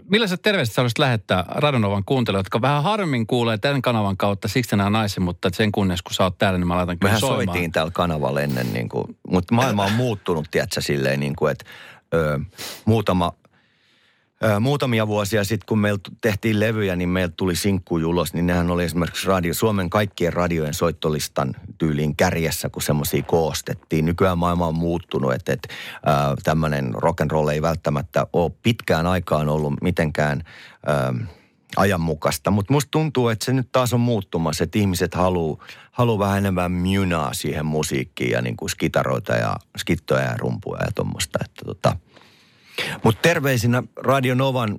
millaiset 0.09 0.41
terveiset 0.41 0.75
sä 0.75 0.81
lähettää 0.97 1.45
Radonovan 1.47 2.03
kuuntelijoille, 2.05 2.39
jotka 2.39 2.61
vähän 2.61 2.83
harmin 2.83 3.27
kuulee 3.27 3.57
tämän 3.57 3.81
kanavan 3.81 4.17
kautta 4.17 4.47
siksi 4.47 4.75
nämä 4.75 4.89
naisen, 4.89 5.23
mutta 5.23 5.49
sen 5.53 5.71
kunnes 5.71 6.01
kun 6.01 6.13
sä 6.13 6.23
oot 6.23 6.37
täällä, 6.37 6.59
niin 6.59 6.67
mä 6.67 6.75
laitan 6.75 6.99
kyllä 6.99 7.09
Mehän 7.09 7.19
soimaan. 7.19 7.45
soitiin 7.45 7.71
täällä 7.71 7.91
kanavalla 7.91 8.41
ennen, 8.41 8.73
niin 8.73 8.89
kuin, 8.89 9.17
mutta 9.27 9.55
maailma 9.55 9.85
on 9.85 9.91
muuttunut, 9.91 10.47
tiedätkö, 10.51 10.81
silleen 10.81 11.19
niin 11.19 11.35
kuin, 11.35 11.51
että 11.51 11.65
ö, 12.13 12.39
muutama 12.85 13.31
muutamia 14.59 15.07
vuosia 15.07 15.43
sitten, 15.43 15.65
kun 15.67 15.79
meillä 15.79 15.99
tehtiin 16.21 16.59
levyjä, 16.59 16.95
niin 16.95 17.09
meiltä 17.09 17.33
tuli 17.37 17.55
sinkku 17.55 17.95
ulos, 17.95 18.33
niin 18.33 18.47
nehän 18.47 18.71
oli 18.71 18.83
esimerkiksi 18.83 19.27
radio, 19.27 19.53
Suomen 19.53 19.89
kaikkien 19.89 20.33
radiojen 20.33 20.73
soittolistan 20.73 21.55
tyyliin 21.77 22.15
kärjessä, 22.15 22.69
kun 22.69 22.81
semmoisia 22.81 23.23
koostettiin. 23.23 24.05
Nykyään 24.05 24.37
maailma 24.37 24.67
on 24.67 24.75
muuttunut, 24.75 25.33
että, 25.33 25.53
että 25.53 25.73
äh, 26.07 26.37
tämmöinen 26.43 26.93
roll 27.31 27.47
ei 27.47 27.61
välttämättä 27.61 28.27
ole 28.33 28.51
pitkään 28.63 29.07
aikaan 29.07 29.49
ollut 29.49 29.73
mitenkään 29.81 30.43
äh, 30.89 31.27
ajanmukaista. 31.77 32.51
Mutta 32.51 32.73
musta 32.73 32.91
tuntuu, 32.91 33.29
että 33.29 33.45
se 33.45 33.53
nyt 33.53 33.71
taas 33.71 33.93
on 33.93 33.99
muuttumassa, 33.99 34.63
että 34.63 34.79
ihmiset 34.79 35.13
haluaa 35.13 35.65
haluu 35.91 36.19
vähän 36.19 36.37
enemmän 36.37 36.71
mynaa 36.71 37.33
siihen 37.33 37.65
musiikkiin 37.65 38.31
ja 38.31 38.41
niin 38.41 38.57
kuin 38.57 38.69
skitaroita 38.69 39.33
ja 39.33 39.55
skittoja 39.77 40.23
ja 40.23 40.37
rumpuja 40.37 40.81
ja 40.85 40.91
tuommoista. 40.95 41.39
Että 41.45 41.65
tota, 41.65 41.95
mutta 43.03 43.21
terveisinä 43.21 43.83
Radio 43.97 44.35
Novan 44.35 44.75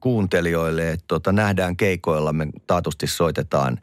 kuuntelijoille, 0.00 0.90
että 0.90 1.04
tota, 1.08 1.32
nähdään 1.32 1.76
keikoilla, 1.76 2.32
me 2.32 2.46
taatusti 2.66 3.06
soitetaan 3.06 3.80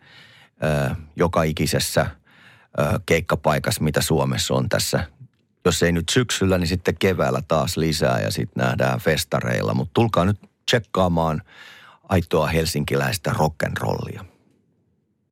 ö, 0.63 0.95
joka 1.15 1.43
ikisessä 1.43 2.01
ö, 2.79 2.99
keikkapaikassa, 3.05 3.83
mitä 3.83 4.01
Suomessa 4.01 4.53
on 4.53 4.69
tässä. 4.69 5.07
Jos 5.65 5.83
ei 5.83 5.91
nyt 5.91 6.09
syksyllä, 6.09 6.57
niin 6.57 6.67
sitten 6.67 6.95
keväällä 6.99 7.41
taas 7.47 7.77
lisää 7.77 8.19
ja 8.19 8.31
sitten 8.31 8.63
nähdään 8.65 8.99
festareilla. 8.99 9.73
Mutta 9.73 9.93
tulkaa 9.93 10.25
nyt 10.25 10.39
tsekkaamaan 10.65 11.41
aitoa 12.09 12.47
helsinkiläistä 12.47 13.31
rock'n'rollia. 13.31 14.32